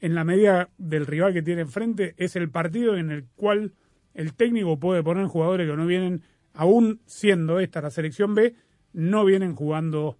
en 0.00 0.14
la 0.14 0.24
medida 0.24 0.70
del 0.78 1.06
rival 1.06 1.32
que 1.32 1.42
tiene 1.42 1.62
enfrente, 1.62 2.14
es 2.16 2.36
el 2.36 2.50
partido 2.50 2.96
en 2.96 3.10
el 3.10 3.24
cual 3.36 3.72
el 4.14 4.34
técnico 4.34 4.78
puede 4.78 5.02
poner 5.02 5.26
jugadores 5.26 5.68
que 5.68 5.76
no 5.76 5.86
vienen, 5.86 6.22
aún 6.54 7.00
siendo 7.04 7.60
esta 7.60 7.82
la 7.82 7.90
selección 7.90 8.34
B, 8.34 8.54
no 8.96 9.24
vienen 9.26 9.54
jugando 9.54 10.16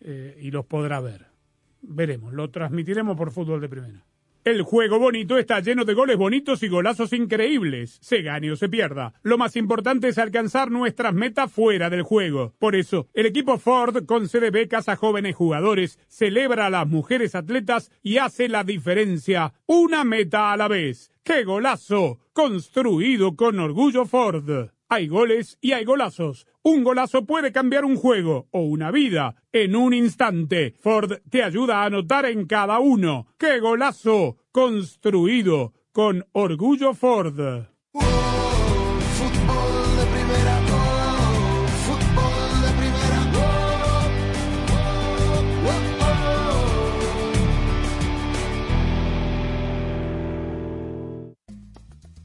eh, 0.00 0.36
y 0.40 0.50
los 0.50 0.64
podrá 0.64 1.00
ver. 1.00 1.26
Veremos, 1.82 2.32
lo 2.32 2.50
transmitiremos 2.50 3.16
por 3.16 3.30
fútbol 3.30 3.60
de 3.60 3.68
primera. 3.68 4.04
El 4.44 4.62
juego 4.62 4.98
bonito 4.98 5.38
está 5.38 5.60
lleno 5.60 5.84
de 5.84 5.94
goles 5.94 6.18
bonitos 6.18 6.62
y 6.62 6.68
golazos 6.68 7.14
increíbles. 7.14 7.98
Se 8.02 8.20
gane 8.20 8.50
o 8.50 8.56
se 8.56 8.68
pierda. 8.68 9.14
Lo 9.22 9.38
más 9.38 9.56
importante 9.56 10.08
es 10.08 10.18
alcanzar 10.18 10.70
nuestras 10.70 11.14
metas 11.14 11.50
fuera 11.50 11.88
del 11.88 12.02
juego. 12.02 12.54
Por 12.58 12.76
eso, 12.76 13.08
el 13.14 13.24
equipo 13.24 13.58
Ford 13.58 14.04
concede 14.04 14.50
becas 14.50 14.88
a 14.90 14.96
jóvenes 14.96 15.34
jugadores, 15.34 15.98
celebra 16.08 16.66
a 16.66 16.70
las 16.70 16.86
mujeres 16.86 17.34
atletas 17.34 17.90
y 18.02 18.18
hace 18.18 18.48
la 18.48 18.64
diferencia. 18.64 19.54
Una 19.66 20.04
meta 20.04 20.52
a 20.52 20.58
la 20.58 20.68
vez. 20.68 21.10
¡Qué 21.22 21.44
golazo! 21.44 22.18
Construido 22.34 23.36
con 23.36 23.58
orgullo 23.58 24.04
Ford. 24.04 24.73
Hay 24.88 25.08
goles 25.08 25.58
y 25.60 25.72
hay 25.72 25.84
golazos. 25.84 26.46
Un 26.62 26.84
golazo 26.84 27.26
puede 27.26 27.52
cambiar 27.52 27.84
un 27.84 27.96
juego 27.96 28.48
o 28.50 28.60
una 28.60 28.90
vida 28.90 29.36
en 29.52 29.76
un 29.76 29.92
instante. 29.94 30.74
Ford 30.80 31.18
te 31.30 31.42
ayuda 31.42 31.82
a 31.82 31.86
anotar 31.86 32.26
en 32.26 32.46
cada 32.46 32.78
uno. 32.78 33.26
¡Qué 33.38 33.60
golazo! 33.60 34.36
Construido 34.52 35.72
con 35.92 36.26
orgullo 36.32 36.94
Ford. 36.94 37.73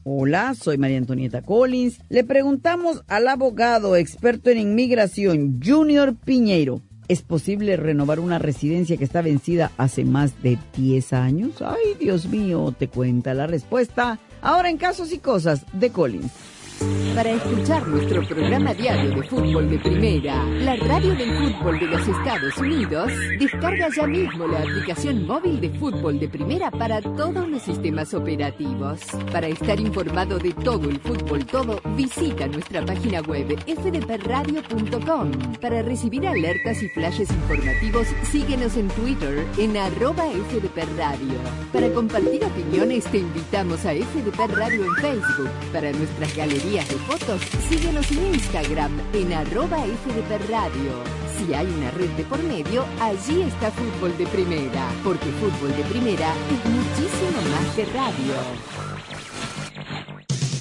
Hola, 0.02 0.54
soy 0.54 0.78
María 0.78 0.96
Antonieta 0.96 1.42
Collins. 1.42 2.00
Le 2.08 2.24
preguntamos 2.24 3.02
al 3.06 3.28
abogado 3.28 3.96
experto 3.96 4.48
en 4.48 4.56
inmigración 4.56 5.60
Junior 5.62 6.16
Piñeiro. 6.16 6.80
¿Es 7.08 7.20
posible 7.20 7.76
renovar 7.76 8.18
una 8.18 8.38
residencia 8.38 8.96
que 8.96 9.04
está 9.04 9.20
vencida 9.20 9.72
hace 9.76 10.06
más 10.06 10.42
de 10.42 10.56
10 10.74 11.12
años? 11.12 11.60
Ay, 11.60 11.96
Dios 11.98 12.26
mío, 12.26 12.74
te 12.78 12.88
cuenta 12.88 13.34
la 13.34 13.46
respuesta 13.46 14.18
ahora 14.40 14.70
en 14.70 14.78
Casos 14.78 15.12
y 15.12 15.18
Cosas 15.18 15.66
de 15.74 15.90
Collins. 15.90 16.32
Para 17.14 17.32
escuchar 17.32 17.86
nuestro 17.86 18.22
programa 18.26 18.72
diario 18.72 19.10
de 19.10 19.22
fútbol 19.24 19.68
de 19.68 19.78
primera, 19.78 20.42
la 20.44 20.76
radio 20.76 21.14
del 21.14 21.30
fútbol 21.36 21.78
de 21.78 21.86
los 21.86 22.08
Estados 22.08 22.56
Unidos, 22.56 23.12
descarga 23.38 23.88
ya 23.94 24.06
mismo 24.06 24.46
la 24.46 24.60
aplicación 24.60 25.26
móvil 25.26 25.60
de 25.60 25.68
fútbol 25.70 26.18
de 26.18 26.28
primera 26.28 26.70
para 26.70 27.02
todos 27.02 27.46
los 27.48 27.60
sistemas 27.62 28.14
operativos. 28.14 29.00
Para 29.32 29.48
estar 29.48 29.78
informado 29.78 30.38
de 30.38 30.52
todo 30.52 30.88
el 30.88 30.98
fútbol 31.00 31.44
todo, 31.44 31.80
visita 31.96 32.46
nuestra 32.46 32.84
página 32.86 33.20
web 33.22 33.58
fdpradio.com. 33.66 35.32
Para 35.60 35.82
recibir 35.82 36.26
alertas 36.26 36.82
y 36.82 36.88
flashes 36.88 37.30
informativos, 37.30 38.06
síguenos 38.30 38.76
en 38.76 38.88
Twitter 38.88 39.44
en 39.58 39.76
arroba 39.76 40.24
fdpradio. 40.48 41.38
Para 41.72 41.90
compartir 41.90 42.42
opiniones, 42.44 43.04
te 43.04 43.18
invitamos 43.18 43.84
a 43.84 43.92
FDP 43.92 44.38
Radio 44.54 44.84
en 44.84 44.94
Facebook. 44.96 45.50
Para 45.72 45.92
nuestras 45.92 46.34
galerías 46.36 46.69
de 46.70 46.82
fotos, 46.82 47.42
síguenos 47.68 48.08
en 48.12 48.34
Instagram 48.34 48.92
en 49.12 49.32
arroba 49.32 49.78
FDP 49.78 50.48
Radio. 50.48 51.02
Si 51.36 51.52
hay 51.52 51.66
una 51.66 51.90
red 51.90 52.08
de 52.10 52.22
por 52.22 52.40
medio, 52.44 52.84
allí 53.00 53.42
está 53.42 53.72
Fútbol 53.72 54.16
de 54.16 54.24
Primera, 54.28 54.88
porque 55.02 55.26
Fútbol 55.40 55.76
de 55.76 55.82
Primera 55.82 56.28
es 56.28 56.70
muchísimo 56.70 57.42
más 57.50 57.74
que 57.74 57.84
radio. 57.86 58.34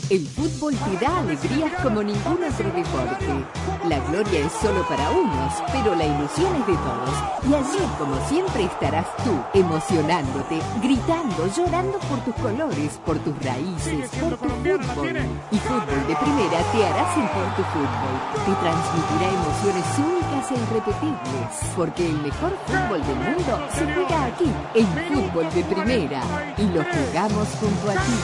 El 0.09 0.25
fútbol 0.25 0.73
te 0.73 1.05
da 1.05 1.19
alegrías 1.19 1.73
como 1.83 2.01
ningún 2.01 2.43
otro 2.43 2.71
deporte. 2.71 3.58
La 3.85 3.97
gloria 3.99 4.41
es 4.41 4.51
solo 4.61 4.85
para 4.89 5.09
unos, 5.11 5.53
pero 5.71 5.95
la 5.95 6.05
ilusión 6.05 6.53
es 6.55 6.67
de 6.67 6.73
todos. 6.73 7.15
Y 7.47 7.53
allí, 7.53 7.85
como 7.97 8.15
siempre, 8.27 8.65
estarás 8.65 9.07
tú, 9.23 9.31
emocionándote, 9.53 10.59
gritando, 10.81 11.47
llorando 11.55 11.97
por 11.99 12.19
tus 12.19 12.35
colores, 12.35 12.99
por 13.05 13.17
tus 13.19 13.33
raíces, 13.43 14.09
por 14.19 14.35
tu 14.37 14.47
fútbol. 14.47 15.15
Y 15.51 15.57
Fútbol 15.59 16.07
de 16.07 16.15
Primera 16.15 16.59
te 16.71 16.85
hará 16.85 17.13
sentir 17.13 17.47
tu 17.55 17.63
fútbol. 17.71 18.15
Te 18.45 18.53
transmitirá 18.59 19.29
emociones 19.31 19.85
únicas 19.97 20.51
e 20.51 20.55
irrepetibles. 20.55 21.75
Porque 21.75 22.05
el 22.09 22.17
mejor 22.21 22.51
fútbol 22.67 23.01
del 23.07 23.15
mundo 23.15 23.59
se 23.73 23.93
juega 23.93 24.25
aquí, 24.25 24.51
en 24.75 24.87
Fútbol 25.07 25.53
de 25.53 25.63
Primera. 25.63 26.21
Y 26.57 26.63
lo 26.63 26.83
jugamos 26.83 27.47
junto 27.59 27.91
a 27.91 27.93
ti. 27.93 28.19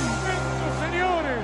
Señores, 0.82 1.44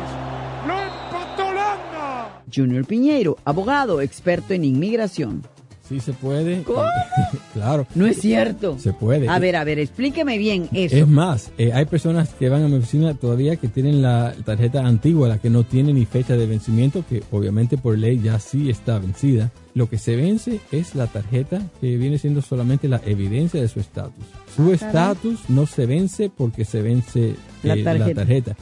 lo 0.67 0.73
empató 0.73 1.47
Holanda. 1.47 2.40
Junior 2.53 2.85
Piñeiro, 2.85 3.37
abogado, 3.45 4.01
experto 4.01 4.53
en 4.53 4.65
inmigración. 4.65 5.43
Sí 5.87 5.99
se 5.99 6.13
puede. 6.13 6.63
¿Cómo? 6.63 6.83
claro. 7.53 7.85
No 7.95 8.05
es 8.05 8.21
cierto. 8.21 8.79
Se 8.79 8.93
puede. 8.93 9.27
A 9.27 9.39
ver, 9.39 9.57
a 9.57 9.65
ver, 9.65 9.77
explíqueme 9.77 10.37
bien 10.37 10.69
eso. 10.71 10.95
Es 10.95 11.05
más, 11.05 11.51
eh, 11.57 11.73
hay 11.73 11.83
personas 11.83 12.29
que 12.29 12.47
van 12.47 12.63
a 12.63 12.69
mi 12.69 12.77
oficina 12.77 13.13
todavía 13.13 13.57
que 13.57 13.67
tienen 13.67 14.01
la 14.01 14.33
tarjeta 14.45 14.85
antigua, 14.85 15.27
la 15.27 15.39
que 15.39 15.49
no 15.49 15.65
tiene 15.65 15.91
ni 15.91 16.05
fecha 16.05 16.37
de 16.37 16.45
vencimiento, 16.45 17.03
que 17.09 17.23
obviamente 17.29 17.77
por 17.77 17.97
ley 17.97 18.21
ya 18.23 18.39
sí 18.39 18.69
está 18.69 18.99
vencida. 18.99 19.51
Lo 19.73 19.89
que 19.89 19.97
se 19.97 20.15
vence 20.15 20.61
es 20.71 20.95
la 20.95 21.07
tarjeta 21.07 21.61
que 21.81 21.97
viene 21.97 22.17
siendo 22.19 22.41
solamente 22.41 22.87
la 22.87 23.01
evidencia 23.05 23.61
de 23.61 23.67
su 23.67 23.81
estatus. 23.81 24.23
Su 24.55 24.71
estatus 24.71 25.41
no 25.49 25.65
se 25.65 25.85
vence 25.87 26.29
porque 26.29 26.63
se 26.63 26.81
vence 26.81 27.35
La 27.63 27.73
eh, 27.75 27.83
tarjeta. 27.83 28.07
la 28.07 28.15
tarjeta. 28.15 28.55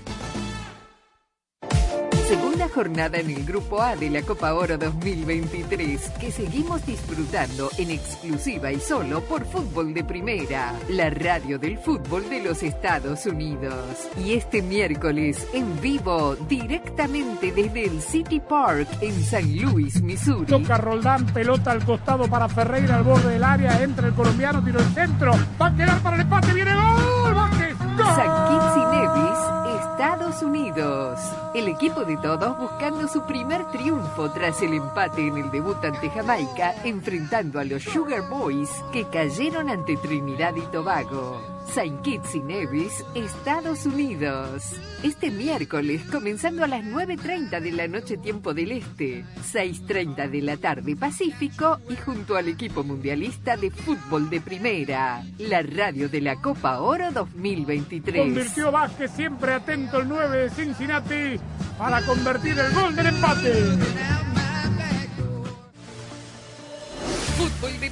Jornada 2.70 3.18
en 3.18 3.30
el 3.30 3.46
Grupo 3.46 3.82
A 3.82 3.96
de 3.96 4.10
la 4.10 4.22
Copa 4.22 4.54
Oro 4.54 4.78
2023 4.78 6.10
que 6.20 6.32
seguimos 6.32 6.86
disfrutando 6.86 7.70
en 7.78 7.92
exclusiva 7.92 8.72
y 8.72 8.80
solo 8.80 9.22
por 9.22 9.46
Fútbol 9.46 9.94
de 9.94 10.04
Primera, 10.04 10.74
la 10.90 11.10
radio 11.10 11.60
del 11.60 11.78
fútbol 11.78 12.30
de 12.30 12.44
los 12.44 12.64
Estados 12.64 13.26
Unidos. 13.26 13.76
Y 14.24 14.34
este 14.34 14.62
miércoles 14.62 15.48
en 15.54 15.80
vivo 15.82 16.36
directamente 16.48 17.52
desde 17.52 17.86
el 17.86 18.02
City 18.02 18.40
Park 18.40 18.88
en 19.02 19.24
San 19.24 19.62
Luis, 19.62 20.02
Missouri. 20.02 20.46
Toca 20.46 20.78
Roldán, 20.78 21.26
pelota 21.28 21.72
al 21.72 21.84
costado 21.84 22.28
para 22.28 22.48
Ferreira 22.48 22.96
al 22.96 23.04
borde 23.04 23.34
del 23.34 23.44
área, 23.44 23.82
entra 23.84 24.08
el 24.08 24.14
colombiano, 24.14 24.64
tiro 24.64 24.80
el 24.80 24.94
centro, 24.94 25.34
va 25.62 25.68
a 25.68 25.76
quedar 25.76 26.00
para 26.02 26.16
el 26.16 26.22
empate, 26.22 26.54
viene 26.54 26.74
gol, 26.74 27.34
Vázquez, 27.34 27.78
gol. 27.80 28.06
San 28.16 28.50
Kitts 28.50 28.78
y 28.78 28.86
Nevis, 28.96 29.89
Estados 30.00 30.42
Unidos. 30.44 31.20
El 31.54 31.68
equipo 31.68 32.06
de 32.06 32.16
todos 32.16 32.58
buscando 32.58 33.06
su 33.10 33.22
primer 33.24 33.66
triunfo 33.66 34.32
tras 34.32 34.62
el 34.62 34.76
empate 34.76 35.28
en 35.28 35.38
el 35.38 35.52
debut 35.52 35.84
ante 35.84 36.10
Jamaica, 36.10 36.74
enfrentando 36.86 37.60
a 37.60 37.66
los 37.66 37.84
Sugar 37.84 38.30
Boys 38.30 38.70
que 38.94 39.04
cayeron 39.10 39.70
ante 39.70 39.98
Trinidad 39.98 40.56
y 40.56 40.62
Tobago. 40.68 41.59
Saint 41.74 42.02
Kitts 42.02 42.36
y 42.36 42.40
Nevis, 42.40 43.04
Estados 43.16 43.86
Unidos. 43.86 44.64
Este 45.04 45.32
miércoles, 45.32 46.02
comenzando 46.12 46.64
a 46.64 46.68
las 46.68 46.84
9.30 46.84 47.62
de 47.62 47.72
la 47.72 47.88
noche 47.88 48.18
tiempo 48.18 48.54
del 48.54 48.72
Este, 48.72 49.24
6.30 49.54 50.30
de 50.30 50.42
la 50.42 50.58
tarde 50.58 50.96
Pacífico 50.96 51.80
y 51.90 51.96
junto 51.96 52.36
al 52.36 52.48
equipo 52.48 52.84
mundialista 52.84 53.58
de 53.58 53.72
fútbol 53.72 54.30
de 54.30 54.42
primera, 54.42 55.24
la 55.38 55.62
radio 55.62 56.10
de 56.10 56.22
la 56.22 56.36
Copa 56.42 56.80
Oro 56.82 57.12
2023. 57.12 58.22
Convirtió 58.22 58.72
Vázquez, 58.72 59.12
siempre 59.12 59.54
atento 59.54 60.00
el 60.00 60.08
9 60.08 60.38
de 60.38 60.50
Cincinnati 60.50 61.40
para 61.78 62.02
convertir 62.02 62.58
el 62.60 62.74
gol 62.74 62.96
del 62.96 63.08
empate. 63.08 64.29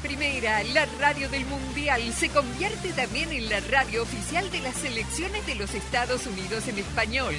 Primera, 0.07 0.63
la 0.63 0.85
radio 1.01 1.27
del 1.27 1.45
Mundial, 1.47 2.01
se 2.13 2.29
convierte 2.29 2.93
también 2.93 3.29
en 3.33 3.49
la 3.49 3.59
radio 3.59 4.03
oficial 4.03 4.49
de 4.51 4.61
las 4.61 4.73
selecciones 4.75 5.45
de 5.45 5.55
los 5.55 5.73
Estados 5.73 6.25
Unidos 6.25 6.65
en 6.69 6.77
español. 6.77 7.35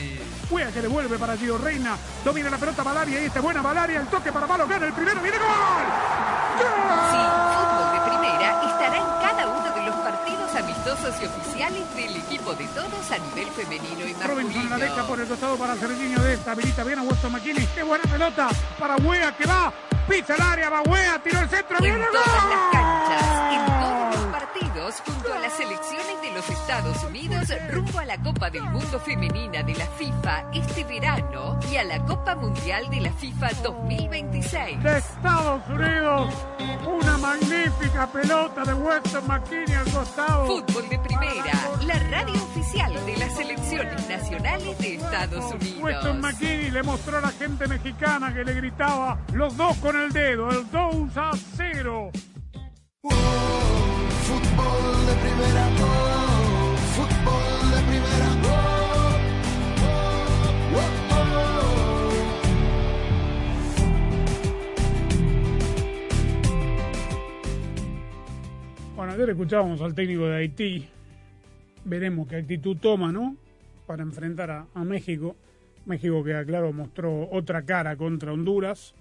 Juega 0.51 0.71
que 0.71 0.83
devuelve 0.83 1.17
para 1.19 1.39
Gio 1.39 1.57
Reina, 1.57 1.97
domina 2.23 2.51
la 2.51 2.59
pelota 2.59 2.83
Valaria 2.83 3.23
y 3.23 3.25
esta 3.25 3.41
buena 3.41 3.63
Valaria, 3.63 4.01
el 4.01 4.07
toque 4.09 4.31
para 4.31 4.47
Malo, 4.47 4.69
gana 4.69 4.85
el 4.85 4.93
primero, 4.93 5.19
viene 5.23 5.39
gol. 5.39 5.49
Sí, 7.11 7.17
Fútbol 7.57 7.93
de 7.95 8.11
Primera 8.11 8.63
estará 8.71 8.97
en 8.99 9.27
cada 9.27 9.49
uno 9.49 9.75
de 9.75 9.83
los 9.87 9.97
partidos 9.97 10.55
amistosos 10.55 11.15
y 11.23 11.25
oficiales 11.25 11.97
del 11.97 12.17
equipo 12.17 12.53
de 12.53 12.67
todos 12.67 13.11
a 13.11 13.19
nivel 13.19 13.49
femenino 13.49 14.07
y 14.07 14.13
Robinson 14.13 14.69
la 14.69 14.77
deja 14.77 14.95
masculino. 14.95 15.07
por 15.09 15.21
el 15.21 15.27
costado 15.27 15.57
para 15.57 15.75
Serginho 15.77 16.21
de 16.21 16.35
esta, 16.35 16.53
habilita 16.53 16.85
bien 16.85 16.99
a 16.99 17.03
Weston 17.03 17.33
McKinney, 17.33 17.67
qué 17.75 17.83
buena 17.83 18.05
pelota 18.05 18.51
para 18.79 18.97
Wea 18.97 19.35
que 19.35 19.47
va, 19.47 19.73
pisa 20.09 20.35
el 20.35 20.43
área, 20.43 20.71
va 20.71 20.83
Wea, 20.83 21.19
tiró 21.23 21.41
el 21.41 21.49
centro, 21.49 21.77
En 21.77 21.85
viene 21.85 22.07
gol. 22.07 23.78
Partidos, 24.53 25.03
junto 25.05 25.33
a 25.33 25.39
las 25.39 25.53
selecciones 25.55 26.23
de 26.23 26.33
los 26.33 26.49
Estados 26.49 27.03
Unidos, 27.05 27.49
rumbo 27.71 27.99
a 27.99 28.05
la 28.05 28.17
Copa 28.19 28.51
del 28.51 28.63
Mundo 28.65 29.01
Femenina 29.01 29.63
de 29.63 29.75
la 29.75 29.87
FIFA 29.87 30.51
este 30.53 30.85
verano 30.85 31.59
y 31.71 31.77
a 31.77 31.85
la 31.85 32.05
Copa 32.05 32.35
Mundial 32.35 32.89
de 32.91 33.01
la 33.01 33.13
FIFA 33.13 33.49
2026. 33.63 34.83
de 34.83 34.99
Estados 34.99 35.63
Unidos. 35.69 36.35
Una 36.87 37.19
magnífica 37.19 38.07
pelota 38.13 38.65
de 38.65 38.75
Weston 38.75 39.27
McKinney 39.27 39.75
al 39.75 39.91
costado. 39.93 40.47
Fútbol 40.47 40.89
de 40.89 40.99
primera, 40.99 41.53
la 41.87 41.99
radio 42.11 42.35
oficial 42.35 43.07
de 43.07 43.17
las 43.17 43.35
selecciones 43.35 44.09
nacionales 44.09 44.79
de 44.79 44.95
Estados 44.95 45.55
Unidos. 45.55 45.83
Weston 45.83 46.21
McKinney 46.21 46.71
le 46.71 46.83
mostró 46.83 47.19
a 47.19 47.21
la 47.21 47.31
gente 47.31 47.67
mexicana 47.67 48.33
que 48.33 48.45
le 48.45 48.55
gritaba 48.55 49.19
los 49.33 49.57
dos 49.57 49.77
con 49.79 49.97
el 49.97 50.13
dedo, 50.13 50.51
el 50.51 50.71
2 50.71 51.17
a 51.17 51.33
0. 51.57 52.11
Fútbol 54.29 55.07
de 55.07 55.15
primera, 55.23 55.65
oh, 55.81 56.77
fútbol 56.95 57.71
de 57.73 57.81
primera, 57.89 58.29
oh, 58.45 59.17
oh, 60.77 60.89
Bueno, 68.97 69.13
ayer 69.15 69.31
escuchábamos 69.31 69.81
al 69.81 69.95
técnico 69.95 70.27
de 70.27 70.37
Haití. 70.37 70.87
Veremos 71.87 72.29
qué 72.29 72.37
actitud 72.37 72.77
toma, 72.77 73.11
¿no? 73.11 73.35
Para 73.87 74.03
enfrentar 74.03 74.51
a, 74.51 74.85
México. 74.85 75.37
México 75.87 76.23
que, 76.23 76.45
claro, 76.45 76.71
mostró 76.75 77.31
otra 77.33 77.63
cara 77.63 77.97
contra 77.97 78.35
Honduras. 78.35 78.95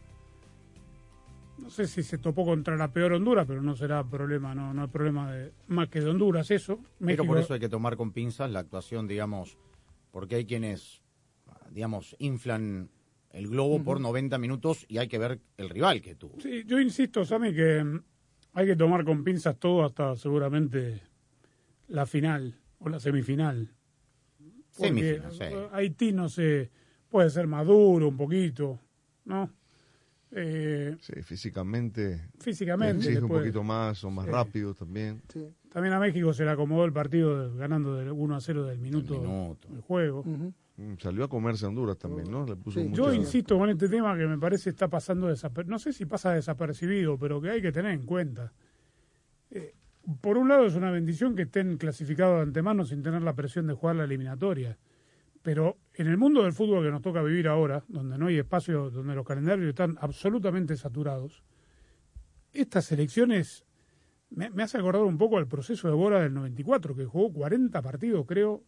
No 1.58 1.70
sé 1.70 1.88
si 1.88 2.04
se 2.04 2.18
topó 2.18 2.46
contra 2.46 2.76
la 2.78 2.92
peor 2.92 3.14
Honduras, 3.14 3.46
pero 3.48 3.62
no 3.62 3.76
será 3.76 4.04
problema, 4.04 4.54
no, 4.54 4.74
no 4.74 4.86
es 4.86 4.92
problema 4.92 5.32
de, 5.32 5.54
más 5.68 5.90
que 5.90 6.02
de 6.02 6.10
Honduras 6.10 6.52
eso. 6.52 6.80
Pero 7.00 7.26
por 7.26 7.38
eso 7.38 7.54
hay 7.54 7.60
que 7.60 7.70
tomar 7.70 7.98
con 7.98 8.12
pinzas 8.12 8.52
la 8.52 8.60
actuación, 8.60 9.08
digamos, 9.08 9.58
porque 10.12 10.36
hay 10.36 10.46
quienes, 10.46 11.02
digamos, 11.72 12.16
inflan 12.20 12.90
el 13.32 13.48
globo 13.48 13.84
por 13.84 14.00
90 14.00 14.38
minutos 14.38 14.86
y 14.88 14.98
hay 14.98 15.08
que 15.08 15.18
ver 15.18 15.40
el 15.58 15.70
rival 15.70 16.02
que 16.02 16.16
tuvo. 16.16 16.40
Sí, 16.40 16.64
yo 16.66 16.80
insisto, 16.80 17.26
Sammy, 17.26 17.54
que 17.54 17.84
mm, 17.84 18.04
hay 18.54 18.66
que 18.66 18.76
tomar 18.76 19.04
con 19.04 19.24
pinzas 19.24 19.58
todo 19.60 19.84
hasta 19.86 20.16
seguramente 20.16 21.02
la 21.88 22.06
final 22.06 22.56
o 22.80 22.90
la 22.90 23.00
semifinal. 23.00 23.74
Semifinal, 24.72 25.32
sí. 25.32 25.44
Haití, 25.72 26.12
no 26.14 26.30
sé, 26.30 26.72
puede 27.10 27.30
ser 27.30 27.48
maduro 27.48 28.08
un 28.08 28.18
poquito, 28.18 28.80
¿no? 29.26 29.52
Eh, 30.32 30.98
Sí, 31.00 31.14
físicamente. 31.24 32.30
Físicamente 32.40 32.98
Exige 32.98 33.16
le 33.20 33.22
un 33.24 33.30
poquito 33.30 33.64
más, 33.64 33.98
son 33.98 34.14
más 34.14 34.26
Sí. 34.26 34.32
rápidos 34.32 34.76
también. 34.78 35.22
también 35.72 35.94
a 35.94 36.00
México 36.00 36.34
se 36.34 36.44
le 36.44 36.52
acomodó 36.52 36.86
el 36.86 36.92
partido 36.94 37.54
ganando 37.56 37.96
del 37.96 38.12
1 38.12 38.36
a 38.36 38.42
0 38.42 38.66
del 38.66 38.80
minuto, 38.80 39.58
del 39.70 39.82
juego. 39.82 40.24
Mm, 40.24 40.98
Salió 41.00 41.24
a 41.24 41.28
comerse 41.28 41.66
a 41.66 41.70
Honduras 41.70 41.98
también, 41.98 42.30
¿no? 42.30 42.46
Le 42.46 42.56
puso 42.56 42.80
Yo 42.82 42.88
mucha- 43.06 43.16
insisto 43.16 43.58
con 43.58 43.70
este 43.70 43.90
tema 43.90 44.16
que 44.18 44.28
me 44.28 44.38
parece 44.38 44.70
está 44.70 44.88
pasando 44.88 45.28
desapercibido. 45.28 45.72
No 45.76 45.80
sé 45.80 45.92
si 45.94 46.06
pasa 46.06 46.34
desapercibido, 46.34 47.18
pero 47.18 47.42
que 47.42 47.50
hay 47.50 47.62
que 47.62 47.72
tener 47.72 47.94
en 47.94 48.06
cuenta. 48.06 48.52
Eh, 49.50 49.74
por 50.22 50.38
un 50.38 50.50
lado 50.50 50.66
es 50.68 50.76
una 50.76 50.92
bendición 50.92 51.36
que 51.36 51.44
estén 51.44 51.78
clasificados 51.78 52.36
de 52.38 52.42
antemano 52.44 52.86
sin 52.86 53.02
tener 53.02 53.22
la 53.24 53.34
presión 53.34 53.66
de 53.66 53.74
jugar 53.74 53.96
la 53.96 54.04
eliminatoria. 54.04 54.78
Pero 55.48 55.78
en 55.94 56.08
el 56.08 56.18
mundo 56.18 56.44
del 56.44 56.52
fútbol 56.52 56.84
que 56.84 56.92
nos 56.92 57.02
toca 57.02 57.24
vivir 57.24 57.48
ahora, 57.48 57.82
donde 57.88 58.18
no 58.18 58.28
hay 58.28 58.38
espacio, 58.38 58.90
donde 58.90 59.16
los 59.16 59.26
calendarios 59.26 59.70
están 59.70 59.98
absolutamente 60.02 60.76
saturados, 60.76 61.42
estas 62.52 62.92
elecciones 62.92 63.64
me, 64.30 64.50
me 64.50 64.64
hace 64.64 64.78
acordar 64.78 65.04
un 65.04 65.18
poco 65.18 65.38
al 65.38 65.48
proceso 65.48 65.88
de 65.88 65.94
Bora 65.94 66.20
del 66.20 66.34
94, 66.34 66.94
que 66.98 67.06
jugó 67.06 67.32
40 67.32 67.82
partidos, 67.82 68.26
creo, 68.28 68.62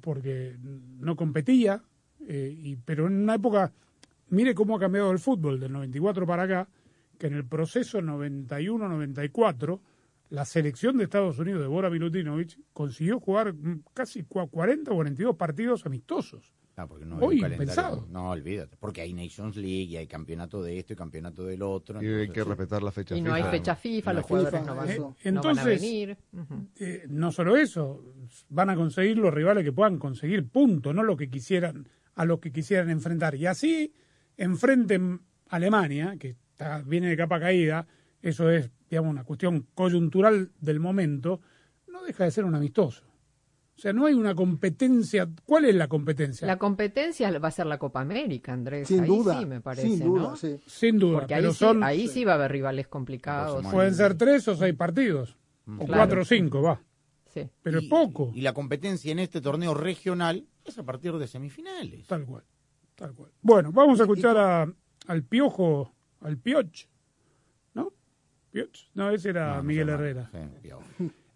porque 0.00 0.56
no 0.62 1.14
competía, 1.14 1.84
eh, 2.26 2.50
y, 2.56 2.76
pero 2.76 3.06
en 3.06 3.12
una 3.12 3.34
época, 3.34 3.70
mire 4.30 4.54
cómo 4.54 4.76
ha 4.76 4.80
cambiado 4.80 5.10
el 5.10 5.18
fútbol 5.18 5.60
del 5.60 5.72
94 5.72 6.26
para 6.26 6.44
acá, 6.44 6.68
que 7.18 7.26
en 7.26 7.34
el 7.34 7.44
proceso 7.44 8.00
91-94, 8.00 9.78
la 10.30 10.44
selección 10.44 10.96
de 10.96 11.04
Estados 11.04 11.38
Unidos 11.38 11.60
de 11.62 11.68
Bora 11.68 11.90
Milutinovic 11.90 12.58
consiguió 12.72 13.20
jugar 13.20 13.52
mm, 13.54 13.82
casi 13.94 14.22
cua- 14.24 14.48
40 14.50 14.90
o 14.90 14.94
42 14.94 15.36
partidos 15.36 15.84
amistosos. 15.86 16.52
No, 16.76 16.88
porque 16.88 17.04
no 17.06 17.18
Hoy 17.18 17.40
pensado. 17.56 18.04
No, 18.10 18.30
olvídate. 18.30 18.76
Porque 18.80 19.00
hay 19.00 19.12
Nations 19.12 19.54
League 19.54 19.84
y 19.84 19.96
hay 19.96 20.08
campeonato 20.08 20.60
de 20.60 20.76
esto 20.80 20.92
y 20.92 20.96
campeonato 20.96 21.44
del 21.44 21.62
otro. 21.62 22.02
Y 22.02 22.06
hay 22.06 22.28
que 22.30 22.42
respetar 22.42 22.82
la 22.82 22.90
fecha 22.90 23.16
Y 23.16 23.20
no 23.22 23.32
hay 23.32 23.44
fecha 23.44 23.76
FIFA, 23.76 24.12
No 24.12 24.18
los 24.18 24.26
jugadores 24.26 24.60
FIFA, 24.60 24.66
no 24.66 24.74
van, 24.76 24.88
Eh, 25.22 25.30
no 25.32 25.40
van 25.42 25.58
a 25.60 25.64
venir. 25.64 26.16
Eh, 26.80 27.04
no 27.08 27.30
solo 27.30 27.56
eso, 27.56 28.02
van 28.48 28.70
a 28.70 28.74
conseguir 28.74 29.18
los 29.18 29.32
rivales 29.32 29.62
que 29.62 29.70
puedan 29.70 29.98
conseguir, 30.00 30.48
punto, 30.48 30.92
no 30.92 31.04
lo 31.04 31.16
que 31.16 31.30
quisieran, 31.30 31.88
a 32.16 32.24
los 32.24 32.40
que 32.40 32.50
quisieran 32.50 32.90
enfrentar. 32.90 33.36
Y 33.36 33.46
así 33.46 33.92
enfrenten 34.36 35.20
Alemania, 35.48 36.16
que 36.18 36.36
está- 36.50 36.82
viene 36.82 37.08
de 37.08 37.16
capa 37.16 37.38
caída, 37.38 37.86
eso 38.20 38.50
es, 38.50 38.70
digamos, 38.90 39.10
una 39.10 39.24
cuestión 39.24 39.66
coyuntural 39.74 40.50
del 40.60 40.80
momento, 40.80 41.40
no 41.88 42.02
deja 42.04 42.24
de 42.24 42.30
ser 42.30 42.44
un 42.44 42.54
amistoso. 42.54 43.04
O 43.76 43.80
sea, 43.80 43.92
no 43.92 44.06
hay 44.06 44.14
una 44.14 44.36
competencia. 44.36 45.28
¿Cuál 45.44 45.64
es 45.64 45.74
la 45.74 45.88
competencia? 45.88 46.46
La 46.46 46.58
competencia 46.58 47.36
va 47.40 47.48
a 47.48 47.50
ser 47.50 47.66
la 47.66 47.76
Copa 47.78 48.00
América, 48.00 48.52
Andrés. 48.52 48.86
Sin 48.86 49.00
ahí 49.00 49.06
duda, 49.08 49.38
sí 49.40 49.46
me 49.46 49.60
parece, 49.60 49.88
sin 49.88 49.98
duda, 50.00 50.22
¿no? 50.22 50.36
sí. 50.36 50.60
Sin 50.66 50.98
duda, 50.98 51.18
Porque 51.20 51.34
pero 51.34 51.48
ahí, 51.48 51.52
sí, 51.54 51.58
son- 51.58 51.82
ahí 51.82 52.08
sí 52.08 52.24
va 52.24 52.32
a 52.32 52.34
haber 52.36 52.52
rivales 52.52 52.86
complicados. 52.86 53.66
Pueden 53.72 53.94
ser 53.94 54.14
tres 54.16 54.46
o 54.46 54.54
seis 54.54 54.74
partidos, 54.76 55.36
o 55.66 55.78
Claro. 55.86 55.92
cuatro 55.92 56.22
o 56.22 56.24
cinco, 56.24 56.62
va. 56.62 56.80
Sí. 57.32 57.48
Pero 57.62 57.80
es 57.80 57.86
poco. 57.88 58.30
Y 58.32 58.42
la 58.42 58.52
competencia 58.52 59.10
en 59.10 59.18
este 59.18 59.40
torneo 59.40 59.74
regional 59.74 60.46
es 60.64 60.78
a 60.78 60.84
partir 60.84 61.12
de 61.14 61.26
semifinales. 61.26 62.06
Tal 62.06 62.24
cual. 62.26 62.44
Tal 62.94 63.12
cual. 63.12 63.32
Bueno, 63.42 63.72
vamos 63.72 63.98
a 63.98 64.04
escuchar 64.04 64.36
a, 64.38 64.72
al 65.08 65.22
Piojo, 65.24 65.92
al 66.20 66.38
Pioch. 66.38 66.86
No, 68.94 69.10
ese 69.10 69.30
era 69.30 69.62
Miguel 69.62 69.88
Herrera. 69.88 70.30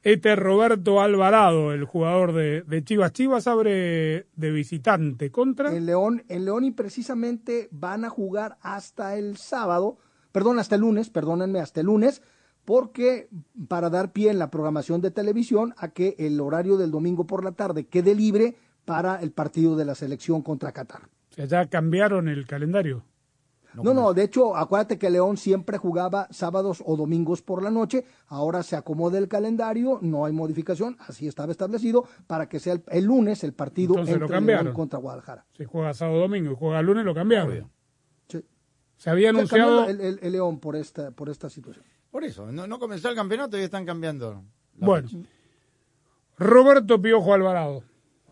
Este 0.04 0.32
es 0.32 0.38
Roberto 0.38 1.00
Alvarado, 1.00 1.72
el 1.72 1.84
jugador 1.84 2.32
de, 2.32 2.62
de 2.62 2.84
Chivas. 2.84 3.12
Chivas 3.12 3.48
abre 3.48 4.28
de 4.36 4.50
visitante 4.52 5.32
contra. 5.32 5.74
En 5.74 5.86
León, 5.86 6.22
en 6.28 6.44
León 6.44 6.62
y 6.64 6.70
precisamente 6.70 7.68
van 7.72 8.04
a 8.04 8.08
jugar 8.08 8.58
hasta 8.62 9.16
el 9.16 9.36
sábado, 9.36 9.98
perdón, 10.30 10.60
hasta 10.60 10.76
el 10.76 10.82
lunes, 10.82 11.10
perdónenme, 11.10 11.58
hasta 11.58 11.80
el 11.80 11.86
lunes, 11.86 12.22
porque 12.64 13.28
para 13.66 13.90
dar 13.90 14.12
pie 14.12 14.30
en 14.30 14.38
la 14.38 14.50
programación 14.50 15.00
de 15.00 15.10
televisión 15.10 15.74
a 15.76 15.88
que 15.88 16.14
el 16.18 16.40
horario 16.40 16.76
del 16.76 16.92
domingo 16.92 17.26
por 17.26 17.42
la 17.42 17.52
tarde 17.52 17.86
quede 17.86 18.14
libre 18.14 18.56
para 18.84 19.20
el 19.20 19.32
partido 19.32 19.76
de 19.76 19.84
la 19.84 19.96
selección 19.96 20.42
contra 20.42 20.72
Qatar. 20.72 21.08
O 21.30 21.34
sea, 21.34 21.44
ya 21.46 21.66
cambiaron 21.66 22.28
el 22.28 22.46
calendario. 22.46 23.04
No, 23.74 23.94
no, 23.94 24.14
de 24.14 24.22
hecho, 24.24 24.56
acuérdate 24.56 24.98
que 24.98 25.10
León 25.10 25.36
siempre 25.36 25.78
jugaba 25.78 26.26
sábados 26.30 26.82
o 26.84 26.96
domingos 26.96 27.42
por 27.42 27.62
la 27.62 27.70
noche, 27.70 28.04
ahora 28.26 28.62
se 28.62 28.74
acomoda 28.76 29.18
el 29.18 29.28
calendario, 29.28 29.98
no 30.02 30.24
hay 30.24 30.32
modificación, 30.32 30.96
así 31.00 31.28
estaba 31.28 31.52
establecido, 31.52 32.04
para 32.26 32.48
que 32.48 32.58
sea 32.60 32.72
el, 32.72 32.82
el 32.88 33.04
lunes 33.04 33.44
el 33.44 33.52
partido 33.52 33.92
Entonces 33.94 34.16
lo 34.18 34.24
entre 34.24 34.36
cambiaron. 34.36 34.64
León 34.64 34.74
contra 34.76 34.98
Guadalajara. 34.98 35.44
Si 35.56 35.64
juega 35.64 35.92
sábado 35.94 36.18
domingo 36.20 36.52
y 36.52 36.56
juega 36.56 36.82
lunes, 36.82 37.04
lo 37.04 37.14
cambiaron. 37.14 37.70
Sí. 38.28 38.44
Se 38.96 39.10
había 39.10 39.30
anunciado. 39.30 39.84
el, 39.88 40.00
el- 40.00 40.18
el 40.22 40.32
León 40.32 40.58
por 40.58 40.74
esta, 40.74 41.10
por 41.12 41.28
esta 41.28 41.48
situación. 41.50 41.84
Por 42.10 42.24
eso, 42.24 42.50
no, 42.50 42.66
no 42.66 42.78
comenzó 42.78 43.10
el 43.10 43.14
campeonato 43.14 43.58
y 43.58 43.60
están 43.62 43.84
cambiando. 43.84 44.42
Bueno, 44.74 45.08
fecha. 45.08 45.22
Roberto 46.38 47.00
Piojo 47.00 47.34
Alvarado. 47.34 47.82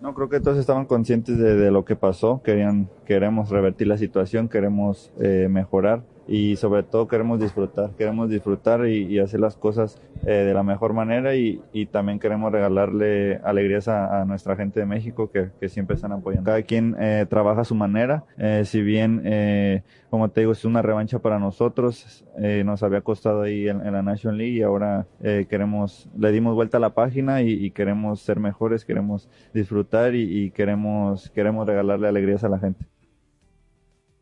No, 0.01 0.14
creo 0.14 0.28
que 0.28 0.40
todos 0.40 0.59
estaban 0.59 0.84
conscientes 0.84 1.38
de, 1.38 1.57
de 1.57 1.70
lo 1.70 1.84
que 1.84 1.97
pasó, 1.97 2.42
querían, 2.42 2.88
queremos 3.07 3.49
revertir 3.49 3.86
la 3.86 3.97
situación, 3.97 4.49
queremos 4.49 5.11
eh, 5.18 5.49
mejorar 5.51 6.03
y 6.29 6.57
sobre 6.57 6.83
todo 6.83 7.07
queremos 7.07 7.39
disfrutar, 7.41 7.91
queremos 7.97 8.29
disfrutar 8.29 8.87
y, 8.87 9.18
hacer 9.18 9.41
las 9.41 9.57
cosas 9.57 10.01
eh, 10.27 10.33
de 10.33 10.55
la 10.55 10.62
mejor 10.62 10.93
manera 10.93 11.35
y, 11.35 11.62
también 11.93 12.18
queremos 12.18 12.51
regalarle 12.51 13.37
alegrías 13.45 13.89
a, 13.89 14.24
nuestra 14.24 14.57
gente 14.57 14.81
de 14.81 14.87
México 14.87 15.31
que, 15.31 15.51
siempre 15.68 15.97
están 15.97 16.12
apoyando. 16.12 16.47
Cada 16.47 16.62
quien 16.62 16.97
eh, 16.99 17.27
trabaja 17.29 17.62
a 17.62 17.64
su 17.64 17.74
manera, 17.74 18.24
eh, 18.39 18.62
si 18.64 18.83
bien, 18.83 19.22
eh, 19.24 19.83
como 20.11 20.31
te 20.31 20.41
digo, 20.41 20.53
es 20.53 20.64
una 20.64 20.83
revancha 20.83 21.18
para 21.18 21.39
nosotros, 21.39 22.24
eh, 22.39 22.62
nos 22.64 22.83
había 22.83 23.01
costado 23.03 23.43
ahí 23.43 23.68
en, 23.68 23.79
la 23.93 24.03
National 24.03 24.39
League 24.39 24.55
y 24.55 24.62
ahora 24.62 25.07
queremos, 25.20 26.09
le 26.18 26.33
dimos 26.33 26.55
vuelta 26.55 26.79
a 26.79 26.81
la 26.81 26.91
página 26.91 27.43
y, 27.43 27.53
y 27.53 27.70
queremos 27.70 28.20
ser 28.20 28.41
mejores, 28.41 28.85
queremos 28.85 29.29
disfrutar 29.55 30.14
y 30.14 30.51
queremos, 30.51 31.31
queremos 31.31 31.66
regalarle 31.66 32.09
alegrías 32.09 32.43
a 32.45 32.49
la 32.49 32.59
gente. 32.59 32.85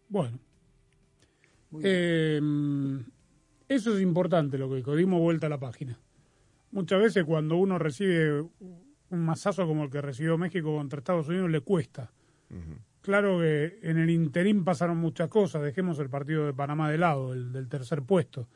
Bueno. 0.09 0.44
Eh, 1.83 2.41
eso 3.69 3.97
es 3.97 4.03
importante 4.03 4.59
lo 4.59 4.69
que 4.69 4.77
dijo. 4.77 4.95
Dimos 4.95 5.21
vuelta 5.21 5.47
a 5.47 5.51
la 5.51 5.59
página. 5.59 5.99
Muchas 6.71 7.01
veces 7.01 7.25
cuando 7.25 7.57
uno 7.57 7.79
recibe 7.79 8.41
un 8.41 9.25
masazo 9.25 9.67
como 9.67 9.85
el 9.85 9.91
que 9.91 10.01
recibió 10.01 10.37
México 10.37 10.75
contra 10.77 10.99
Estados 10.99 11.29
Unidos 11.29 11.51
le 11.51 11.61
cuesta. 11.61 12.11
Claro 13.01 13.39
que 13.41 13.79
en 13.83 13.99
el 13.99 14.11
interín 14.11 14.65
pasaron 14.65 14.97
muchas 14.97 15.29
cosas. 15.29 15.63
Dejemos 15.63 15.99
el 15.99 16.09
partido 16.09 16.47
de 16.47 16.55
Panamá 16.55 16.91
de 16.91 16.99
lado, 16.99 17.33
el 17.33 17.53
del 17.53 17.69
tercer 17.69 18.03
puesto. 18.03 18.49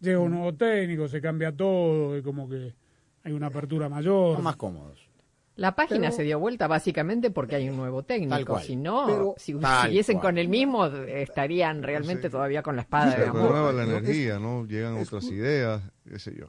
Llega 0.00 0.18
un 0.18 0.32
nuevo 0.32 0.54
técnico, 0.54 1.08
se 1.08 1.20
cambia 1.20 1.50
todo, 1.50 2.16
y 2.16 2.22
como 2.22 2.48
que 2.48 2.74
hay 3.22 3.32
una 3.32 3.46
apertura 3.46 3.88
mayor. 3.88 4.30
Están 4.30 4.44
más 4.44 4.56
cómodos. 4.56 5.08
La 5.56 5.76
página 5.76 6.08
Pero- 6.08 6.12
se 6.16 6.22
dio 6.24 6.38
vuelta 6.40 6.66
básicamente 6.66 7.30
porque 7.30 7.54
hay 7.56 7.68
un 7.68 7.76
nuevo 7.76 8.02
Tal 8.02 8.18
técnico. 8.18 8.52
cual. 8.54 8.64
Si 8.64 8.74
no, 8.74 9.04
Pero- 9.06 9.34
si 9.36 9.54
siguiesen 9.84 10.16
cual. 10.16 10.26
con 10.32 10.38
el 10.38 10.48
mismo, 10.48 10.86
estarían 10.86 11.82
realmente 11.82 12.28
todavía 12.28 12.62
con 12.62 12.74
la 12.76 12.82
espada 12.82 13.12
Se 13.12 13.20
de 13.20 13.26
amor. 13.28 13.42
renueva 13.42 13.72
la 13.72 13.82
es- 13.84 13.88
energía, 13.88 14.38
¿no? 14.40 14.66
Llegan 14.66 15.00
otras 15.00 15.24
ideas, 15.26 15.80
qué 16.08 16.18
sé 16.18 16.34
yo. 16.34 16.46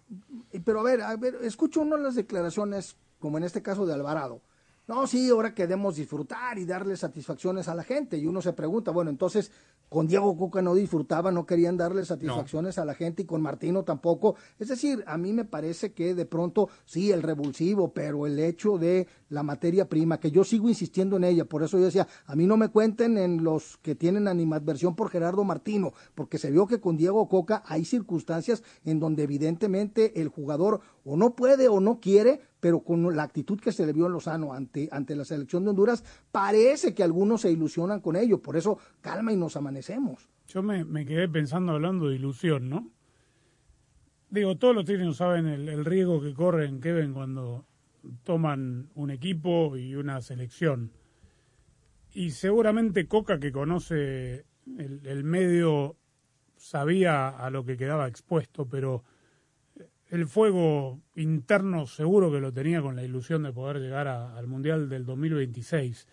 Eh, 0.52 0.60
Pero 0.66 0.80
a 0.80 0.84
ver, 0.84 1.02
a 1.02 1.16
ver, 1.18 1.36
escucho 1.44 1.82
uno 1.82 1.98
de 1.98 2.04
las 2.04 2.16
declaraciones, 2.16 2.96
como 3.20 3.38
en 3.38 3.44
este 3.44 3.62
caso 3.62 3.86
de 3.86 3.94
Alvarado. 3.94 4.42
No, 4.88 5.08
sí, 5.08 5.30
ahora 5.30 5.56
queremos 5.56 5.96
disfrutar 5.96 6.60
y 6.60 6.66
darle 6.66 6.96
satisfacciones 6.96 7.68
a 7.68 7.74
la 7.74 7.84
gente. 7.84 8.18
Y 8.18 8.28
uno 8.28 8.40
se 8.42 8.54
pregunta, 8.54 8.92
bueno, 8.92 9.10
entonces 9.10 9.52
con 9.90 10.08
Diego 10.08 10.36
Coca 10.38 10.62
no 10.62 10.76
disfrutaba, 10.76 11.32
no 11.32 11.46
querían 11.46 11.78
darle 11.78 12.06
satisfacciones 12.06 12.78
a 12.78 12.86
la 12.86 12.96
gente 12.96 13.22
y 13.24 13.26
con 13.26 13.42
Martino 13.42 13.84
tampoco. 13.84 14.36
Es 14.60 14.68
decir, 14.68 15.04
a 15.08 15.18
mí 15.18 15.34
me 15.34 15.46
parece 15.46 15.94
que 15.94 16.14
de 16.14 16.26
pronto 16.26 16.70
sí, 16.86 17.12
el 17.12 17.24
revulsivo, 17.24 17.94
pero 17.94 18.28
el 18.28 18.40
hecho 18.40 18.78
de 18.78 19.08
la 19.30 19.44
materia 19.44 19.88
prima, 19.88 20.20
que 20.20 20.32
yo 20.32 20.44
sigo 20.44 20.70
insistiendo 20.70 21.18
en 21.18 21.24
ella, 21.24 21.46
por 21.46 21.64
eso 21.64 21.78
yo 21.78 21.86
decía, 21.86 22.08
a 22.26 22.36
mí 22.36 22.46
no 22.46 22.58
me 22.58 22.70
cuenten 22.70 23.18
en 23.18 23.44
los 23.44 23.78
que 23.78 23.96
tienen 23.96 24.28
animadversión 24.28 24.96
por 24.96 25.10
Gerardo 25.10 25.44
Martino, 25.44 25.94
porque 26.14 26.38
se 26.38 26.52
vio 26.52 26.68
que 26.68 26.80
con 26.80 26.98
Diego 26.98 27.28
Coca 27.28 27.64
hay 27.66 27.86
circunstancias 27.86 28.64
en 28.84 29.00
donde 29.00 29.24
evidentemente 29.24 30.20
el 30.22 30.30
jugador 30.30 30.82
o 31.04 31.16
no 31.16 31.36
puede 31.36 31.68
o 31.68 31.80
no 31.80 32.00
quiere, 32.00 32.42
pero 32.60 32.82
con 32.82 33.16
la 33.16 33.24
actitud 33.24 33.60
que 33.60 33.72
se 33.72 33.86
le 33.86 33.94
vio 33.94 34.08
en 34.08 34.14
Lozano 34.14 34.54
ante, 34.54 34.90
ante 34.92 35.16
la 35.16 35.26
selección 35.26 35.64
de 35.64 35.72
Honduras, 35.72 36.04
parece 36.32 36.94
que 36.94 37.04
algunos 37.04 37.42
se 37.42 37.52
ilusionan 37.52 38.02
con 38.02 38.16
ello, 38.16 38.42
por 38.42 38.58
eso 38.58 38.80
calma 39.02 39.32
y 39.34 39.38
nos 39.38 39.56
amanecemos. 39.56 40.30
Yo 40.48 40.64
me, 40.64 41.06
quedé 41.06 41.28
pensando 41.28 41.74
hablando 41.74 42.10
de 42.10 42.16
ilusión, 42.16 42.70
¿no? 42.70 42.92
Digo, 44.30 44.58
todos 44.58 44.76
los 44.76 44.86
técnicos 44.86 45.18
saben 45.18 45.48
el, 45.48 45.70
el 45.70 45.86
riesgo 45.86 46.22
que 46.22 46.34
corren, 46.34 46.82
Kevin, 46.82 47.14
cuando 47.14 47.66
toman 48.24 48.90
un 48.96 49.12
equipo 49.12 49.78
y 49.78 49.96
una 49.96 50.22
selección. 50.22 50.92
Y 52.14 52.32
seguramente 52.32 53.08
Coca, 53.08 53.40
que 53.40 53.52
conoce 53.52 54.46
el, 54.78 55.02
el 55.06 55.24
medio, 55.24 55.98
sabía 56.56 57.30
a 57.30 57.50
lo 57.50 57.66
que 57.66 57.78
quedaba 57.78 58.08
expuesto, 58.08 58.68
pero 58.68 59.04
el 60.10 60.28
fuego 60.28 61.02
interno 61.16 61.88
seguro 61.88 62.32
que 62.32 62.40
lo 62.40 62.54
tenía 62.54 62.82
con 62.82 62.96
la 62.96 63.04
ilusión 63.04 63.44
de 63.44 63.52
poder 63.54 63.78
llegar 63.82 64.08
a- 64.08 64.38
al 64.38 64.48
Mundial 64.48 64.88
del 64.90 65.06
2026. 65.06 66.08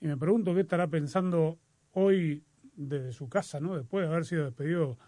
Y 0.00 0.06
me 0.06 0.16
pregunto 0.16 0.54
qué 0.54 0.60
estará 0.60 0.86
pensando 0.88 1.58
hoy 1.92 2.44
desde 2.74 3.12
su 3.12 3.28
casa, 3.28 3.60
¿no? 3.60 3.76
Después 3.76 4.04
de 4.06 4.12
haber 4.12 4.24
sido 4.24 4.44
despedido 4.44 4.98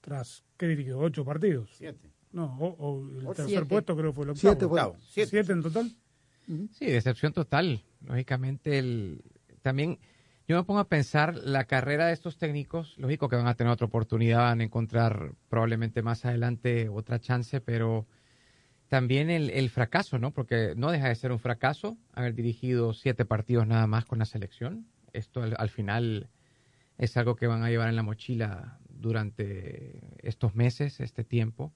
tras, 0.00 0.44
¿qué 0.56 0.68
dirigió? 0.68 0.98
¿Ocho 0.98 1.24
partidos? 1.24 1.70
Siete. 1.76 2.10
No, 2.32 2.56
o, 2.58 2.66
o 2.78 3.08
el 3.20 3.26
tercer 3.28 3.46
Siete. 3.46 3.64
puesto 3.66 3.96
creo 3.96 4.12
fue 4.12 4.24
el 4.24 4.30
octavo. 4.30 4.40
Siete 4.52 4.68
fue. 4.68 4.80
Siete. 5.00 5.30
¿Siete 5.30 5.52
en 5.52 5.62
total? 5.62 5.90
Sí, 6.72 6.86
decepción 6.86 7.32
total. 7.32 7.82
Lógicamente, 8.06 8.78
el, 8.78 9.22
también 9.62 9.98
yo 10.48 10.56
me 10.56 10.64
pongo 10.64 10.80
a 10.80 10.88
pensar 10.88 11.34
la 11.36 11.64
carrera 11.64 12.06
de 12.06 12.14
estos 12.14 12.38
técnicos. 12.38 12.96
Lógico 12.96 13.28
que 13.28 13.36
van 13.36 13.46
a 13.46 13.54
tener 13.54 13.70
otra 13.70 13.86
oportunidad, 13.86 14.38
van 14.38 14.62
a 14.62 14.64
encontrar 14.64 15.34
probablemente 15.50 16.00
más 16.00 16.24
adelante 16.24 16.88
otra 16.88 17.20
chance, 17.20 17.60
pero 17.60 18.06
también 18.88 19.28
el, 19.28 19.68
fracaso, 19.68 20.18
¿no? 20.18 20.30
Porque 20.30 20.72
no 20.74 20.90
deja 20.90 21.08
de 21.08 21.14
ser 21.16 21.32
un 21.32 21.38
fracaso 21.38 21.98
haber 22.14 22.34
dirigido 22.34 22.94
siete 22.94 23.26
partidos 23.26 23.66
nada 23.66 23.86
más 23.86 24.06
con 24.06 24.18
la 24.18 24.24
selección. 24.24 24.86
Esto 25.12 25.42
al 25.42 25.68
final 25.68 26.30
es 26.96 27.18
algo 27.18 27.36
que 27.36 27.46
van 27.46 27.62
a 27.62 27.68
llevar 27.68 27.90
en 27.90 27.96
la 27.96 28.02
mochila 28.02 28.78
durante 28.88 30.00
estos 30.22 30.54
meses, 30.54 31.00
este 31.00 31.24
tiempo, 31.24 31.74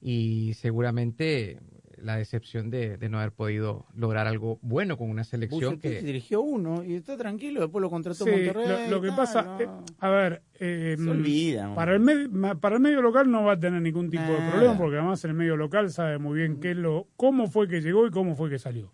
y 0.00 0.54
seguramente 0.54 1.58
la 2.04 2.16
decepción 2.16 2.70
de, 2.70 2.96
de 2.98 3.08
no 3.08 3.18
haber 3.18 3.32
podido 3.32 3.86
lograr 3.96 4.26
algo 4.26 4.58
bueno 4.62 4.96
con 4.96 5.10
una 5.10 5.24
selección 5.24 5.76
Bucetich 5.76 6.00
que 6.00 6.02
dirigió 6.06 6.40
uno 6.42 6.84
y 6.84 6.94
está 6.94 7.16
tranquilo, 7.16 7.60
después 7.62 7.80
lo 7.82 7.90
contrató 7.90 8.24
Sí, 8.24 8.30
Monterrey. 8.30 8.88
lo, 8.90 8.96
lo 8.96 9.00
que 9.02 9.08
tal, 9.08 9.16
pasa, 9.16 9.42
no. 9.42 9.60
eh, 9.60 9.68
a 9.98 10.08
ver, 10.10 10.42
eh, 10.60 10.96
Se 10.98 11.10
olvida, 11.10 11.74
para 11.74 11.94
el, 11.94 12.00
med- 12.00 12.60
para 12.60 12.76
el 12.76 12.82
medio 12.82 13.00
local 13.02 13.30
no 13.30 13.44
va 13.44 13.52
a 13.52 13.58
tener 13.58 13.80
ningún 13.82 14.10
tipo 14.10 14.22
de 14.22 14.50
problema, 14.50 14.76
porque 14.76 14.96
además 14.98 15.24
el 15.24 15.34
medio 15.34 15.56
local 15.56 15.90
sabe 15.90 16.18
muy 16.18 16.38
bien 16.38 16.60
qué 16.60 16.72
es 16.72 16.76
lo, 16.76 17.08
cómo 17.16 17.48
fue 17.48 17.66
que 17.68 17.80
llegó 17.80 18.06
y 18.06 18.10
cómo 18.10 18.36
fue 18.36 18.50
que 18.50 18.58
salió. 18.58 18.92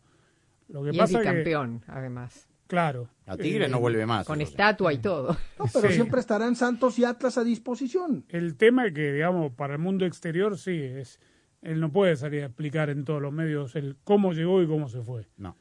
Lo 0.68 0.82
que 0.82 0.88
Y 0.88 0.92
es 0.92 0.98
pasa 0.98 1.20
que 1.20 1.28
bicampeón, 1.28 1.82
además. 1.88 2.46
Claro. 2.68 3.08
A 3.26 3.36
Tigre 3.36 3.68
no 3.68 3.80
vuelve 3.80 4.06
más. 4.06 4.24
Con 4.24 4.40
estatua 4.40 4.92
y 4.92 4.98
todo. 4.98 5.36
No, 5.58 5.64
pero 5.72 5.88
Sí. 5.88 5.94
siempre 5.94 6.20
estarán 6.20 6.54
Santos 6.54 6.96
y 7.00 7.04
Atlas 7.04 7.36
a 7.36 7.42
disposición. 7.42 8.24
El 8.28 8.54
tema 8.56 8.86
es 8.86 8.92
que, 8.92 9.12
digamos, 9.12 9.52
para 9.54 9.72
el 9.72 9.80
mundo 9.80 10.06
exterior 10.06 10.56
sí, 10.56 10.80
es 10.80 11.18
él 11.62 11.80
no 11.80 11.90
puede 11.92 12.16
salir 12.16 12.42
a 12.42 12.46
explicar 12.46 12.90
en 12.90 13.04
todos 13.04 13.20
los 13.20 13.32
medios 13.32 13.76
el 13.76 13.96
cómo 14.04 14.32
llegó 14.32 14.62
y 14.62 14.66
cómo 14.66 14.88
se 14.88 15.00
fue. 15.02 15.26
No. 15.36 15.56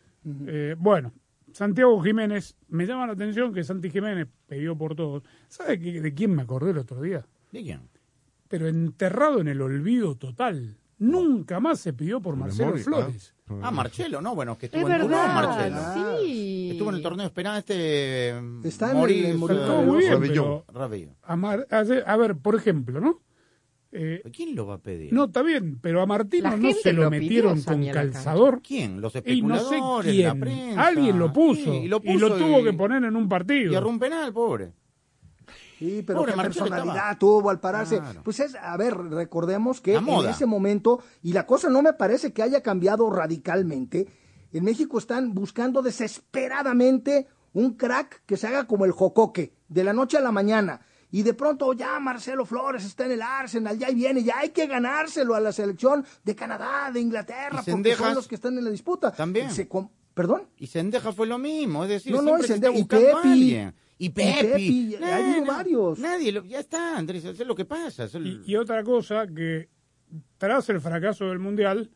Eh, 0.47 0.76
bueno, 0.78 1.12
Santiago 1.52 2.00
Jiménez, 2.02 2.56
me 2.68 2.86
llama 2.86 3.08
la 3.08 3.14
atención 3.14 3.54
que 3.54 3.64
Santi 3.64 3.89
Jiménez 3.89 4.28
pidió 4.47 4.78
por 4.78 4.95
todos. 4.95 5.24
¿Sabe 5.47 5.80
qué- 5.80 6.02
de 6.02 6.14
quién 6.14 6.36
me 6.36 6.43
acordé 6.43 6.72
el 6.72 6.78
otro 6.78 7.02
día? 7.02 7.26
¿De 7.52 7.64
quién? 7.64 7.82
Pero 8.47 8.68
enterrado 8.68 9.39
en 9.41 9.47
el 9.47 9.62
olvido 9.62 10.16
total. 10.16 10.78
Nunca 11.00 11.60
más 11.62 11.80
se 11.80 11.93
pidió 11.93 12.20
por 12.22 12.36
Marcelo 12.36 12.76
Flores. 12.78 13.34
Ah, 13.62 13.72
Marcelo, 13.72 14.22
no, 14.22 14.36
bueno, 14.36 14.58
que 14.58 14.66
Es 14.66 14.74
estuvo 14.74 14.91
en 14.91 15.00
verdad, 15.00 15.34
Marcelo. 15.34 16.20
sí. 16.22 16.70
Estuvo 16.72 16.89
en 16.89 16.95
el 16.97 17.02
torneo 17.02 17.26
esperado 17.26 17.58
este. 17.58 18.30
Está 18.68 18.91
en 18.91 18.97
Morir, 18.97 19.26
el-. 19.28 19.32
Estuvo 19.32 19.82
muy 19.84 20.00
bien, 20.00 20.20
pero 20.22 20.66
a, 21.24 21.36
Mar- 21.38 21.68
a 21.72 21.84
ver- 21.84 22.04
a 22.06 22.18
ver, 22.18 22.36
por 22.36 22.56
ejemplo, 22.56 23.00
¿no? 23.00 23.22
Eh, 23.91 24.21
¿Quién 24.31 24.55
lo 24.55 24.67
va 24.67 24.75
a 24.75 24.77
pedir? 24.77 25.11
no, 25.11 25.25
está 25.25 25.41
bien, 25.41 25.79
pero 25.81 26.01
a 26.01 26.05
Martino 26.05 26.55
no 26.55 26.71
se 26.73 26.93
lo, 26.93 27.03
lo 27.03 27.09
pidió, 27.09 27.21
metieron 27.21 27.61
con 27.63 27.85
calzador. 27.87 28.61
¿Quién? 28.61 29.01
Los 29.01 29.15
no 29.15 29.19
especuladores, 29.19 30.11
sé 30.11 30.11
quién. 30.11 30.27
la 30.27 30.35
prensa. 30.35 30.87
Alguien 30.87 31.17
lo 31.19 31.33
puso. 31.33 31.71
Sí, 31.71 31.77
y, 31.77 31.87
lo 31.87 31.99
tuvo 31.99 32.63
que 32.63 32.73
poner 32.73 33.03
en 33.03 33.15
un 33.15 33.27
partido. 33.27 33.73
Y 33.73 33.75
a 33.75 33.79
un 33.79 33.97
penal, 33.97 34.31
pobre. 34.31 34.73
Sí, 35.79 36.03
pero 36.05 36.19
Pobre 36.19 36.33
qué 36.33 36.41
personalidad 36.41 36.87
estaba. 36.87 37.17
tuvo 37.17 37.49
al 37.49 37.59
pararse. 37.61 37.99
Claro. 37.99 38.21
Pues 38.23 38.41
es, 38.41 38.53
a 38.55 38.75
ver, 38.75 38.95
recordemos 38.95 39.79
que 39.79 39.95
en 39.95 40.07
ese 40.29 40.45
momento, 40.45 41.01
y 41.23 41.31
la 41.31 41.45
cosa 41.45 41.69
no 41.69 41.81
me 41.81 41.93
parece 41.93 42.33
que 42.33 42.43
haya 42.43 42.61
cambiado 42.61 43.09
radicalmente, 43.09 44.07
en 44.51 44.65
México 44.65 44.97
están 44.97 45.33
buscando 45.33 45.81
desesperadamente 45.81 47.27
un 47.53 47.75
crack 47.75 48.23
que 48.25 48.35
se 48.35 48.47
haga 48.47 48.67
como 48.67 48.83
el 48.83 48.91
jocoque, 48.91 49.53
de 49.69 49.83
la 49.85 49.93
noche 49.93 50.17
a 50.17 50.21
la 50.21 50.33
mañana. 50.33 50.81
Y 51.12 51.24
de 51.24 51.34
pronto 51.34 51.74
ya 51.74 51.99
Marcelo 51.99 52.45
Flores 52.45 52.86
está 52.86 53.05
en 53.05 53.14
el 53.14 53.22
Arsenal, 53.22 53.78
ya 53.78 53.88
ahí 53.88 53.95
viene, 53.95 54.24
ya 54.24 54.39
hay 54.39 54.49
que 54.49 54.68
ganárselo 54.68 55.34
a 55.36 55.39
la 55.39 55.51
selección 55.51 56.05
de 56.24 56.36
Canadá, 56.36 56.91
de 56.91 56.99
Inglaterra, 57.01 57.64
Y 57.66 57.72
porque 57.72 57.95
son 57.95 58.14
los 58.16 58.28
que 58.28 58.36
están 58.36 58.57
en 58.57 58.64
la 58.64 58.70
disputa. 58.70 59.12
también. 59.12 59.49
Se 59.51 59.68
com- 59.68 59.89
¿Perdón? 60.14 60.43
Y 60.57 60.68
Sendeja 60.68 61.14
fue 61.14 61.28
lo 61.28 61.38
mismo, 61.38 61.84
es 61.84 61.89
decir, 61.89 62.12
No, 62.12 62.22
no, 62.22 62.38
siempre 62.39 62.45
y 62.45 62.47
se 62.47 62.53
está 62.55 62.68
Sendeja- 62.68 62.80
y 62.80 62.84
Pepi. 62.84 63.74
Y 64.01 64.10
Pepi. 64.10 64.95
Ha 65.01 65.16
habido 65.16 65.45
varios. 65.45 65.99
Nadie, 65.99 66.32
lo- 66.32 66.43
ya 66.45 66.60
está, 66.60 66.97
Andrés, 66.97 67.24
eso 67.26 67.41
es 67.41 67.47
lo 67.47 67.55
que 67.55 67.66
pasa. 67.66 68.07
y 68.45 68.55
otra 68.55 68.84
cosa 68.84 69.26
que 69.28 69.70
tras 70.38 70.70
el 70.70 70.82
fracaso 70.82 71.26
del 71.26 71.39
Mundial, 71.39 71.89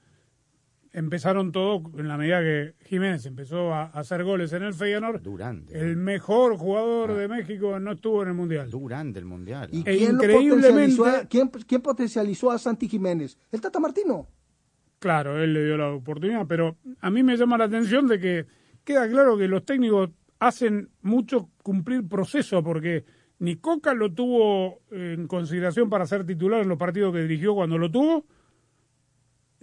empezaron 0.94 1.52
todo 1.52 1.92
en 1.98 2.08
la 2.08 2.18
medida 2.18 2.40
que 2.42 2.76
Jiménez 2.86 3.26
empezó 3.26 3.74
a 3.74 3.86
hacer 3.86 4.24
goles 4.24 4.54
en 4.54 4.64
el 4.64 4.74
Feyenoord. 4.74 5.22
Durante. 5.22 5.78
El 5.78 5.98
mejor 5.98 6.56
jugador 6.58 7.12
Ah. 7.12 7.14
de 7.16 7.28
México 7.28 7.80
no 7.80 7.94
estuvo 7.94 8.22
en 8.22 8.30
el 8.30 8.34
Mundial. 8.36 8.70
Durante 8.70 9.20
el 9.20 9.26
Mundial. 9.26 9.70
¿Y 9.72 9.82
E 9.82 9.98
quién, 9.98 10.12
increíblemente- 10.16 10.96
potencializó 10.98 11.06
a, 11.06 11.26
quién, 11.26 11.50
quién 11.68 11.82
potencializó 11.82 12.52
a 12.52 12.58
Santi 12.60 12.88
Jiménez? 12.88 13.38
El 13.52 13.60
Tata 13.60 13.80
Martino. 13.80 14.28
Claro, 15.00 15.42
él 15.44 15.54
le 15.54 15.66
dio 15.66 15.76
la 15.78 15.90
oportunidad, 15.92 16.46
pero 16.48 16.78
a 17.02 17.10
mí 17.10 17.24
me 17.24 17.36
llama 17.36 17.58
la 17.58 17.66
atención 17.66 18.08
de 18.08 18.20
que 18.20 18.46
queda 18.86 19.10
claro 19.10 19.38
que 19.38 19.48
los 19.50 19.66
técnicos 19.66 20.12
hacen 20.40 20.90
mucho 21.02 21.50
cumplir 21.62 22.08
proceso, 22.08 22.64
porque 22.64 23.04
ni 23.40 23.56
Coca 23.58 23.94
lo 23.94 24.14
tuvo 24.14 24.80
en 24.92 25.28
consideración 25.28 25.90
para 25.90 26.06
ser 26.06 26.26
titular 26.26 26.62
en 26.62 26.70
los 26.70 26.78
partidos 26.78 27.14
que 27.14 27.22
dirigió 27.24 27.54
cuando 27.56 27.78
lo 27.78 27.92
tuvo, 27.92 28.26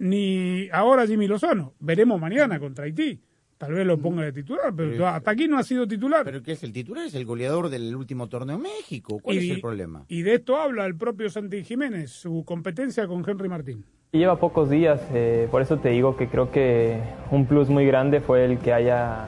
ni 0.01 0.67
ahora 0.71 1.05
Jimmy 1.05 1.27
Lozano. 1.27 1.73
Veremos 1.79 2.19
mañana 2.19 2.59
contra 2.59 2.85
Haití. 2.85 3.19
Tal 3.59 3.73
vez 3.73 3.85
lo 3.85 3.99
ponga 3.99 4.23
de 4.23 4.33
titular, 4.33 4.73
pero, 4.75 4.89
Pero- 4.89 5.07
hasta 5.07 5.29
aquí 5.29 5.47
no 5.47 5.59
ha 5.59 5.63
sido 5.63 5.87
titular. 5.87 6.23
Pero 6.25 6.41
que 6.41 6.53
es 6.53 6.63
el 6.63 6.73
titular, 6.73 7.05
es 7.05 7.13
el 7.13 7.25
goleador 7.25 7.69
del 7.69 7.95
último 7.95 8.27
torneo 8.27 8.55
en 8.55 8.63
México. 8.63 9.19
¿Cuál 9.21 9.35
Y- 9.37 9.39
es 9.51 9.55
el 9.55 9.61
problema? 9.61 10.03
Y 10.07 10.23
de 10.23 10.33
esto 10.33 10.57
habla 10.57 10.87
el 10.87 10.95
propio 10.95 11.29
Santi 11.29 11.63
Jiménez, 11.63 12.09
su 12.09 12.43
competencia 12.43 13.05
con 13.07 13.23
Henry 13.29 13.47
Martín. 13.47 13.85
Lleva 14.13 14.39
pocos 14.39 14.67
días, 14.71 14.99
eh, 15.13 15.47
por 15.51 15.61
eso 15.61 15.77
te 15.77 15.89
digo 15.89 16.17
que 16.17 16.27
creo 16.27 16.51
que 16.51 16.97
un 17.29 17.45
plus 17.45 17.69
muy 17.69 17.85
grande 17.85 18.19
fue 18.19 18.43
el 18.45 18.57
que 18.57 18.73
haya 18.73 19.27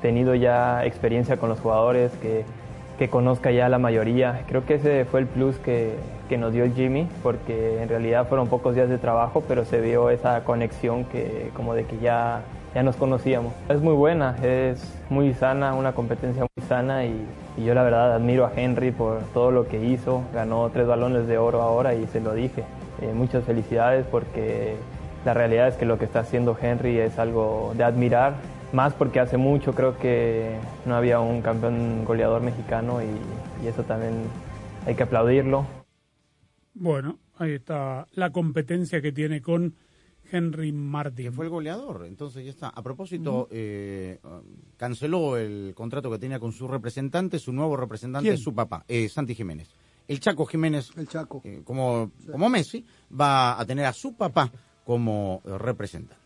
tenido 0.00 0.34
ya 0.34 0.86
experiencia 0.86 1.36
con 1.36 1.50
los 1.50 1.60
jugadores, 1.60 2.10
que, 2.22 2.44
que 2.98 3.08
conozca 3.10 3.50
ya 3.52 3.68
la 3.68 3.78
mayoría. 3.78 4.42
Creo 4.48 4.64
que 4.64 4.76
ese 4.76 5.04
fue 5.04 5.20
el 5.20 5.26
plus 5.26 5.56
que, 5.58 5.92
que 6.28 6.38
nos 6.38 6.52
dio 6.52 6.70
Jimmy, 6.72 7.08
porque 7.22 7.82
en 7.82 7.88
realidad 7.88 8.26
fueron 8.28 8.48
pocos 8.48 8.74
días 8.74 8.88
de 8.88 8.98
trabajo, 8.98 9.42
pero 9.46 9.64
se 9.64 9.80
vio 9.80 10.10
esa 10.10 10.44
conexión 10.44 11.04
que 11.04 11.50
como 11.54 11.74
de 11.74 11.84
que 11.84 11.98
ya, 11.98 12.42
ya 12.74 12.82
nos 12.82 12.96
conocíamos. 12.96 13.52
Es 13.68 13.80
muy 13.80 13.94
buena, 13.94 14.36
es 14.42 14.94
muy 15.10 15.32
sana, 15.34 15.74
una 15.74 15.92
competencia 15.92 16.42
muy 16.42 16.66
sana 16.66 17.04
y, 17.04 17.26
yo 17.64 17.72
la 17.72 17.82
verdad 17.82 18.12
admiro 18.12 18.44
a 18.44 18.52
Henry 18.54 18.90
por 18.90 19.20
todo 19.32 19.50
lo 19.50 19.66
que 19.66 19.82
hizo. 19.82 20.20
Ganó 20.34 20.68
tres 20.68 20.86
balones 20.86 21.26
de 21.26 21.38
oro 21.38 21.62
ahora 21.62 21.94
y 21.94 22.06
se 22.08 22.20
lo 22.20 22.34
dije. 22.34 22.64
Eh, 23.00 23.12
muchas 23.14 23.44
felicidades 23.44 24.04
porque 24.10 24.76
la 25.24 25.32
realidad 25.32 25.68
es 25.68 25.76
que 25.76 25.86
lo 25.86 25.98
que 25.98 26.04
está 26.04 26.20
haciendo 26.20 26.54
Henry 26.60 26.98
es 26.98 27.18
algo 27.18 27.72
de 27.74 27.84
admirar, 27.84 28.34
más 28.74 28.92
porque 28.92 29.20
hace 29.20 29.38
mucho 29.38 29.74
creo 29.74 29.96
que 29.96 30.50
no 30.84 30.96
había 30.96 31.18
un 31.18 31.40
campeón 31.40 32.04
goleador 32.04 32.42
mexicano 32.42 33.00
y, 33.00 33.64
y 33.64 33.68
eso 33.68 33.84
también 33.84 34.12
hay 34.86 34.94
que 34.94 35.04
aplaudirlo. 35.04 35.64
Bueno, 36.78 37.18
ahí 37.38 37.52
está 37.52 38.06
la 38.12 38.30
competencia 38.30 39.00
que 39.00 39.10
tiene 39.10 39.40
con 39.40 39.74
Henry 40.30 40.72
Martín. 40.72 41.26
Que 41.26 41.32
fue 41.32 41.46
el 41.46 41.50
goleador, 41.50 42.04
entonces 42.06 42.44
ya 42.44 42.50
está. 42.50 42.68
A 42.68 42.82
propósito, 42.82 43.48
eh, 43.50 44.18
canceló 44.76 45.38
el 45.38 45.72
contrato 45.74 46.10
que 46.10 46.18
tenía 46.18 46.38
con 46.38 46.52
su 46.52 46.68
representante, 46.68 47.38
su 47.38 47.52
nuevo 47.52 47.76
representante 47.76 48.24
¿Quién? 48.24 48.34
es 48.34 48.42
su 48.42 48.54
papá, 48.54 48.84
eh, 48.88 49.08
Santi 49.08 49.34
Jiménez. 49.34 49.68
El 50.06 50.20
Chaco 50.20 50.44
Jiménez, 50.44 50.90
El 50.96 51.08
Chaco. 51.08 51.40
eh, 51.44 51.62
como, 51.64 52.12
como 52.30 52.48
Messi, 52.50 52.84
va 53.18 53.58
a 53.58 53.64
tener 53.64 53.86
a 53.86 53.92
su 53.94 54.14
papá 54.14 54.52
como 54.84 55.40
representante. 55.44 56.25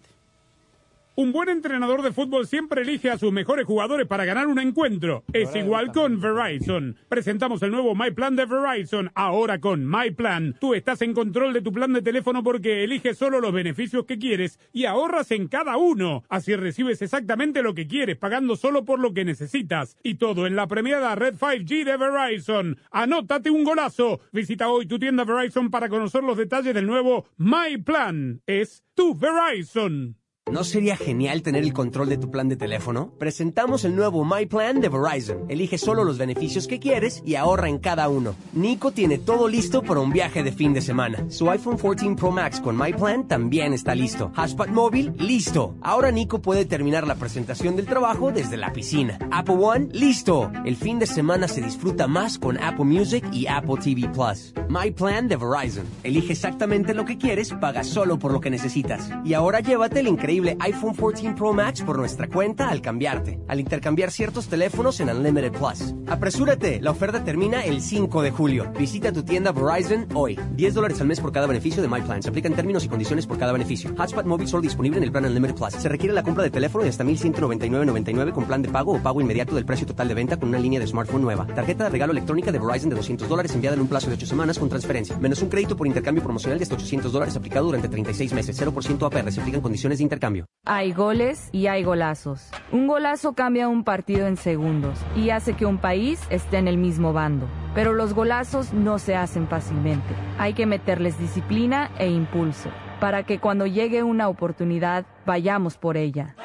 Un 1.21 1.33
buen 1.33 1.51
entrenador 1.51 2.01
de 2.01 2.13
fútbol 2.13 2.47
siempre 2.47 2.81
elige 2.81 3.11
a 3.11 3.19
sus 3.19 3.31
mejores 3.31 3.67
jugadores 3.67 4.07
para 4.07 4.25
ganar 4.25 4.47
un 4.47 4.59
encuentro. 4.59 5.23
Es 5.35 5.55
igual 5.55 5.93
con 5.93 6.19
Verizon. 6.19 6.97
Presentamos 7.11 7.63
el 7.63 7.73
nuevo 7.73 7.95
My 7.95 8.11
Plan 8.11 8.37
de 8.37 8.47
Verizon. 8.47 9.11
Ahora 9.15 9.61
con 9.61 9.87
My 9.87 10.13
Plan, 10.13 10.57
tú 10.59 10.73
estás 10.73 11.03
en 11.03 11.13
control 11.13 11.53
de 11.53 11.61
tu 11.61 11.75
plan 11.75 11.93
de 11.93 12.01
teléfono 12.01 12.43
porque 12.43 12.85
eliges 12.85 13.19
solo 13.19 13.39
los 13.39 13.53
beneficios 13.53 14.07
que 14.07 14.19
quieres 14.19 14.59
y 14.73 14.87
ahorras 14.87 15.31
en 15.31 15.49
cada 15.49 15.77
uno. 15.77 16.25
Así 16.31 16.57
recibes 16.57 17.03
exactamente 17.03 17.63
lo 17.63 17.75
que 17.75 17.87
quieres, 17.87 18.17
pagando 18.17 18.57
solo 18.57 18.87
por 18.87 18.99
lo 18.99 19.13
que 19.13 19.27
necesitas. 19.27 19.99
Y 20.03 20.15
todo 20.15 20.47
en 20.47 20.57
la 20.57 20.69
premiada 20.69 21.15
Red 21.17 21.35
5G 21.35 21.85
de 21.85 21.99
Verizon. 21.99 22.79
Anótate 22.91 23.51
un 23.51 23.65
golazo. 23.65 24.21
Visita 24.33 24.71
hoy 24.71 24.87
tu 24.87 24.99
tienda 24.99 25.25
Verizon 25.25 25.71
para 25.71 25.91
conocer 25.91 26.25
los 26.25 26.39
detalles 26.39 26.73
del 26.73 26.87
nuevo 26.87 27.27
My 27.37 27.77
Plan. 27.77 28.41
Es 28.47 28.85
tu 28.95 29.15
Verizon. 29.15 30.20
¿No 30.49 30.65
sería 30.65 30.97
genial 30.97 31.43
tener 31.43 31.63
el 31.63 31.73
control 31.73 32.09
de 32.09 32.17
tu 32.17 32.29
plan 32.29 32.49
de 32.49 32.57
teléfono? 32.57 33.13
Presentamos 33.19 33.85
el 33.85 33.95
nuevo 33.95 34.25
My 34.25 34.47
Plan 34.47 34.81
de 34.81 34.89
Verizon. 34.89 35.45
Elige 35.49 35.79
solo 35.79 36.03
los 36.03 36.19
beneficios 36.19 36.67
que 36.67 36.81
quieres 36.81 37.23
y 37.25 37.37
ahorra 37.37 37.69
en 37.69 37.79
cada 37.79 38.09
uno. 38.09 38.35
Nico 38.53 38.91
tiene 38.91 39.19
todo 39.19 39.47
listo 39.47 39.83
para 39.83 40.01
un 40.01 40.11
viaje 40.11 40.43
de 40.43 40.51
fin 40.51 40.75
de 40.75 40.81
semana. 40.81 41.25
Su 41.31 41.49
iPhone 41.51 41.77
14 41.77 42.17
Pro 42.17 42.33
Max 42.33 42.61
con 42.61 42.77
My 42.77 42.93
Plan 42.93 43.29
también 43.29 43.73
está 43.75 43.95
listo. 43.95 44.33
Hotspot 44.35 44.71
móvil, 44.71 45.13
listo. 45.19 45.77
Ahora 45.83 46.11
Nico 46.11 46.43
puede 46.43 46.65
terminar 46.65 47.07
la 47.07 47.15
presentación 47.15 47.77
del 47.77 47.87
trabajo 47.87 48.33
desde 48.33 48.57
la 48.57 48.73
piscina. 48.73 49.19
Apple 49.31 49.55
One, 49.57 49.89
listo. 49.93 50.51
El 50.65 50.75
fin 50.75 50.99
de 50.99 51.07
semana 51.07 51.47
se 51.47 51.61
disfruta 51.61 52.09
más 52.09 52.39
con 52.39 52.59
Apple 52.59 52.87
Music 52.87 53.25
y 53.33 53.47
Apple 53.47 53.77
TV 53.85 54.09
Plus. 54.09 54.53
My 54.69 54.91
Plan 54.91 55.29
de 55.29 55.37
Verizon. 55.37 55.85
Elige 56.03 56.33
exactamente 56.33 56.93
lo 56.93 57.05
que 57.05 57.19
quieres, 57.19 57.53
paga 57.53 57.85
solo 57.85 58.19
por 58.19 58.33
lo 58.33 58.41
que 58.41 58.51
necesitas. 58.51 59.11
Y 59.25 59.35
ahora 59.35 59.61
llévate 59.61 60.01
el 60.01 60.09
increíble 60.09 60.30
iPhone 60.31 60.95
14 60.95 61.35
Pro 61.35 61.53
Max 61.53 61.83
por 61.83 61.99
nuestra 61.99 62.29
cuenta 62.29 62.69
al 62.69 62.81
cambiarte, 62.81 63.41
al 63.49 63.59
intercambiar 63.59 64.13
ciertos 64.13 64.47
teléfonos 64.47 65.01
en 65.01 65.09
Unlimited 65.09 65.51
Plus. 65.51 65.93
Apresúrate, 66.07 66.81
la 66.81 66.93
oferta 66.93 67.25
termina 67.25 67.65
el 67.65 67.83
5 67.83 68.23
de 68.23 68.31
julio. 68.31 68.73
Visita 68.79 69.13
tu 69.13 69.25
tienda 69.25 69.51
Verizon 69.51 70.07
hoy. 70.15 70.39
10 70.55 70.75
dólares 70.75 71.01
al 71.01 71.09
mes 71.09 71.19
por 71.19 71.33
cada 71.33 71.49
beneficio 71.49 71.83
de 71.83 71.89
My 71.89 72.01
Plan. 72.03 72.23
Se 72.23 72.29
aplican 72.29 72.55
términos 72.55 72.85
y 72.85 72.89
condiciones 72.89 73.27
por 73.27 73.39
cada 73.39 73.53
beneficio. 73.53 73.93
Hotspot 73.99 74.25
móvil 74.25 74.47
solo 74.47 74.63
disponible 74.63 74.99
en 74.99 75.05
el 75.05 75.11
plan 75.11 75.25
Unlimited 75.25 75.57
Plus. 75.57 75.73
Se 75.75 75.89
requiere 75.89 76.15
la 76.15 76.23
compra 76.23 76.45
de 76.45 76.51
teléfono 76.51 76.85
de 76.85 76.91
hasta 76.91 77.03
1199.99 77.03 78.33
con 78.33 78.45
plan 78.45 78.63
de 78.63 78.69
pago 78.69 78.93
o 78.93 79.03
pago 79.03 79.21
inmediato 79.21 79.57
del 79.57 79.65
precio 79.65 79.89
total 79.89 80.07
de 80.07 80.15
venta 80.15 80.37
con 80.37 80.51
una 80.51 80.61
línea 80.61 80.79
de 80.79 80.87
smartphone 80.87 81.23
nueva. 81.23 81.45
Tarjeta 81.49 81.85
de 81.85 81.91
regalo 81.91 82.13
electrónica 82.13 82.53
de 82.53 82.61
Verizon 82.61 82.91
de 82.91 82.97
200 82.97 83.29
dólares 83.29 83.53
enviada 83.53 83.75
en 83.75 83.83
un 83.83 83.89
plazo 83.89 84.07
de 84.07 84.15
8 84.15 84.27
semanas 84.27 84.61
con 84.61 84.69
transferencia. 84.69 85.19
Menos 85.19 85.43
un 85.43 85.49
crédito 85.49 85.77
por 85.77 85.89
intercambio 85.89 86.23
promocional 86.23 86.57
de 86.57 86.63
hasta 86.63 86.77
800 86.77 87.11
dólares 87.11 87.35
aplicado 87.35 87.67
durante 87.67 87.89
36 87.89 88.33
meses. 88.33 88.63
0% 88.63 89.07
APR. 89.07 89.33
Se 89.33 89.41
aplican 89.41 89.61
condiciones 89.61 89.99
de 89.99 90.05
intercambio. 90.05 90.20
Hay 90.67 90.93
goles 90.93 91.49
y 91.53 91.67
hay 91.67 91.83
golazos. 91.83 92.51
Un 92.71 92.87
golazo 92.87 93.33
cambia 93.33 93.69
un 93.69 93.83
partido 93.83 94.27
en 94.27 94.37
segundos 94.37 94.99
y 95.17 95.31
hace 95.31 95.55
que 95.55 95.67
un 95.67 95.79
país 95.79 96.21
esté 96.31 96.59
en 96.59 96.69
el 96.69 96.77
mismo 96.77 97.13
bando. 97.13 97.47
Pero 97.75 97.95
los 97.95 98.13
golazos 98.13 98.73
no 98.73 98.99
se 98.99 99.17
hacen 99.17 99.49
fácilmente. 99.49 100.15
Hay 100.39 100.53
que 100.53 100.67
meterles 100.67 101.19
disciplina 101.19 101.91
e 101.99 102.09
impulso 102.11 102.71
para 103.01 103.25
que 103.25 103.39
cuando 103.39 103.67
llegue 103.67 104.03
una 104.03 104.29
oportunidad 104.29 105.07
vayamos 105.25 105.79
por 105.79 105.97
ella. 105.97 106.37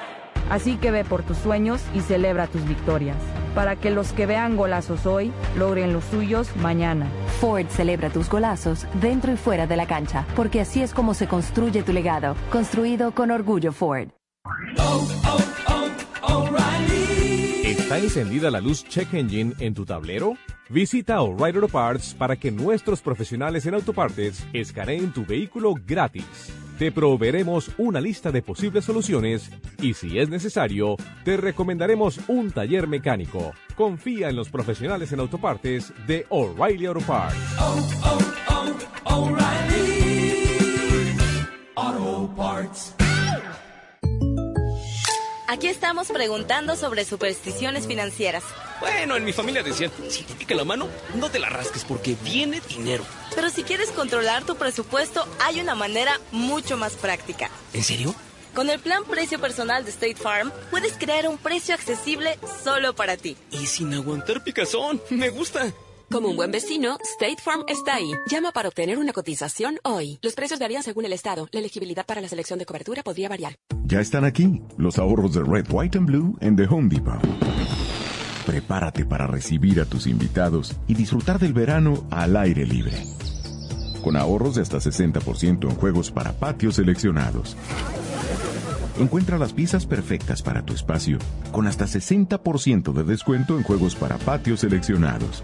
Así 0.49 0.77
que 0.77 0.91
ve 0.91 1.03
por 1.03 1.23
tus 1.23 1.37
sueños 1.37 1.81
y 1.93 2.01
celebra 2.01 2.47
tus 2.47 2.65
victorias, 2.65 3.17
para 3.53 3.75
que 3.75 3.91
los 3.91 4.13
que 4.13 4.25
vean 4.25 4.57
golazos 4.57 5.05
hoy 5.05 5.31
logren 5.57 5.93
los 5.93 6.03
suyos 6.05 6.55
mañana. 6.57 7.07
Ford 7.39 7.67
celebra 7.69 8.09
tus 8.09 8.29
golazos 8.29 8.85
dentro 9.01 9.31
y 9.31 9.37
fuera 9.37 9.67
de 9.67 9.75
la 9.75 9.87
cancha, 9.87 10.25
porque 10.35 10.61
así 10.61 10.81
es 10.81 10.93
como 10.93 11.13
se 11.13 11.27
construye 11.27 11.83
tu 11.83 11.93
legado, 11.93 12.35
construido 12.51 13.11
con 13.11 13.31
orgullo 13.31 13.71
Ford. 13.71 14.09
¿Está 17.63 17.99
encendida 17.99 18.49
la 18.49 18.61
luz 18.61 18.83
Check 18.83 19.13
Engine 19.13 19.53
en 19.59 19.73
tu 19.73 19.85
tablero? 19.85 20.33
Visita 20.69 21.21
O'Reilly 21.21 21.57
Auto 21.57 21.67
Parts 21.67 22.15
para 22.15 22.35
que 22.35 22.51
nuestros 22.51 23.01
profesionales 23.01 23.67
en 23.67 23.75
autopartes 23.75 24.45
escaneen 24.53 25.13
tu 25.13 25.23
vehículo 25.23 25.75
gratis. 25.85 26.25
Te 26.77 26.91
proveeremos 26.91 27.71
una 27.77 28.01
lista 28.01 28.33
de 28.33 28.41
posibles 28.41 28.83
soluciones 28.83 29.49
y 29.81 29.93
si 29.93 30.19
es 30.19 30.27
necesario, 30.27 30.97
te 31.23 31.37
recomendaremos 31.37 32.19
un 32.27 32.51
taller 32.51 32.87
mecánico. 32.87 33.53
Confía 33.75 34.27
en 34.27 34.35
los 34.35 34.49
profesionales 34.49 35.13
en 35.13 35.21
autopartes 35.21 35.93
de 36.05 36.25
O'Reilly 36.29 36.87
Auto 36.87 37.05
Parts. 37.05 37.37
Aquí 45.55 45.67
estamos 45.67 46.09
preguntando 46.09 46.75
sobre 46.75 47.05
supersticiones 47.05 47.87
financieras. 47.87 48.43
Bueno, 48.81 49.15
en 49.15 49.23
mi 49.23 49.31
familia 49.31 49.63
decían, 49.63 49.89
si 50.09 50.23
te 50.23 50.33
pica 50.33 50.53
la 50.53 50.65
mano, 50.65 50.89
no 51.15 51.31
te 51.31 51.39
la 51.39 51.47
rasques 51.47 51.85
porque 51.85 52.17
viene 52.25 52.61
dinero. 52.67 53.05
Pero 53.33 53.49
si 53.49 53.63
quieres 53.63 53.89
controlar 53.91 54.43
tu 54.43 54.57
presupuesto, 54.57 55.25
hay 55.39 55.61
una 55.61 55.73
manera 55.73 56.19
mucho 56.33 56.75
más 56.75 56.95
práctica. 56.95 57.49
¿En 57.71 57.85
serio? 57.85 58.13
Con 58.53 58.69
el 58.69 58.79
plan 58.79 59.05
precio 59.05 59.39
personal 59.39 59.85
de 59.85 59.91
State 59.91 60.17
Farm, 60.17 60.51
puedes 60.71 60.97
crear 60.97 61.25
un 61.25 61.37
precio 61.37 61.73
accesible 61.73 62.37
solo 62.65 62.93
para 62.93 63.15
ti. 63.15 63.37
Y 63.51 63.65
sin 63.65 63.93
aguantar 63.93 64.43
picazón, 64.43 65.01
me 65.09 65.29
gusta. 65.29 65.73
Como 66.11 66.29
un 66.29 66.35
buen 66.35 66.51
vecino, 66.51 66.97
State 67.03 67.41
Farm 67.43 67.63
está 67.67 67.95
ahí. 67.95 68.11
Llama 68.29 68.51
para 68.51 68.69
obtener 68.69 68.99
una 68.99 69.11
cotización 69.11 69.79
hoy. 69.83 70.19
Los 70.21 70.33
precios 70.33 70.59
varían 70.59 70.83
según 70.83 71.05
el 71.05 71.13
estado. 71.13 71.47
La 71.51 71.59
elegibilidad 71.59 72.05
para 72.05 72.21
la 72.21 72.29
selección 72.29 72.59
de 72.59 72.65
cobertura 72.65 73.03
podría 73.03 73.27
variar. 73.27 73.55
Ya 73.85 73.99
están 73.99 74.23
aquí 74.23 74.61
los 74.77 74.99
ahorros 74.99 75.33
de 75.33 75.43
Red, 75.43 75.65
White 75.69 75.97
and 75.97 76.07
Blue 76.07 76.37
en 76.41 76.55
The 76.55 76.65
Home 76.69 76.89
Depot. 76.89 77.19
Prepárate 78.45 79.05
para 79.05 79.25
recibir 79.25 79.81
a 79.81 79.85
tus 79.85 80.05
invitados 80.05 80.75
y 80.87 80.93
disfrutar 80.93 81.39
del 81.39 81.53
verano 81.53 82.07
al 82.11 82.37
aire 82.37 82.65
libre. 82.65 82.93
Con 84.03 84.15
ahorros 84.15 84.55
de 84.55 84.61
hasta 84.61 84.77
60% 84.77 85.69
en 85.69 85.75
juegos 85.75 86.11
para 86.11 86.33
patios 86.33 86.75
seleccionados. 86.75 87.57
Encuentra 88.99 89.39
las 89.39 89.51
piezas 89.51 89.85
perfectas 89.87 90.41
para 90.41 90.63
tu 90.63 90.73
espacio 90.73 91.17
con 91.51 91.67
hasta 91.67 91.85
60% 91.85 92.93
de 92.93 93.03
descuento 93.03 93.57
en 93.57 93.63
juegos 93.63 93.95
para 93.95 94.17
patios 94.17 94.61
seleccionados. 94.61 95.43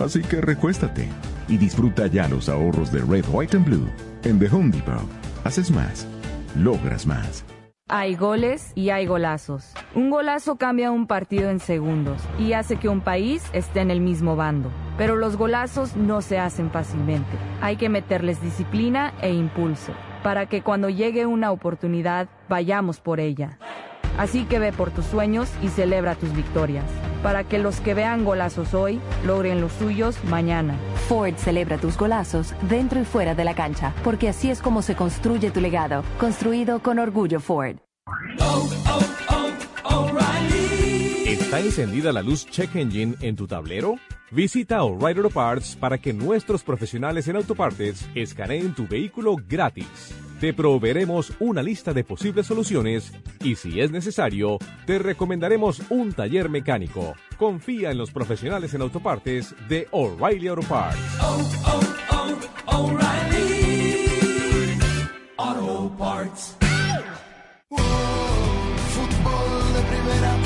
Así 0.00 0.22
que 0.22 0.40
recuéstate 0.40 1.08
y 1.48 1.56
disfruta 1.56 2.06
ya 2.06 2.28
los 2.28 2.48
ahorros 2.48 2.92
de 2.92 3.00
Red, 3.00 3.24
White 3.32 3.56
and 3.56 3.66
Blue 3.66 3.88
en 4.24 4.38
The 4.38 4.48
Home 4.48 4.70
Depot. 4.70 5.02
Haces 5.44 5.70
más, 5.70 6.06
logras 6.56 7.06
más. 7.06 7.44
Hay 7.90 8.16
goles 8.16 8.72
y 8.74 8.90
hay 8.90 9.06
golazos. 9.06 9.72
Un 9.94 10.10
golazo 10.10 10.56
cambia 10.56 10.90
un 10.90 11.06
partido 11.06 11.48
en 11.48 11.58
segundos 11.58 12.20
y 12.38 12.52
hace 12.52 12.76
que 12.76 12.90
un 12.90 13.00
país 13.00 13.42
esté 13.54 13.80
en 13.80 13.90
el 13.90 14.02
mismo 14.02 14.36
bando. 14.36 14.70
Pero 14.98 15.16
los 15.16 15.38
golazos 15.38 15.96
no 15.96 16.20
se 16.20 16.38
hacen 16.38 16.70
fácilmente. 16.70 17.38
Hay 17.62 17.76
que 17.76 17.88
meterles 17.88 18.42
disciplina 18.42 19.14
e 19.22 19.32
impulso 19.32 19.94
para 20.22 20.46
que 20.46 20.60
cuando 20.60 20.90
llegue 20.90 21.24
una 21.24 21.50
oportunidad 21.50 22.28
vayamos 22.48 23.00
por 23.00 23.20
ella. 23.20 23.58
Así 24.16 24.44
que 24.44 24.58
ve 24.58 24.72
por 24.72 24.90
tus 24.90 25.06
sueños 25.06 25.48
y 25.62 25.68
celebra 25.68 26.14
tus 26.16 26.34
victorias, 26.34 26.84
para 27.22 27.44
que 27.44 27.58
los 27.58 27.80
que 27.80 27.94
vean 27.94 28.24
golazos 28.24 28.74
hoy 28.74 29.00
logren 29.24 29.60
los 29.60 29.72
suyos 29.72 30.22
mañana. 30.24 30.74
Ford 31.08 31.34
celebra 31.36 31.78
tus 31.78 31.96
golazos 31.96 32.54
dentro 32.68 33.00
y 33.00 33.04
fuera 33.04 33.34
de 33.34 33.44
la 33.44 33.54
cancha, 33.54 33.94
porque 34.02 34.28
así 34.28 34.50
es 34.50 34.60
como 34.60 34.82
se 34.82 34.96
construye 34.96 35.50
tu 35.50 35.60
legado, 35.60 36.02
construido 36.18 36.80
con 36.80 36.98
orgullo 36.98 37.40
Ford. 37.40 37.76
¿Está 41.26 41.60
encendida 41.60 42.12
la 42.12 42.22
luz 42.22 42.46
Check 42.46 42.74
Engine 42.76 43.14
en 43.20 43.36
tu 43.36 43.46
tablero? 43.46 43.96
Visita 44.30 44.82
O'Reilly 44.82 45.20
Auto 45.20 45.30
Parts 45.30 45.76
para 45.76 45.96
que 45.96 46.12
nuestros 46.12 46.62
profesionales 46.62 47.28
en 47.28 47.36
autopartes 47.36 48.06
escaneen 48.14 48.74
tu 48.74 48.86
vehículo 48.86 49.36
gratis. 49.48 50.14
Te 50.40 50.54
proveeremos 50.54 51.32
una 51.40 51.62
lista 51.62 51.92
de 51.92 52.04
posibles 52.04 52.46
soluciones 52.46 53.12
y 53.42 53.56
si 53.56 53.80
es 53.80 53.90
necesario, 53.90 54.58
te 54.86 55.00
recomendaremos 55.00 55.82
un 55.90 56.12
taller 56.12 56.48
mecánico. 56.48 57.14
Confía 57.36 57.90
en 57.90 57.98
los 57.98 58.12
profesionales 58.12 58.72
en 58.72 58.82
autopartes 58.82 59.52
de 59.68 59.88
O'Reilly 59.90 60.46
Auto 60.46 60.62
Parts. 60.62 60.98
Auto 65.36 65.96
Parts. 65.98 66.56
fútbol 68.94 69.72
de 69.74 69.80
primera, 69.90 70.36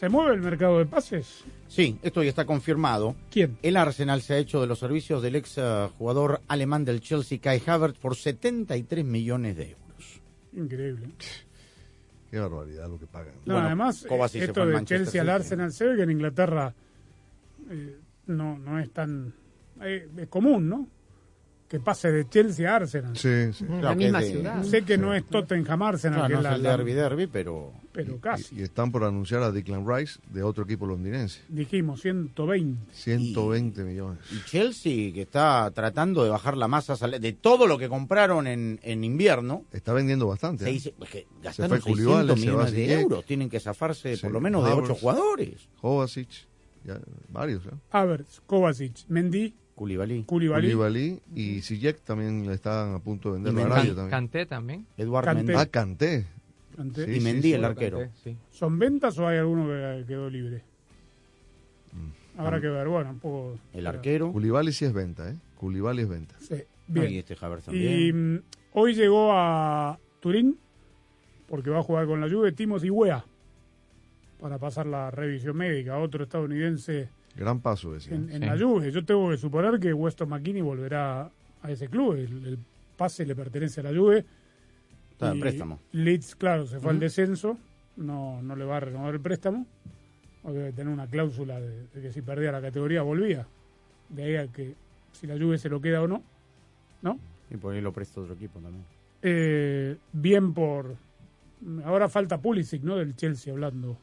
¿Se 0.00 0.08
mueve 0.08 0.34
el 0.34 0.40
mercado 0.40 0.78
de 0.78 0.86
pases? 0.86 1.44
Sí, 1.68 1.98
esto 2.00 2.22
ya 2.22 2.30
está 2.30 2.46
confirmado. 2.46 3.14
¿Quién? 3.30 3.58
El 3.60 3.76
Arsenal 3.76 4.22
se 4.22 4.32
ha 4.32 4.38
hecho 4.38 4.58
de 4.58 4.66
los 4.66 4.78
servicios 4.78 5.22
del 5.22 5.36
ex 5.36 5.58
eh, 5.58 5.90
jugador 5.98 6.40
alemán 6.48 6.86
del 6.86 7.02
Chelsea, 7.02 7.38
Kai 7.38 7.60
Havertz, 7.66 7.98
por 7.98 8.16
73 8.16 9.04
millones 9.04 9.58
de 9.58 9.72
euros. 9.72 10.22
Increíble. 10.54 11.10
Qué 12.30 12.38
barbaridad 12.38 12.88
lo 12.88 12.98
que 12.98 13.06
pagan. 13.06 13.34
No, 13.44 13.58
además, 13.58 14.06
esto 14.32 14.64
de 14.64 14.84
Chelsea 14.86 15.20
al. 15.20 15.28
Arsenal 15.28 15.70
se 15.70 15.84
ve 15.84 15.96
que 15.96 16.02
en 16.04 16.12
Inglaterra 16.12 16.72
eh, 17.68 17.98
no, 18.28 18.58
no 18.58 18.78
es 18.78 18.90
tan... 18.92 19.34
eh, 19.82 20.08
es 20.16 20.28
común, 20.28 20.66
¿no? 20.66 20.88
Que 21.70 21.78
pase 21.78 22.10
de 22.10 22.28
Chelsea 22.28 22.68
a 22.68 22.74
Arsenal. 22.76 23.16
Sí, 23.16 23.52
sí. 23.52 23.64
La 23.80 23.94
misma 23.94 24.20
ciudad. 24.22 24.60
Sé 24.64 24.82
que 24.82 24.98
no 24.98 25.14
es 25.14 25.24
Tottenham 25.26 25.80
Arsenal, 25.82 26.22
No, 26.22 26.26
que 26.26 26.32
no 26.34 26.38
es 26.40 26.44
la, 26.44 26.54
el 26.56 26.62
derby 26.64 26.92
derby, 26.94 27.26
pero 27.28 27.72
pero 27.92 28.18
casi. 28.20 28.56
Y 28.56 28.62
están 28.62 28.90
por 28.90 29.04
anunciar 29.04 29.42
a 29.44 29.52
Declan 29.52 29.86
Rice 29.88 30.18
de 30.30 30.42
otro 30.42 30.64
equipo 30.64 30.84
londinense. 30.86 31.40
Dijimos 31.48 32.00
120. 32.02 32.92
120 32.92 33.84
millones. 33.84 34.18
y 34.32 34.44
Chelsea 34.50 35.12
que 35.12 35.22
está 35.22 35.70
tratando 35.72 36.24
de 36.24 36.30
bajar 36.30 36.56
la 36.56 36.66
masa 36.66 36.96
de 37.08 37.32
todo 37.34 37.68
lo 37.68 37.78
que 37.78 37.88
compraron 37.88 38.48
en, 38.48 38.80
en 38.82 39.04
invierno. 39.04 39.64
Está 39.72 39.92
vendiendo 39.92 40.26
bastante. 40.26 40.64
Se 40.64 40.70
¿eh? 40.70 40.72
dice- 40.72 40.94
es 41.00 41.08
que 41.08 41.18
Se 41.20 41.42
gastaron 41.44 41.80
fue 41.80 41.94
600 41.94 42.04
Koulibaly, 42.04 42.26
se 42.26 42.32
va 42.50 42.52
millones 42.64 42.72
de 42.72 43.00
euros. 43.00 43.24
Tienen 43.24 43.48
que 43.48 43.60
zafarse 43.60 44.16
Sí. 44.16 44.22
por 44.22 44.32
lo 44.32 44.40
menos 44.40 44.64
de 44.64 44.72
ocho 44.72 44.96
jugadores. 44.96 45.68
Kovacic, 45.80 46.28
ya, 46.84 46.98
varios. 47.28 47.64
¿eh? 47.66 47.70
Havertz, 47.92 48.40
Kovacic, 48.46 49.06
Mendy, 49.08 49.54
Koulibaly. 49.80 50.24
Koulibaly 50.24 51.22
y 51.34 51.62
Ziyech 51.62 52.00
también 52.02 52.46
le 52.46 52.52
están 52.52 52.96
a 52.96 52.98
punto 52.98 53.32
de 53.32 53.40
vender 53.40 53.54
Y 53.54 53.56
la. 53.56 53.62
Arabia 53.64 53.94
también. 53.94 54.10
Canté 54.10 54.44
también. 54.44 54.86
Eduard 54.98 55.24
Kanté. 55.24 55.42
Mendy. 55.42 55.58
Ah. 55.58 55.66
Kanté. 55.66 56.26
Sí, 57.06 57.10
y 57.10 57.20
sí. 57.42 57.54
el 57.54 57.64
arquero. 57.64 58.00
Sí. 58.22 58.36
¿Son 58.50 58.78
ventas 58.78 59.18
o 59.18 59.26
hay 59.26 59.38
alguno 59.38 59.68
que 59.68 60.04
quedó 60.06 60.28
libre? 60.28 60.62
Mm. 61.92 62.40
Habrá 62.40 62.60
que 62.60 62.68
ver, 62.68 62.88
bueno, 62.88 63.08
un 63.08 63.20
poco... 63.20 63.58
El 63.72 63.86
arquero. 63.86 64.30
Koulibaly 64.32 64.70
sí 64.70 64.84
es 64.84 64.92
venta, 64.92 65.30
¿eh? 65.30 65.36
Koulibaly 65.56 66.02
es 66.02 66.08
venta. 66.10 66.34
Sí, 66.40 66.56
bien. 66.86 67.12
y 67.12 67.18
este 67.18 67.32
Y 67.32 67.36
también. 67.36 68.34
mm, 68.34 68.42
hoy 68.74 68.94
llegó 68.94 69.32
a 69.32 69.98
Turín, 70.20 70.58
porque 71.48 71.70
va 71.70 71.78
a 71.78 71.82
jugar 71.82 72.06
con 72.06 72.20
la 72.20 72.28
Juve, 72.28 72.52
Timothy 72.52 72.90
Weah, 72.90 73.24
para 74.40 74.58
pasar 74.58 74.84
la 74.84 75.10
revisión 75.10 75.56
médica. 75.56 75.96
Otro 75.96 76.24
estadounidense 76.24 77.08
Gran 77.36 77.60
paso 77.60 77.94
ese. 77.96 78.10
¿eh? 78.12 78.16
en, 78.16 78.30
en 78.30 78.42
Sí. 78.42 78.48
la 78.48 78.58
Juve. 78.58 78.90
Yo 78.92 79.04
tengo 79.04 79.30
que 79.30 79.36
suponer 79.36 79.78
que 79.80 79.92
Weston 79.94 80.28
McKinney 80.28 80.62
volverá 80.62 81.30
a 81.62 81.70
ese 81.70 81.88
club. 81.88 82.14
El, 82.14 82.46
el 82.46 82.58
pase 82.96 83.24
le 83.24 83.34
pertenece 83.34 83.80
a 83.80 83.84
la 83.84 83.90
Juve. 83.98 84.24
Está 85.12 85.32
en 85.32 85.40
préstamo. 85.40 85.78
Leeds, 85.92 86.34
claro, 86.36 86.66
se 86.66 86.80
fue 86.80 86.90
al 86.90 86.98
descenso. 87.00 87.58
No, 87.96 88.40
no 88.42 88.56
le 88.56 88.64
va 88.64 88.78
a 88.78 88.80
renovar 88.80 89.14
el 89.14 89.20
préstamo. 89.20 89.66
O 90.42 90.52
debe 90.52 90.72
tener 90.72 90.92
una 90.92 91.06
cláusula 91.06 91.60
de, 91.60 91.86
de 91.94 92.00
que 92.02 92.10
si 92.12 92.22
perdía 92.22 92.50
la 92.52 92.60
categoría 92.62 93.02
volvía. 93.02 93.46
De 94.08 94.24
ahí 94.24 94.36
a 94.36 94.46
que 94.48 94.74
si 95.12 95.26
la 95.26 95.36
Juve 95.38 95.58
se 95.58 95.68
lo 95.68 95.80
queda 95.80 96.02
o 96.02 96.08
no. 96.08 96.22
¿No? 97.02 97.18
Y 97.50 97.56
por 97.56 97.74
ahí 97.74 97.80
lo 97.80 97.92
presta 97.92 98.20
otro 98.20 98.34
equipo 98.34 98.58
también. 98.60 98.84
Eh, 99.22 99.96
bien 100.12 100.54
por... 100.54 100.96
Ahora 101.84 102.08
falta 102.08 102.38
Pulisic, 102.38 102.82
¿no? 102.82 102.96
Del 102.96 103.14
Chelsea 103.16 103.52
hablando. 103.52 103.98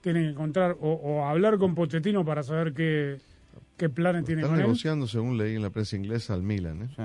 Tienen 0.00 0.24
que 0.24 0.30
encontrar 0.30 0.76
o, 0.80 0.92
o 0.92 1.24
hablar 1.26 1.58
con 1.58 1.74
Pochettino 1.74 2.24
para 2.24 2.42
saber 2.42 2.72
qué, 2.72 3.18
qué 3.76 3.88
planes 3.88 4.24
tiene 4.24 4.42
Están 4.42 4.52
con 4.52 4.60
él. 4.60 4.66
negociando, 4.66 5.06
según 5.06 5.36
leí 5.38 5.56
en 5.56 5.62
la 5.62 5.70
prensa 5.70 5.96
inglesa, 5.96 6.34
al 6.34 6.42
Milan. 6.42 6.82
¿eh? 6.82 6.88
Sí. 6.96 7.02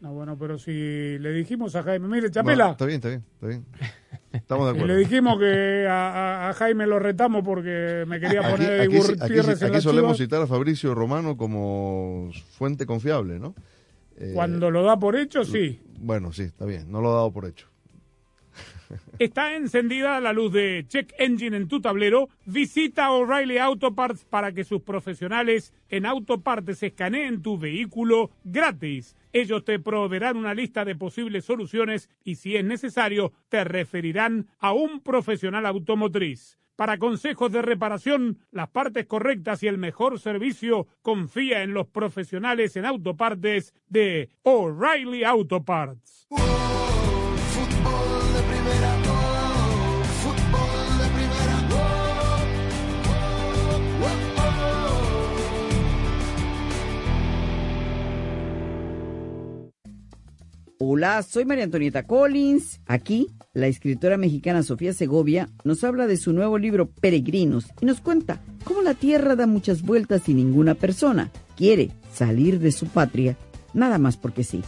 No, 0.00 0.12
bueno, 0.12 0.36
pero 0.38 0.58
si 0.58 1.18
le 1.18 1.32
dijimos 1.32 1.74
a 1.74 1.82
Jaime, 1.82 2.06
mire, 2.06 2.30
Chapela, 2.30 2.72
está 2.72 2.84
bien, 2.84 2.96
está 2.96 3.08
bien, 3.08 3.24
está 3.34 3.46
bien. 3.46 3.64
Estamos 4.32 4.66
de 4.66 4.72
Y 4.72 4.76
acuerdo. 4.76 4.94
le 4.94 5.00
dijimos 5.00 5.38
que 5.38 5.86
a, 5.88 6.10
a- 6.46 6.50
a 6.50 6.52
Jaime 6.52 6.86
lo 6.86 6.98
retamos 6.98 7.42
porque 7.42 8.04
me 8.06 8.20
quería 8.20 8.40
Aquí, 8.40 8.50
poner 8.52 8.80
aquí- 8.82 8.92
de 8.94 8.98
aquí- 9.00 9.12
Gutiérrez 9.14 9.62
en 9.62 9.68
aquí 9.74 9.80
solemos 9.80 10.16
Chivas. 10.16 10.26
citar 10.28 10.42
a 10.42 10.46
Fabricio 10.46 10.94
Romano 10.94 11.36
como 11.38 12.30
fuente 12.58 12.84
confiable, 12.84 13.38
¿no? 13.38 13.54
Eh, 14.18 14.32
Cuando 14.34 14.70
lo 14.70 14.82
da 14.82 14.98
por 14.98 15.16
hecho, 15.16 15.44
sí. 15.44 15.80
Bueno, 15.98 16.30
sí, 16.32 16.42
está 16.42 16.66
bien, 16.66 16.90
no 16.92 17.00
lo 17.00 17.10
he 17.10 17.14
dado 17.14 17.32
por 17.32 17.46
hecho. 17.46 17.66
Está 19.18 19.56
encendida 19.56 20.20
la 20.20 20.32
luz 20.32 20.52
de 20.52 20.84
Check 20.88 21.12
Engine 21.18 21.56
en 21.56 21.68
tu 21.68 21.80
tablero. 21.80 22.28
Visita 22.44 23.10
O'Reilly 23.10 23.58
Auto 23.58 23.94
Parts 23.94 24.24
para 24.24 24.52
que 24.52 24.64
sus 24.64 24.82
profesionales 24.82 25.72
en 25.88 26.06
autopartes 26.06 26.82
escaneen 26.82 27.42
tu 27.42 27.58
vehículo 27.58 28.30
gratis. 28.44 29.16
Ellos 29.32 29.64
te 29.64 29.78
proveerán 29.78 30.36
una 30.36 30.54
lista 30.54 30.84
de 30.84 30.94
posibles 30.94 31.44
soluciones 31.44 32.08
y 32.24 32.36
si 32.36 32.56
es 32.56 32.64
necesario 32.64 33.32
te 33.48 33.64
referirán 33.64 34.48
a 34.58 34.72
un 34.72 35.00
profesional 35.00 35.66
automotriz. 35.66 36.58
Para 36.76 36.98
consejos 36.98 37.50
de 37.52 37.62
reparación, 37.62 38.38
las 38.50 38.68
partes 38.68 39.06
correctas 39.06 39.62
y 39.62 39.66
el 39.66 39.78
mejor 39.78 40.20
servicio, 40.20 40.86
confía 41.00 41.62
en 41.62 41.72
los 41.72 41.86
profesionales 41.86 42.76
en 42.76 42.84
autopartes 42.84 43.74
de 43.88 44.28
O'Reilly 44.42 45.24
Auto 45.24 45.64
Parts. 45.64 46.28
Hola, 60.78 61.22
soy 61.22 61.46
María 61.46 61.64
Antonieta 61.64 62.02
Collins. 62.02 62.82
Aquí, 62.86 63.28
la 63.54 63.66
escritora 63.66 64.18
mexicana 64.18 64.62
Sofía 64.62 64.92
Segovia 64.92 65.48
nos 65.64 65.82
habla 65.84 66.06
de 66.06 66.18
su 66.18 66.34
nuevo 66.34 66.58
libro 66.58 66.90
Peregrinos 66.90 67.68
y 67.80 67.86
nos 67.86 68.02
cuenta 68.02 68.42
cómo 68.62 68.82
la 68.82 68.92
tierra 68.92 69.36
da 69.36 69.46
muchas 69.46 69.80
vueltas 69.80 70.28
y 70.28 70.34
ninguna 70.34 70.74
persona 70.74 71.30
quiere 71.56 71.92
salir 72.12 72.58
de 72.58 72.72
su 72.72 72.88
patria, 72.88 73.38
nada 73.72 73.96
más 73.96 74.18
porque 74.18 74.44
sí. 74.44 74.62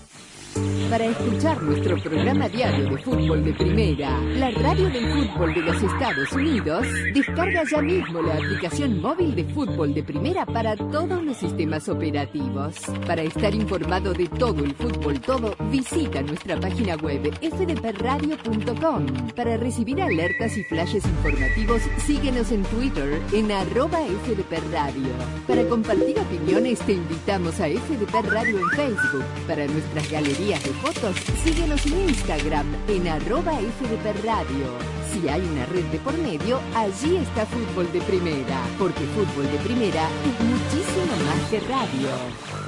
Para 0.91 1.05
escuchar 1.05 1.63
nuestro 1.63 1.99
programa 1.99 2.49
diario 2.49 2.89
de 2.89 2.97
fútbol 3.03 3.45
de 3.45 3.53
primera, 3.53 4.19
la 4.37 4.51
radio 4.51 4.89
del 4.89 5.07
fútbol 5.13 5.53
de 5.53 5.61
los 5.61 5.83
Estados 5.83 6.33
Unidos, 6.33 6.87
descarga 7.13 7.63
ya 7.71 7.83
mismo 7.83 8.23
la 8.23 8.35
aplicación 8.35 8.99
móvil 9.03 9.35
de 9.35 9.45
fútbol 9.45 9.93
de 9.93 10.03
primera 10.03 10.47
para 10.47 10.77
todos 10.77 11.23
los 11.23 11.37
sistemas 11.37 11.91
operativos. 11.91 12.77
Para 13.07 13.21
estar 13.21 13.55
informado 13.55 14.15
de 14.15 14.29
todo 14.29 14.65
el 14.65 14.75
fútbol 14.75 15.21
todo, 15.21 15.55
visita 15.71 16.23
nuestra 16.23 16.59
página 16.59 16.97
web 16.97 17.35
fdpradio.com. 17.39 19.07
Para 19.37 19.59
recibir 19.59 20.01
alertas 20.01 20.57
y 20.57 20.65
flashes 20.65 21.05
informativos, 21.05 21.83
síguenos 21.99 22.51
en 22.51 22.63
Twitter 22.63 23.21
en 23.35 23.53
arroba 23.53 23.99
fdpradio. 24.25 25.13
Para 25.47 25.65
compartir 25.65 26.19
opiniones, 26.19 26.79
te 26.81 26.95
invitamos 26.95 27.61
a 27.61 27.67
FDP 27.69 28.27
Radio 28.31 28.59
en 28.59 28.71
Facebook. 28.71 29.25
Para 29.47 29.67
nuestras 29.67 30.11
galerías 30.11 30.48
de 30.57 30.73
fotos, 30.81 31.15
síguenos 31.45 31.85
en 31.85 32.09
Instagram 32.09 32.67
en 32.89 33.07
arroba 33.07 33.53
FDP 33.53 34.25
Radio. 34.25 34.67
Si 35.13 35.29
hay 35.29 35.43
una 35.43 35.67
red 35.67 35.85
de 35.93 35.99
por 35.99 36.17
medio, 36.17 36.59
allí 36.75 37.17
está 37.17 37.45
Fútbol 37.45 37.93
de 37.93 38.01
Primera, 38.01 38.59
porque 38.79 39.05
Fútbol 39.15 39.45
de 39.53 39.59
Primera 39.59 40.09
es 40.25 40.47
muchísimo 40.47 41.13
más 41.27 41.51
que 41.51 41.61
radio. 41.61 42.68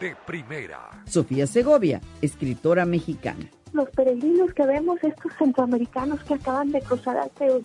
De 0.00 0.14
primera. 0.26 0.90
Sofía 1.06 1.46
Segovia, 1.46 2.00
escritora 2.20 2.84
mexicana. 2.84 3.48
los 3.72 3.88
peregrinos 3.90 4.52
que 4.52 4.66
vemos, 4.66 5.02
estos 5.02 5.32
centroamericanos 5.38 6.22
que 6.24 6.34
acaban 6.34 6.70
de 6.72 6.80
cruzar 6.80 7.16
hace, 7.18 7.62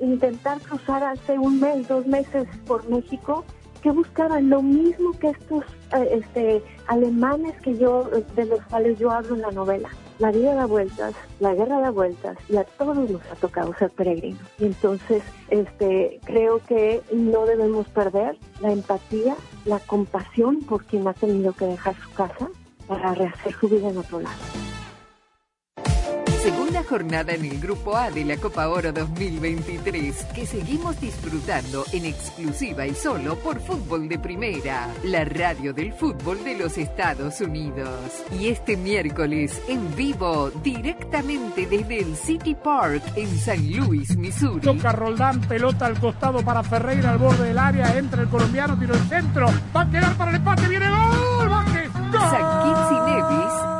intentar 0.00 0.60
cruzar 0.60 1.02
hace 1.02 1.38
un 1.38 1.60
mes, 1.60 1.86
dos 1.86 2.06
meses 2.06 2.46
por 2.66 2.88
México, 2.88 3.44
que 3.82 3.90
buscaban 3.90 4.50
lo 4.50 4.62
mismo 4.62 5.12
que 5.18 5.30
estos 5.30 5.64
eh, 5.96 6.20
este, 6.20 6.62
alemanes 6.86 7.60
que 7.62 7.76
yo, 7.78 8.08
de 8.34 8.44
los 8.46 8.60
cuales 8.66 8.98
yo 8.98 9.10
hablo 9.10 9.34
en 9.36 9.42
la 9.42 9.50
novela. 9.50 9.88
La 10.20 10.30
vida 10.30 10.54
da 10.54 10.66
vueltas, 10.66 11.14
la 11.40 11.54
guerra 11.54 11.80
da 11.80 11.90
vueltas 11.90 12.36
y 12.50 12.56
a 12.58 12.64
todos 12.64 13.08
nos 13.08 13.22
ha 13.32 13.36
tocado 13.36 13.74
ser 13.78 13.90
peregrinos. 13.90 14.42
Y 14.58 14.66
entonces 14.66 15.22
este, 15.48 16.20
creo 16.24 16.60
que 16.68 17.00
no 17.10 17.46
debemos 17.46 17.88
perder 17.88 18.36
la 18.60 18.70
empatía, 18.70 19.34
la 19.64 19.78
compasión 19.78 20.60
por 20.60 20.84
quien 20.84 21.08
ha 21.08 21.14
tenido 21.14 21.54
que 21.54 21.64
dejar 21.64 21.96
su 21.96 22.12
casa 22.12 22.50
para 22.86 23.14
rehacer 23.14 23.54
su 23.54 23.68
vida 23.68 23.88
en 23.88 23.96
otro 23.96 24.20
lado. 24.20 24.36
Segunda 26.42 26.82
jornada 26.84 27.34
en 27.34 27.44
el 27.44 27.60
Grupo 27.60 27.94
A 27.94 28.10
de 28.10 28.24
la 28.24 28.38
Copa 28.38 28.66
Oro 28.68 28.92
2023, 28.92 30.24
que 30.34 30.46
seguimos 30.46 30.98
disfrutando 30.98 31.84
en 31.92 32.06
exclusiva 32.06 32.86
y 32.86 32.94
solo 32.94 33.36
por 33.36 33.60
Fútbol 33.60 34.08
de 34.08 34.18
Primera, 34.18 34.88
la 35.04 35.26
radio 35.26 35.74
del 35.74 35.92
fútbol 35.92 36.42
de 36.42 36.56
los 36.56 36.78
Estados 36.78 37.42
Unidos. 37.42 38.24
Y 38.38 38.48
este 38.48 38.78
miércoles, 38.78 39.60
en 39.68 39.94
vivo, 39.94 40.50
directamente 40.62 41.66
desde 41.66 41.98
el 42.00 42.16
City 42.16 42.54
Park 42.54 43.02
en 43.16 43.38
San 43.38 43.76
Luis, 43.76 44.16
Missouri. 44.16 44.62
Toca 44.62 44.92
Roldán, 44.92 45.42
pelota 45.42 45.84
al 45.84 46.00
costado 46.00 46.42
para 46.42 46.62
Ferreira 46.62 47.10
al 47.10 47.18
borde 47.18 47.48
del 47.48 47.58
área, 47.58 47.98
entra 47.98 48.22
el 48.22 48.30
colombiano, 48.30 48.78
tiro 48.78 48.94
el 48.94 49.08
centro, 49.10 49.46
va 49.76 49.82
a 49.82 49.90
quedar 49.90 50.16
para 50.16 50.30
el 50.30 50.36
empate, 50.38 50.68
viene 50.68 50.88
gol, 50.88 51.48
Vázquez, 51.50 51.92
gol. 51.92 52.12
San 52.12 52.62
Kitts 52.62 52.92
y 52.92 53.10
Nevis, 53.10 53.70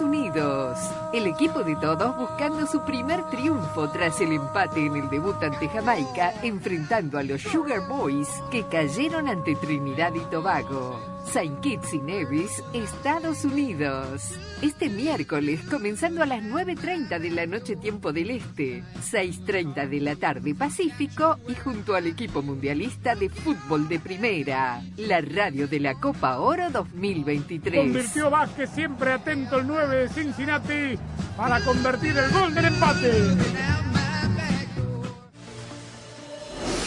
Unidos. 0.00 0.78
El 1.12 1.26
equipo 1.26 1.62
de 1.62 1.76
todos 1.76 2.16
buscando 2.16 2.66
su 2.66 2.80
primer 2.84 3.22
triunfo 3.30 3.88
tras 3.90 4.20
el 4.20 4.32
empate 4.32 4.86
en 4.86 4.96
el 4.96 5.10
debut 5.10 5.42
ante 5.42 5.68
Jamaica, 5.68 6.32
enfrentando 6.42 7.18
a 7.18 7.22
los 7.22 7.42
Sugar 7.42 7.86
Boys 7.88 8.28
que 8.50 8.64
cayeron 8.64 9.28
ante 9.28 9.54
Trinidad 9.56 10.14
y 10.14 10.20
Tobago. 10.30 11.14
Saint 11.24 11.60
Kitts 11.60 11.94
y 11.94 11.98
Nevis, 11.98 12.62
Estados 12.72 13.44
Unidos. 13.44 14.32
Este 14.62 14.88
miércoles, 14.88 15.60
comenzando 15.68 16.22
a 16.22 16.26
las 16.26 16.42
9.30 16.42 17.18
de 17.18 17.30
la 17.30 17.46
noche 17.46 17.76
tiempo 17.76 18.12
del 18.12 18.30
Este, 18.30 18.82
6.30 19.10 19.88
de 19.88 20.00
la 20.00 20.16
tarde 20.16 20.54
Pacífico 20.54 21.38
y 21.48 21.54
junto 21.54 21.94
al 21.94 22.06
equipo 22.06 22.42
mundialista 22.42 23.14
de 23.14 23.28
fútbol 23.28 23.88
de 23.88 23.98
primera, 23.98 24.82
la 24.96 25.20
radio 25.20 25.66
de 25.66 25.80
la 25.80 25.94
Copa 25.94 26.38
Oro 26.38 26.70
2023. 26.70 27.80
Convirtió 27.80 28.30
Vázquez, 28.30 28.70
siempre 28.70 29.12
atento 29.12 29.58
el 29.58 29.66
9 29.66 29.83
de 29.88 30.08
Cincinnati 30.08 30.98
para 31.36 31.60
convertir 31.60 32.16
el 32.16 32.30
gol 32.30 32.54
del 32.54 32.66
empate. 32.66 33.12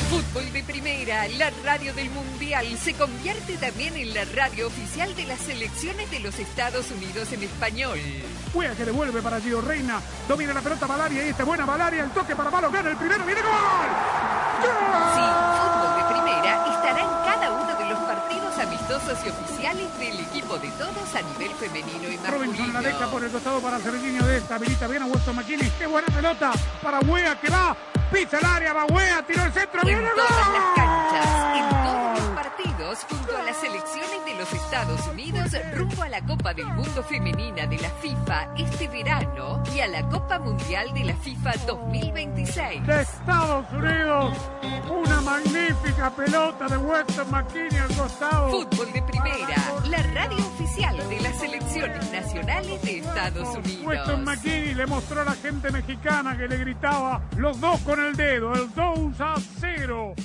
Fútbol 0.10 0.54
de 0.54 0.64
Primera, 0.64 1.28
la 1.38 1.52
radio 1.64 1.94
del 1.94 2.10
Mundial, 2.10 2.66
se 2.78 2.94
convierte 2.94 3.58
también 3.58 3.96
en 3.98 4.14
la 4.14 4.24
radio 4.36 4.68
oficial 4.68 5.14
de 5.16 5.26
las 5.26 5.40
selecciones 5.40 6.10
de 6.10 6.20
los 6.22 6.40
Estados 6.40 6.90
Unidos 6.92 7.32
en 7.34 7.44
español. 7.44 8.00
Juega 8.54 8.74
que 8.74 8.86
devuelve 8.86 9.22
para 9.22 9.42
Gio 9.42 9.62
Reina, 9.62 10.00
domina 10.28 10.54
la 10.54 10.62
pelota 10.62 10.88
Valaria 10.88 11.26
y 11.26 11.30
esta 11.30 11.44
buena 11.44 11.66
Valaria, 11.66 12.04
el 12.04 12.12
toque 12.12 12.36
para 12.36 12.50
Malo, 12.50 12.72
gana 12.72 12.90
el 12.90 12.98
primero, 12.98 13.26
viene 13.26 13.42
gol. 13.42 13.90
Sí, 14.62 15.24
Fútbol 15.62 15.98
de 15.98 16.04
Primera 16.14 16.52
estará 16.74 17.02
en 17.02 17.14
cada 17.26 17.52
uno 17.52 17.78
de 17.78 17.86
los 17.90 18.00
partidos 18.00 18.58
amistosos 18.58 19.20
y 19.26 19.30
oficiales 19.30 20.00
del 20.00 20.20
equipo 20.22 20.37
de 20.56 20.70
todos 20.70 21.14
a 21.14 21.22
nivel 21.22 21.52
femenino 21.56 22.10
y 22.10 22.18
Robinson 22.26 22.72
la 22.72 22.80
deja 22.80 23.00
masculino. 23.00 23.12
por 23.12 23.24
el 23.26 23.32
costado 23.32 23.60
para 23.60 23.80
Serginho 23.80 24.26
de 24.26 24.38
esta, 24.38 24.56
habilita 24.56 24.88
bien 24.88 25.04
a 25.04 25.06
Weston 25.06 25.36
McKinney, 25.36 25.70
qué 25.78 25.86
buena 25.86 26.08
pelota 26.08 26.54
para 26.82 27.00
Wea 27.02 27.40
que 27.40 27.50
va, 27.50 27.76
pisa 28.12 28.40
el 28.40 28.46
área, 28.46 28.72
va 28.72 28.86
Wea, 28.86 29.24
tiró 29.24 29.44
el 29.44 29.52
centro, 29.52 29.82
En 29.82 29.88
viene 29.88 30.10
todas 30.16 30.32
las 30.32 30.48
gol. 30.48 30.74
canchas, 30.76 31.58
en 31.58 31.70
todos 31.70 32.20
los 32.20 32.27
partidos 32.48 33.00
junto 33.10 33.38
a 33.38 33.44
las 33.44 33.58
selecciones 33.58 34.26
de 34.26 34.36
los 34.36 34.54
Estados 34.54 35.06
Unidos 35.08 35.52
rumbo 35.76 36.04
a 36.04 36.10
la 36.10 36.22
Copa 36.22 36.54
del 36.54 36.68
Mundo 36.68 37.04
Femenina 37.04 37.68
de 37.68 37.78
la 37.78 37.90
FIFA 37.90 38.54
este 38.58 38.88
verano 38.88 39.62
y 39.76 39.82
a 39.82 39.88
la 39.88 40.08
Copa 40.08 40.40
Mundial 40.40 40.94
de 40.94 41.04
la 41.04 41.16
FIFA 41.16 41.52
2026. 41.66 42.88
De 42.88 43.02
Estados 43.02 43.66
Unidos, 43.72 44.38
una 44.90 45.22
magnífica 45.22 46.10
pelota 46.16 46.68
de 46.68 46.78
Weston 46.78 47.32
McKinney 47.32 47.80
al 47.80 47.96
costado. 47.96 48.50
Fútbol 48.50 48.94
de 48.94 49.02
primera, 49.02 49.56
la 49.90 50.04
radio 50.14 50.38
oficial 50.38 50.98
de 51.10 51.20
las 51.20 51.40
selecciones 51.40 52.12
nacionales 52.12 52.82
de 52.82 53.00
Estados 53.00 53.58
Unidos. 53.58 53.86
Weston 53.86 54.24
McKinney 54.24 54.74
le 54.74 54.86
mostró 54.86 55.22
a 55.22 55.26
la 55.26 55.34
gente 55.34 55.70
mexicana 55.70 56.38
que 56.38 56.48
le 56.48 56.58
gritaba 56.58 57.22
los 57.36 57.60
dos 57.60 57.80
con 57.82 58.00
el 58.00 58.16
dedo, 58.16 58.54
el 58.54 58.74
2 58.74 59.20
a 59.20 59.36
0. 59.60 60.16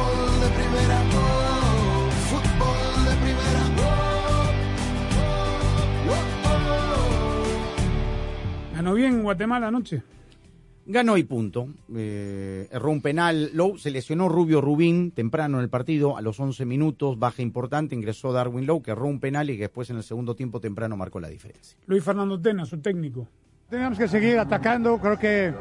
Fútbol 0.00 0.40
de 0.40 0.48
primera, 0.56 0.98
oh, 1.14 2.10
fútbol 2.28 3.04
de 3.04 3.14
primera, 3.22 3.62
oh, 3.78 3.80
oh, 6.10 6.14
Ganó 8.74 8.94
bien 8.94 9.22
Guatemala 9.22 9.68
anoche. 9.68 10.02
Ganó 10.86 11.16
y 11.16 11.24
punto. 11.24 11.68
Eh, 11.94 12.68
erró 12.72 12.90
un 12.90 13.02
penal. 13.02 13.50
Lowe 13.52 13.78
se 13.78 13.90
lesionó 13.90 14.28
Rubio 14.28 14.60
Rubín 14.60 15.10
temprano 15.10 15.58
en 15.58 15.64
el 15.64 15.70
partido, 15.70 16.16
a 16.16 16.22
los 16.22 16.40
11 16.40 16.64
minutos, 16.64 17.18
baja 17.18 17.42
importante. 17.42 17.94
Ingresó 17.94 18.32
Darwin 18.32 18.66
Lowe, 18.66 18.82
que 18.82 18.90
erró 18.92 19.06
un 19.06 19.20
penal 19.20 19.50
y 19.50 19.56
que 19.56 19.64
después 19.64 19.90
en 19.90 19.98
el 19.98 20.02
segundo 20.02 20.34
tiempo 20.34 20.60
temprano 20.60 20.96
marcó 20.96 21.20
la 21.20 21.28
diferencia. 21.28 21.76
Luis 21.86 22.02
Fernando 22.02 22.40
Tena, 22.40 22.64
su 22.64 22.80
técnico. 22.80 23.28
Teníamos 23.68 23.98
que 23.98 24.08
seguir 24.08 24.38
atacando. 24.38 24.98
Creo 24.98 25.18
que 25.18 25.52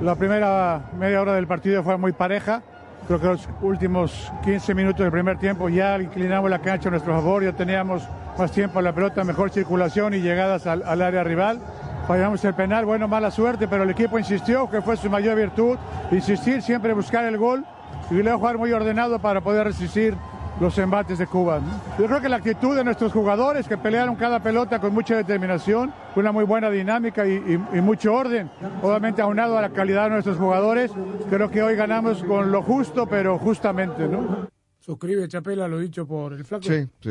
la 0.00 0.14
primera 0.14 0.90
media 0.98 1.20
hora 1.20 1.34
del 1.34 1.46
partido 1.46 1.82
fue 1.82 1.98
muy 1.98 2.12
pareja. 2.12 2.62
Creo 3.08 3.20
que 3.20 3.26
los 3.26 3.48
últimos 3.62 4.30
15 4.44 4.74
minutos 4.74 5.00
del 5.00 5.10
primer 5.10 5.38
tiempo 5.38 5.70
ya 5.70 5.98
inclinamos 5.98 6.50
la 6.50 6.58
cancha 6.58 6.90
a 6.90 6.90
nuestro 6.90 7.14
favor. 7.14 7.42
Ya 7.42 7.54
teníamos 7.54 8.06
más 8.36 8.52
tiempo 8.52 8.80
a 8.80 8.82
la 8.82 8.94
pelota, 8.94 9.24
mejor 9.24 9.48
circulación 9.48 10.12
y 10.12 10.18
llegadas 10.18 10.66
al, 10.66 10.82
al 10.82 11.00
área 11.00 11.24
rival. 11.24 11.58
Fallamos 12.06 12.44
el 12.44 12.52
penal, 12.52 12.84
bueno, 12.84 13.08
mala 13.08 13.30
suerte, 13.30 13.66
pero 13.66 13.84
el 13.84 13.90
equipo 13.90 14.18
insistió, 14.18 14.68
que 14.68 14.82
fue 14.82 14.98
su 14.98 15.08
mayor 15.08 15.36
virtud. 15.36 15.78
Insistir, 16.10 16.60
siempre 16.60 16.92
buscar 16.92 17.24
el 17.24 17.38
gol 17.38 17.64
y 18.10 18.22
luego 18.22 18.40
jugar 18.40 18.58
muy 18.58 18.72
ordenado 18.72 19.18
para 19.20 19.40
poder 19.40 19.64
resistir 19.64 20.14
los 20.60 20.76
embates 20.78 21.18
de 21.18 21.26
Cuba. 21.26 21.60
Yo 21.98 22.06
creo 22.06 22.20
que 22.20 22.28
la 22.28 22.36
actitud 22.36 22.74
de 22.76 22.82
nuestros 22.84 23.12
jugadores 23.12 23.68
que 23.68 23.76
pelearon 23.78 24.16
cada 24.16 24.42
pelota 24.42 24.80
con 24.80 24.92
mucha 24.92 25.16
determinación, 25.16 25.92
una 26.16 26.32
muy 26.32 26.44
buena 26.44 26.70
dinámica 26.70 27.26
y, 27.26 27.34
y- 27.34 27.78
y 27.78 27.80
mucho 27.80 28.12
orden, 28.14 28.50
obviamente 28.82 29.22
aunado 29.22 29.56
a 29.56 29.62
la 29.62 29.70
calidad 29.70 30.04
de 30.04 30.10
nuestros 30.10 30.36
jugadores, 30.36 30.90
creo 31.30 31.50
que 31.50 31.62
hoy 31.62 31.76
ganamos 31.76 32.22
con 32.24 32.50
lo 32.50 32.62
justo, 32.62 33.06
pero 33.06 33.38
justamente, 33.38 34.08
¿no? 34.08 34.48
Suscribe 34.80 35.28
Chapela 35.28 35.68
lo 35.68 35.78
dicho 35.78 36.06
por 36.06 36.32
el 36.32 36.44
flaco. 36.44 36.64
Sí, 36.64 36.86
sí. 37.00 37.10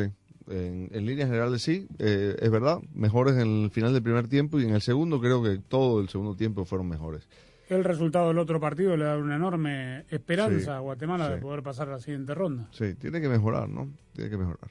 En, 0.50 0.90
en 0.94 1.06
líneas 1.06 1.28
generales 1.28 1.62
sí, 1.62 1.88
eh, 2.00 2.36
es 2.40 2.50
verdad. 2.50 2.80
Mejores 2.94 3.36
en 3.36 3.66
el 3.66 3.70
final 3.70 3.92
del 3.94 4.02
primer 4.02 4.28
tiempo 4.30 4.60
y 4.60 4.64
en 4.64 4.74
el 4.74 4.82
segundo 4.82 5.20
creo 5.20 5.44
que 5.44 5.58
todo 5.68 6.00
el 6.00 6.08
segundo 6.08 6.36
tiempo 6.36 6.64
fueron 6.64 6.88
mejores. 6.88 7.28
El 7.70 7.84
resultado 7.84 8.30
del 8.30 8.38
otro 8.38 8.60
partido 8.60 8.96
le 8.96 9.04
da 9.06 9.18
una 9.18 9.36
enorme 9.36 10.06
esperanza 10.10 10.60
Sí, 10.60 10.70
a 10.70 10.80
Guatemala 10.80 11.30
de 11.30 11.38
poder 11.38 11.64
pasar 11.64 11.90
a 11.90 11.94
la 11.94 12.00
siguiente 12.00 12.34
ronda. 12.34 12.68
Sí, 12.72 12.96
tiene 12.96 13.20
que 13.20 13.28
mejorar, 13.28 13.68
¿no? 13.68 13.90
Tiene 14.14 14.30
que 14.30 14.38
mejorar. 14.38 14.70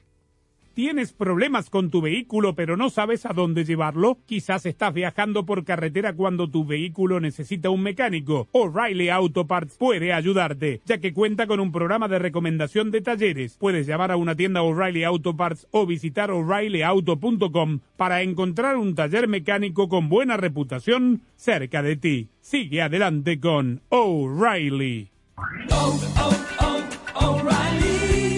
¿Tienes 0.77 1.11
problemas 1.11 1.71
con 1.71 1.89
tu 1.89 2.01
vehículo 2.01 2.53
pero 2.53 2.77
no 2.77 2.91
sabes 2.91 3.25
a 3.25 3.33
dónde 3.33 3.65
llevarlo? 3.65 4.19
Quizás 4.27 4.67
estás 4.67 4.93
viajando 4.93 5.43
por 5.43 5.65
carretera 5.65 6.13
cuando 6.13 6.51
tu 6.51 6.65
vehículo 6.65 7.19
necesita 7.19 7.71
un 7.71 7.81
mecánico. 7.81 8.47
O'Reilly 8.51 9.09
Auto 9.09 9.47
Parts 9.47 9.75
puede 9.79 10.13
ayudarte, 10.13 10.81
ya 10.85 10.99
que 10.99 11.13
cuenta 11.13 11.47
con 11.47 11.59
un 11.59 11.71
programa 11.71 12.07
de 12.07 12.19
recomendación 12.19 12.91
de 12.91 13.01
talleres. 13.01 13.57
Puedes 13.57 13.87
llamar 13.87 14.11
a 14.11 14.17
una 14.17 14.35
tienda 14.35 14.61
O'Reilly 14.61 15.03
Auto 15.03 15.35
Parts 15.35 15.65
o 15.71 15.87
visitar 15.87 16.29
o'ReillyAuto.com 16.29 17.79
para 17.95 18.21
encontrar 18.21 18.77
un 18.77 18.93
taller 18.93 19.27
mecánico 19.27 19.89
con 19.89 20.09
buena 20.09 20.37
reputación 20.37 21.23
cerca 21.35 21.81
de 21.81 21.95
ti. 21.95 22.29
Sigue 22.39 22.83
adelante 22.83 23.39
con 23.39 23.81
O'Reilly. 23.89 25.09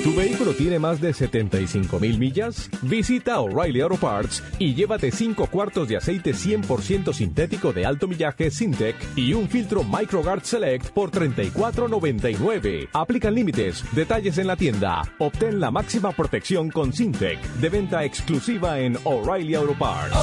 ¿Tu 0.10 0.16
vehículo 0.16 0.53
tiene 0.53 0.80
más 0.80 0.99
de 0.99 1.14
75 1.14 1.99
mil 1.99 2.18
millas? 2.18 2.68
Visita 2.82 3.39
O'Reilly 3.41 3.82
Auto 3.82 3.97
Parts 3.97 4.43
y 4.57 4.74
llévate 4.74 5.12
5 5.12 5.45
cuartos 5.45 5.88
de 5.88 5.97
aceite 5.97 6.32
100% 6.32 7.14
sintético 7.14 7.72
de 7.72 7.86
alto 7.86 8.07
millaje 8.07 8.49
Syntec 8.49 8.95
y 9.16 9.34
un 9.34 9.47
filtro 9.47 9.84
MicroGuard 9.84 10.41
Select 10.41 10.89
por 10.93 11.12
$34.99. 11.12 12.89
Aplican 12.91 13.36
límites. 13.36 13.86
Detalles 13.93 14.39
en 14.39 14.47
la 14.47 14.55
tienda. 14.55 15.03
Obtén 15.20 15.60
la 15.60 15.70
máxima 15.70 16.12
protección 16.12 16.72
con 16.72 16.91
Syntec. 16.91 17.39
De 17.62 17.70
venta 17.70 18.03
exclusiva 18.03 18.80
en 18.80 18.97
O'Reilly 19.03 19.53
Auto 19.53 19.78
Parts. 19.78 20.16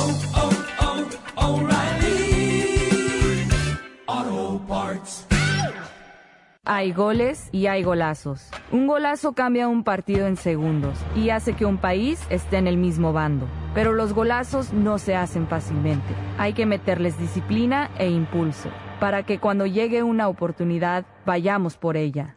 Auto 4.09 4.67
Parts. 4.67 5.36
Hay 6.69 6.91
goles 6.91 7.49
y 7.53 7.69
hay 7.69 7.85
golazos. 7.85 8.51
Un 8.73 8.89
golazo 8.89 9.35
cambia 9.35 9.69
un 9.69 9.85
partido 9.85 10.27
en 10.27 10.37
segundos 10.37 10.99
y 11.15 11.31
hace 11.31 11.53
que 11.53 11.65
un 11.65 11.79
país 11.79 12.21
esté 12.29 12.57
en 12.57 12.67
el 12.67 12.77
mismo 12.77 13.13
bando. 13.13 13.47
Pero 13.73 13.93
los 13.93 14.13
golazos 14.13 14.73
no 14.73 14.99
se 14.99 15.15
hacen 15.15 15.47
fácilmente. 15.47 16.13
Hay 16.39 16.55
que 16.55 16.67
meterles 16.67 17.21
disciplina 17.21 17.93
e 17.99 18.11
impulso 18.11 18.69
para 18.99 19.23
que 19.23 19.39
cuando 19.39 19.67
llegue 19.67 20.03
una 20.03 20.27
oportunidad 20.27 21.05
vayamos 21.25 21.77
por 21.77 21.97
ella. 21.97 22.35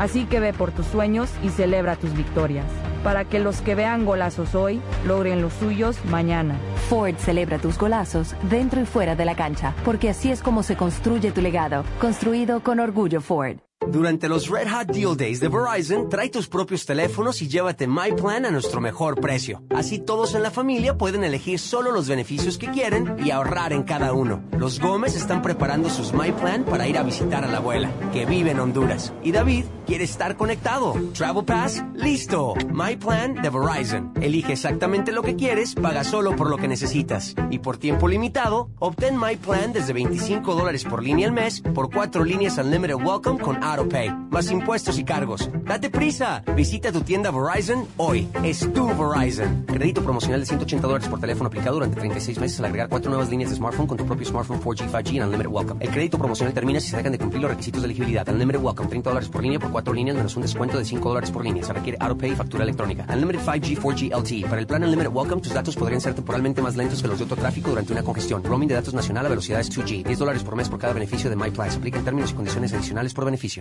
Así 0.00 0.24
que 0.24 0.40
ve 0.40 0.54
por 0.54 0.72
tus 0.72 0.86
sueños 0.86 1.28
y 1.42 1.50
celebra 1.50 1.94
tus 1.94 2.14
victorias, 2.14 2.64
para 3.04 3.26
que 3.26 3.38
los 3.38 3.60
que 3.60 3.74
vean 3.74 4.06
golazos 4.06 4.54
hoy 4.54 4.80
logren 5.06 5.42
los 5.42 5.52
suyos 5.52 6.02
mañana. 6.06 6.56
Ford 6.88 7.16
celebra 7.18 7.58
tus 7.58 7.78
golazos 7.78 8.34
dentro 8.48 8.80
y 8.80 8.86
fuera 8.86 9.14
de 9.14 9.26
la 9.26 9.36
cancha, 9.36 9.74
porque 9.84 10.08
así 10.08 10.30
es 10.30 10.40
como 10.40 10.62
se 10.62 10.74
construye 10.74 11.32
tu 11.32 11.42
legado, 11.42 11.84
construido 12.00 12.60
con 12.60 12.80
orgullo 12.80 13.20
Ford. 13.20 13.58
Durante 13.88 14.28
los 14.28 14.48
Red 14.48 14.68
Hot 14.68 14.92
Deal 14.92 15.16
Days 15.16 15.40
de 15.40 15.48
Verizon, 15.48 16.10
trae 16.10 16.28
tus 16.28 16.48
propios 16.48 16.84
teléfonos 16.84 17.40
y 17.40 17.48
llévate 17.48 17.86
My 17.86 18.12
Plan 18.14 18.44
a 18.44 18.50
nuestro 18.50 18.78
mejor 18.80 19.18
precio. 19.18 19.62
Así 19.70 19.98
todos 19.98 20.34
en 20.34 20.42
la 20.42 20.50
familia 20.50 20.98
pueden 20.98 21.24
elegir 21.24 21.58
solo 21.58 21.90
los 21.90 22.06
beneficios 22.06 22.58
que 22.58 22.70
quieren 22.70 23.16
y 23.24 23.30
ahorrar 23.30 23.72
en 23.72 23.82
cada 23.82 24.12
uno. 24.12 24.44
Los 24.58 24.80
Gómez 24.80 25.16
están 25.16 25.40
preparando 25.40 25.88
sus 25.88 26.12
My 26.12 26.30
Plan 26.30 26.64
para 26.64 26.86
ir 26.88 26.98
a 26.98 27.02
visitar 27.02 27.42
a 27.42 27.48
la 27.48 27.56
abuela, 27.56 27.90
que 28.12 28.26
vive 28.26 28.50
en 28.50 28.60
Honduras. 28.60 29.14
Y 29.24 29.32
David 29.32 29.64
quiere 29.86 30.04
estar 30.04 30.36
conectado. 30.36 30.94
Travel 31.14 31.44
Pass, 31.46 31.82
listo. 31.94 32.54
My 32.70 32.96
Plan 32.96 33.34
de 33.34 33.48
Verizon. 33.48 34.12
Elige 34.20 34.52
exactamente 34.52 35.10
lo 35.10 35.22
que 35.22 35.36
quieres, 35.36 35.74
paga 35.74 36.04
solo 36.04 36.36
por 36.36 36.50
lo 36.50 36.58
que 36.58 36.68
necesitas. 36.68 37.34
Y 37.50 37.60
por 37.60 37.78
tiempo 37.78 38.08
limitado, 38.08 38.68
obtén 38.78 39.18
My 39.18 39.36
Plan 39.36 39.72
desde 39.72 39.94
25 39.94 40.54
dólares 40.54 40.84
por 40.84 41.02
línea 41.02 41.26
al 41.26 41.32
mes 41.32 41.62
por 41.62 41.90
cuatro 41.90 42.24
líneas 42.24 42.58
Unlimited 42.58 42.96
Welcome 42.96 43.40
con 43.40 43.69
AutoPay, 43.70 44.10
más 44.30 44.50
impuestos 44.50 44.98
y 44.98 45.04
cargos. 45.04 45.48
¡Date 45.64 45.90
prisa! 45.90 46.42
Visita 46.56 46.90
tu 46.90 47.02
tienda 47.02 47.30
Verizon 47.30 47.86
hoy. 47.98 48.28
Es 48.42 48.68
tu 48.72 48.88
Verizon. 48.88 49.64
Crédito 49.66 50.02
promocional 50.02 50.40
de 50.40 50.46
180 50.46 50.86
dólares 50.86 51.06
por 51.06 51.20
teléfono 51.20 51.46
aplicado 51.46 51.76
durante 51.76 52.00
36 52.00 52.40
meses 52.40 52.58
al 52.58 52.64
agregar 52.64 52.88
cuatro 52.88 53.10
nuevas 53.10 53.30
líneas 53.30 53.50
de 53.50 53.56
smartphone 53.56 53.86
con 53.86 53.96
tu 53.96 54.04
propio 54.04 54.26
smartphone 54.26 54.60
4G, 54.60 54.90
5G 54.90 55.12
y 55.12 55.20
Unlimited 55.20 55.50
Welcome. 55.50 55.84
El 55.84 55.90
crédito 55.92 56.18
promocional 56.18 56.52
termina 56.52 56.80
si 56.80 56.88
se 56.88 56.96
dejan 56.96 57.12
de 57.12 57.18
cumplir 57.18 57.42
los 57.42 57.50
requisitos 57.52 57.82
de 57.82 57.86
elegibilidad. 57.86 58.28
Unlimited 58.28 58.60
Welcome, 58.60 58.88
30 58.88 59.10
dólares 59.10 59.28
por 59.28 59.42
línea 59.42 59.60
por 59.60 59.70
cuatro 59.70 59.94
líneas 59.94 60.16
menos 60.16 60.34
un 60.34 60.42
descuento 60.42 60.76
de 60.76 60.84
5 60.84 61.08
dólares 61.08 61.30
por 61.30 61.44
línea. 61.44 61.62
Se 61.62 61.72
requiere 61.72 61.96
AutoPay 62.00 62.32
y 62.32 62.34
factura 62.34 62.64
electrónica. 62.64 63.06
Unlimited 63.08 63.40
5G, 63.40 63.78
4G 63.78 64.18
LTE. 64.18 64.48
Para 64.48 64.60
el 64.60 64.66
plan 64.66 64.82
Unlimited 64.82 65.12
Welcome, 65.12 65.42
tus 65.42 65.54
datos 65.54 65.76
podrían 65.76 66.00
ser 66.00 66.14
temporalmente 66.14 66.60
más 66.60 66.74
lentos 66.74 67.00
que 67.00 67.06
los 67.06 67.18
de 67.18 67.24
otro 67.24 67.36
tráfico 67.36 67.70
durante 67.70 67.92
una 67.92 68.02
congestión. 68.02 68.42
Roaming 68.42 68.68
de 68.68 68.74
datos 68.74 68.94
nacional 68.94 69.26
a 69.26 69.28
velocidades 69.28 69.70
2G. 69.70 70.02
10 70.02 70.18
dólares 70.18 70.42
por 70.42 70.56
mes 70.56 70.68
por 70.68 70.80
cada 70.80 70.92
beneficio 70.92 71.30
de 71.30 71.36
MyPlan. 71.36 71.70
Se 71.70 71.78
aplica 71.78 71.98
en 71.98 72.04
términos 72.04 72.32
y 72.32 72.34
condiciones 72.34 72.72
adicionales 72.72 73.14
por 73.14 73.24
beneficio. 73.24 73.59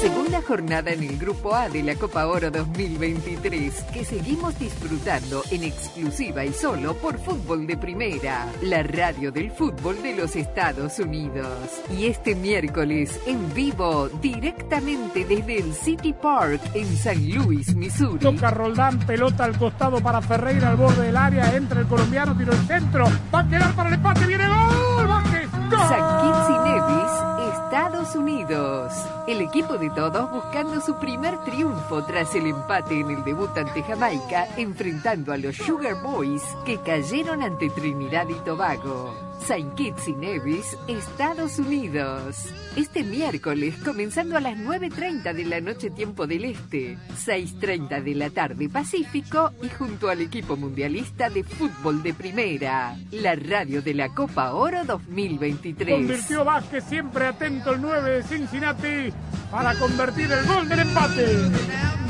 Segunda 0.00 0.40
jornada 0.40 0.92
en 0.92 1.02
el 1.02 1.18
Grupo 1.18 1.54
A 1.54 1.68
de 1.68 1.82
la 1.82 1.94
Copa 1.94 2.26
Oro 2.26 2.50
2023 2.50 3.82
que 3.92 4.02
seguimos 4.02 4.58
disfrutando 4.58 5.42
en 5.50 5.64
exclusiva 5.64 6.42
y 6.42 6.54
solo 6.54 6.94
por 6.94 7.18
Fútbol 7.18 7.66
de 7.66 7.76
Primera, 7.76 8.46
la 8.62 8.82
radio 8.82 9.30
del 9.30 9.50
fútbol 9.50 10.02
de 10.02 10.16
los 10.16 10.36
Estados 10.36 10.98
Unidos. 11.00 11.50
Y 11.94 12.06
este 12.06 12.34
miércoles 12.34 13.20
en 13.26 13.52
vivo 13.52 14.08
directamente 14.22 15.26
desde 15.26 15.58
el 15.58 15.74
City 15.74 16.14
Park 16.14 16.62
en 16.72 16.96
San 16.96 17.30
Luis, 17.34 17.74
Missouri. 17.76 18.20
Toca 18.20 18.50
Roldán, 18.50 19.00
pelota 19.00 19.44
al 19.44 19.58
costado 19.58 20.00
para 20.00 20.22
Ferreira 20.22 20.70
al 20.70 20.76
borde 20.76 21.02
del 21.02 21.16
área, 21.18 21.54
entra 21.54 21.78
el 21.78 21.86
colombiano, 21.86 22.34
tiro 22.38 22.52
el 22.54 22.66
centro, 22.66 23.04
va 23.34 23.40
a 23.40 23.48
quedar 23.48 23.76
para 23.76 23.90
el 23.90 23.96
empate, 23.96 24.26
viene 24.26 24.48
gol, 24.48 25.06
Vázquez, 25.06 25.50
¡gol! 25.52 25.78
San 25.78 26.22
Kitts 26.22 26.48
y 26.48 26.68
Nevis, 26.70 27.39
Estados 27.70 28.16
Unidos. 28.16 28.92
El 29.28 29.40
equipo 29.40 29.78
de 29.78 29.90
todos 29.90 30.28
buscando 30.28 30.80
su 30.80 30.96
primer 30.96 31.38
triunfo 31.44 32.02
tras 32.02 32.34
el 32.34 32.48
empate 32.48 32.98
en 32.98 33.12
el 33.12 33.22
debut 33.22 33.56
ante 33.56 33.84
Jamaica, 33.84 34.48
enfrentando 34.56 35.32
a 35.32 35.36
los 35.36 35.54
Sugar 35.54 36.02
Boys 36.02 36.42
que 36.66 36.78
cayeron 36.78 37.44
ante 37.44 37.70
Trinidad 37.70 38.28
y 38.28 38.34
Tobago. 38.44 39.29
Saint 39.46 39.74
Kitts 39.74 40.08
y 40.08 40.12
Nevis, 40.12 40.76
Estados 40.88 41.58
Unidos. 41.58 42.36
Este 42.76 43.02
miércoles, 43.02 43.74
comenzando 43.84 44.36
a 44.36 44.40
las 44.40 44.56
9.30 44.56 45.32
de 45.34 45.44
la 45.44 45.60
noche 45.60 45.90
tiempo 45.90 46.26
del 46.26 46.44
Este, 46.44 46.96
6.30 47.26 48.02
de 48.02 48.14
la 48.14 48.30
tarde 48.30 48.68
Pacífico 48.68 49.52
y 49.62 49.68
junto 49.68 50.08
al 50.08 50.20
equipo 50.20 50.56
mundialista 50.56 51.30
de 51.30 51.44
fútbol 51.44 52.02
de 52.02 52.14
primera, 52.14 52.96
la 53.10 53.34
radio 53.34 53.82
de 53.82 53.94
la 53.94 54.14
Copa 54.14 54.52
Oro 54.52 54.84
2023. 54.84 55.94
Convirtió 55.94 56.44
Vázquez, 56.44 56.84
siempre 56.84 57.26
atento 57.26 57.72
el 57.72 57.80
9 57.80 58.10
de 58.10 58.22
Cincinnati 58.22 59.12
para 59.50 59.74
convertir 59.74 60.30
el 60.30 60.46
gol 60.46 60.68
del 60.68 60.80
empate. 60.80 62.09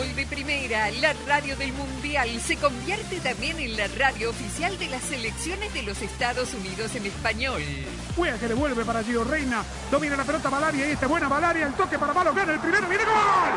Fútbol 0.00 0.16
de 0.16 0.26
Primera, 0.26 0.90
la 0.92 1.12
radio 1.26 1.54
del 1.56 1.74
Mundial, 1.74 2.40
se 2.40 2.56
convierte 2.56 3.20
también 3.20 3.58
en 3.58 3.76
la 3.76 3.86
radio 3.98 4.30
oficial 4.30 4.78
de 4.78 4.88
las 4.88 5.02
selecciones 5.02 5.74
de 5.74 5.82
los 5.82 6.00
Estados 6.00 6.54
Unidos 6.54 6.94
en 6.94 7.04
español. 7.04 7.60
Juega 8.16 8.38
que 8.38 8.48
devuelve 8.48 8.82
para 8.86 9.02
Gio 9.02 9.24
Reina. 9.24 9.62
Domina 9.90 10.16
la 10.16 10.24
pelota 10.24 10.48
Valaria 10.48 10.88
y 10.88 10.92
esta 10.92 11.06
buena 11.06 11.28
Valaria. 11.28 11.66
El 11.66 11.74
toque 11.74 11.98
para 11.98 12.14
Malo 12.14 12.32
gana 12.32 12.54
el 12.54 12.60
primero. 12.60 12.88
¡Viene 12.88 13.04
gol! 13.04 13.52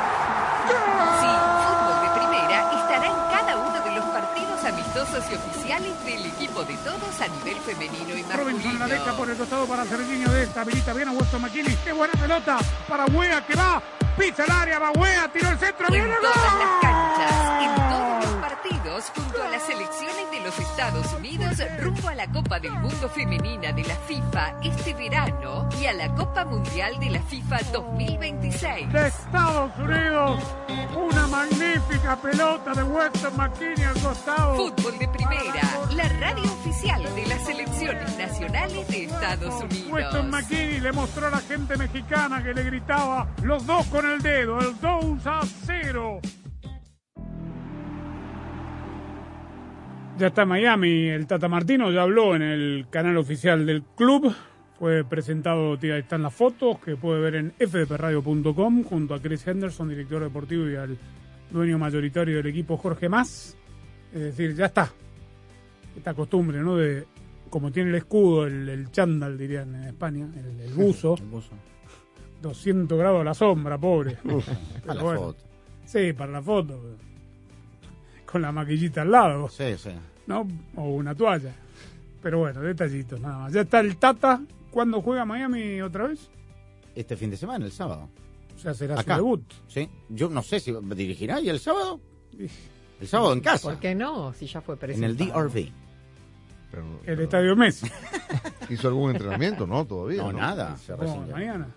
Sí, 0.68 1.30
Fútbol 1.64 2.02
de 2.04 2.20
Primera 2.20 2.72
estará 2.74 3.06
en 3.06 3.16
cada 3.32 3.58
uno 3.58 3.80
de 3.82 3.92
los 3.96 4.06
partidos 4.06 4.64
amistosos 4.66 5.24
y 5.32 5.36
oficiales 5.36 6.06
del 6.06 6.26
equipo 6.26 6.64
de 6.66 6.76
todos 6.78 7.22
a 7.22 7.28
nivel 7.30 7.58
femenino 7.62 8.18
y 8.18 8.24
Robinson 8.24 8.80
la 8.80 8.88
deja 8.88 9.06
masculino. 9.06 9.18
por 9.18 9.30
el 9.30 9.38
costado 9.38 9.66
para 9.66 9.86
Serginho 9.86 10.30
de 10.30 10.44
esta. 10.44 10.62
Habilita 10.62 10.92
bien 10.92 11.08
a 11.08 11.12
Weston 11.14 11.42
McKinney. 11.42 11.78
¡Qué 11.86 11.94
buena 11.94 12.14
pelota! 12.20 12.58
Para 12.90 13.06
Wea 13.06 13.46
que 13.46 13.56
va. 13.56 13.82
Pisa 14.18 14.44
el 14.46 14.52
área, 14.52 14.80
va 14.80 14.92
Wea, 14.92 15.28
tiró 15.32 15.50
el 15.50 15.58
centro. 15.58 15.88
En 15.88 15.94
¡Viene 15.94 16.16
todas 16.22 16.36
gol! 16.36 16.60
las 16.60 16.82
canchas, 16.82 17.64
en 17.64 17.76
todos 17.76 18.26
los 18.26 18.42
partidos, 18.42 19.12
junto 19.16 19.44
a 19.44 19.48
las 19.50 19.64
selecciones 19.64 20.32
de 20.32 20.40
los 20.42 20.60
Estados 20.60 21.14
Unidos, 21.14 21.58
rumbo 21.82 22.08
a 22.10 22.16
la 22.16 22.28
Copa 22.28 22.60
del 22.60 22.72
Mundo 22.74 23.10
Femenina 23.10 23.72
de 23.72 23.84
la 23.84 23.96
FIFA 23.96 24.54
este 24.64 24.94
verano 24.94 25.68
y 25.82 25.86
a 25.88 25.94
la 25.94 26.14
Copa 26.14 26.46
Mundial 26.46 27.00
de 27.00 27.10
la 27.10 27.22
FIFA 27.22 27.58
2026. 27.72 28.92
de 28.94 29.08
Estados 29.08 29.72
Unidos. 29.80 30.44
Una 30.96 31.28
magnífica 31.28 32.16
pelota 32.22 32.74
de 32.74 32.84
Weston 32.84 33.36
McKinney 33.36 33.84
al 33.84 34.00
costado. 34.02 34.56
Fútbol 34.56 35.00
de 35.00 35.08
primera, 35.08 35.62
la 35.96 36.08
radio 36.20 36.44
oficial 36.44 37.04
de 37.16 37.26
las 37.26 37.44
selecciones 37.46 38.18
nacionales 38.18 38.88
de 38.88 39.06
Estados 39.06 39.64
Unidos. 39.64 39.92
Weston 39.92 40.30
McKinney 40.30 40.80
le 40.80 40.92
mostró 40.92 41.28
a 41.28 41.30
la 41.32 41.40
gente 41.40 41.76
mexicana 41.78 42.44
que 42.44 42.54
le 42.54 42.64
gritaba 42.64 43.28
los 43.42 43.66
dos 43.66 43.86
con 43.88 44.03
el 44.04 44.22
dedo, 44.22 44.60
el 44.60 44.80
2 44.80 45.28
a 45.28 45.42
0. 45.66 46.20
Ya 50.18 50.28
está 50.28 50.44
en 50.44 50.48
Miami, 50.50 51.08
el 51.10 51.26
Tata 51.26 51.48
Martino 51.48 51.92
ya 51.92 52.04
habló 52.04 52.36
en 52.36 52.44
el 52.44 52.86
canal 52.90 53.18
oficial 53.18 53.66
del 53.66 53.84
club. 53.84 54.34
Fue 54.78 55.04
presentado, 55.04 55.78
ahí 55.82 55.90
están 55.92 56.22
las 56.22 56.34
fotos 56.34 56.80
que 56.80 56.96
puede 56.96 57.22
ver 57.22 57.36
en 57.36 57.52
fdpradio.com 57.52 58.84
junto 58.84 59.16
a 59.16 59.22
Chris 59.22 59.48
Henderson, 59.48 59.90
director 59.90 60.22
deportivo, 60.22 60.70
y 60.70 60.76
al 60.76 60.98
dueño 61.52 61.78
mayoritario 61.78 62.38
del 62.38 62.48
equipo, 62.48 62.78
Jorge 62.78 63.10
Más. 63.10 63.58
Es 64.14 64.22
decir, 64.22 64.56
ya 64.56 64.66
está. 64.66 64.92
Esta 65.96 66.14
costumbre, 66.14 66.60
¿no? 66.60 66.76
De 66.76 67.06
como 67.50 67.72
tiene 67.72 67.92
el 67.92 67.96
escudo, 67.96 68.48
el, 68.48 68.68
el 68.68 68.92
chándal, 68.92 69.38
dirían 69.38 69.76
en 69.76 69.84
España, 69.84 70.28
el, 70.36 70.60
el 70.60 70.74
buzo. 70.76 71.16
200 72.44 72.98
grados 73.00 73.22
a 73.22 73.24
la 73.24 73.34
sombra, 73.34 73.78
pobre. 73.78 74.18
Para 74.86 74.94
la 74.96 75.02
bueno. 75.04 75.20
foto. 75.22 75.44
Sí, 75.86 76.14
para 76.14 76.32
la 76.34 76.42
foto. 76.42 76.80
Con 78.26 78.42
la 78.42 78.52
maquillita 78.52 79.02
al 79.02 79.12
lado. 79.12 79.50
Sí, 79.50 79.76
sí. 79.78 79.92
¿No? 80.28 80.48
O 80.76 80.84
una 80.90 81.16
toalla. 81.16 81.54
Pero 82.22 82.40
bueno, 82.40 82.62
detallitos 82.62 83.20
nada 83.20 83.40
más. 83.40 83.54
Ya 83.54 83.62
está 83.62 83.80
el 83.80 83.98
Tata. 83.98 84.42
¿Cuándo 84.72 85.02
juega 85.02 85.24
Miami 85.26 85.82
otra 85.82 86.08
vez? 86.08 86.30
Este 86.96 87.16
fin 87.16 87.30
de 87.30 87.38
semana, 87.38 87.66
el 87.66 87.72
sábado. 87.72 88.10
O 88.56 88.60
sea, 88.60 88.74
será 88.74 89.00
Acá. 89.00 89.16
su 89.16 89.22
debut. 89.24 89.54
Sí. 89.68 89.90
Yo 90.10 90.30
no 90.30 90.42
sé 90.44 90.60
si 90.60 90.72
dirigirá 90.96 91.40
y 91.42 91.50
el 91.50 91.60
sábado. 91.60 92.00
El 93.00 93.08
sábado 93.08 93.34
en 93.34 93.40
casa. 93.42 93.70
¿Por 93.70 93.80
qué 93.80 93.96
no? 93.96 94.34
Si 94.34 94.48
ya 94.48 94.62
fue 94.62 94.76
En 94.76 94.80
presentado. 94.80 95.42
el 95.46 95.52
DRV. 95.52 95.72
El 97.06 97.20
estadio 97.20 97.56
Messi. 97.56 97.88
¿Hizo 98.70 98.88
algún 98.88 99.12
entrenamiento? 99.12 99.68
No, 99.68 99.86
todavía. 99.86 100.24
No, 100.24 100.32
nada. 100.34 100.76
Se 100.78 100.96
No, 100.98 101.18
mañana. 101.32 101.68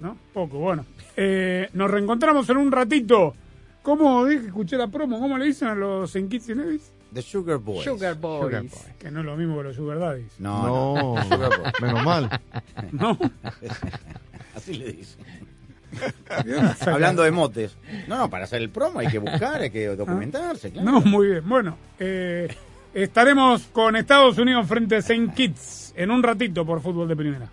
¿No? 0.00 0.16
Poco, 0.32 0.58
bueno. 0.58 0.84
Eh, 1.16 1.68
nos 1.72 1.90
reencontramos 1.90 2.48
en 2.50 2.56
un 2.56 2.70
ratito. 2.72 3.34
¿Cómo 3.82 4.24
dije? 4.26 4.46
Escuché 4.46 4.76
la 4.76 4.88
promo. 4.88 5.18
¿Cómo 5.20 5.36
le 5.38 5.46
dicen 5.46 5.68
a 5.68 5.74
los 5.74 6.14
en 6.16 6.28
Kids 6.28 6.48
y 6.50 6.54
Nevis? 6.54 6.90
The 7.12 7.22
Sugar 7.22 7.58
Boys. 7.58 7.84
Sugar 7.84 8.16
Boys. 8.16 8.44
Sugar 8.44 8.62
Boys. 8.62 8.86
Que 8.98 9.10
no 9.10 9.20
es 9.20 9.26
lo 9.26 9.36
mismo 9.36 9.56
que 9.58 9.62
los 9.64 9.76
Sugar 9.76 9.98
Daddies. 10.00 10.32
No, 10.40 10.66
No, 10.66 11.14
no. 11.16 11.22
Sugar 11.28 11.50
Boys. 11.60 11.72
menos 11.82 12.04
mal. 12.04 12.40
No. 12.92 13.18
Así 14.56 14.74
le 14.74 14.92
dicen. 14.92 15.24
Hablando 16.86 17.22
de 17.22 17.30
motes. 17.30 17.76
No, 18.08 18.18
no, 18.18 18.30
para 18.30 18.44
hacer 18.44 18.60
el 18.62 18.70
promo 18.70 18.98
hay 19.00 19.06
que 19.08 19.18
buscar, 19.18 19.60
hay 19.62 19.70
que 19.70 19.86
documentarse, 19.88 20.70
claro. 20.72 20.90
No, 20.90 21.00
muy 21.02 21.28
bien. 21.28 21.48
Bueno, 21.48 21.76
eh, 22.00 22.52
estaremos 22.92 23.62
con 23.72 23.94
Estados 23.96 24.38
Unidos 24.38 24.66
frente 24.66 24.96
a 24.96 24.98
St. 24.98 25.30
Kitts 25.34 25.92
en 25.96 26.10
un 26.10 26.22
ratito 26.22 26.64
por 26.66 26.80
fútbol 26.80 27.06
de 27.08 27.14
primera. 27.16 27.48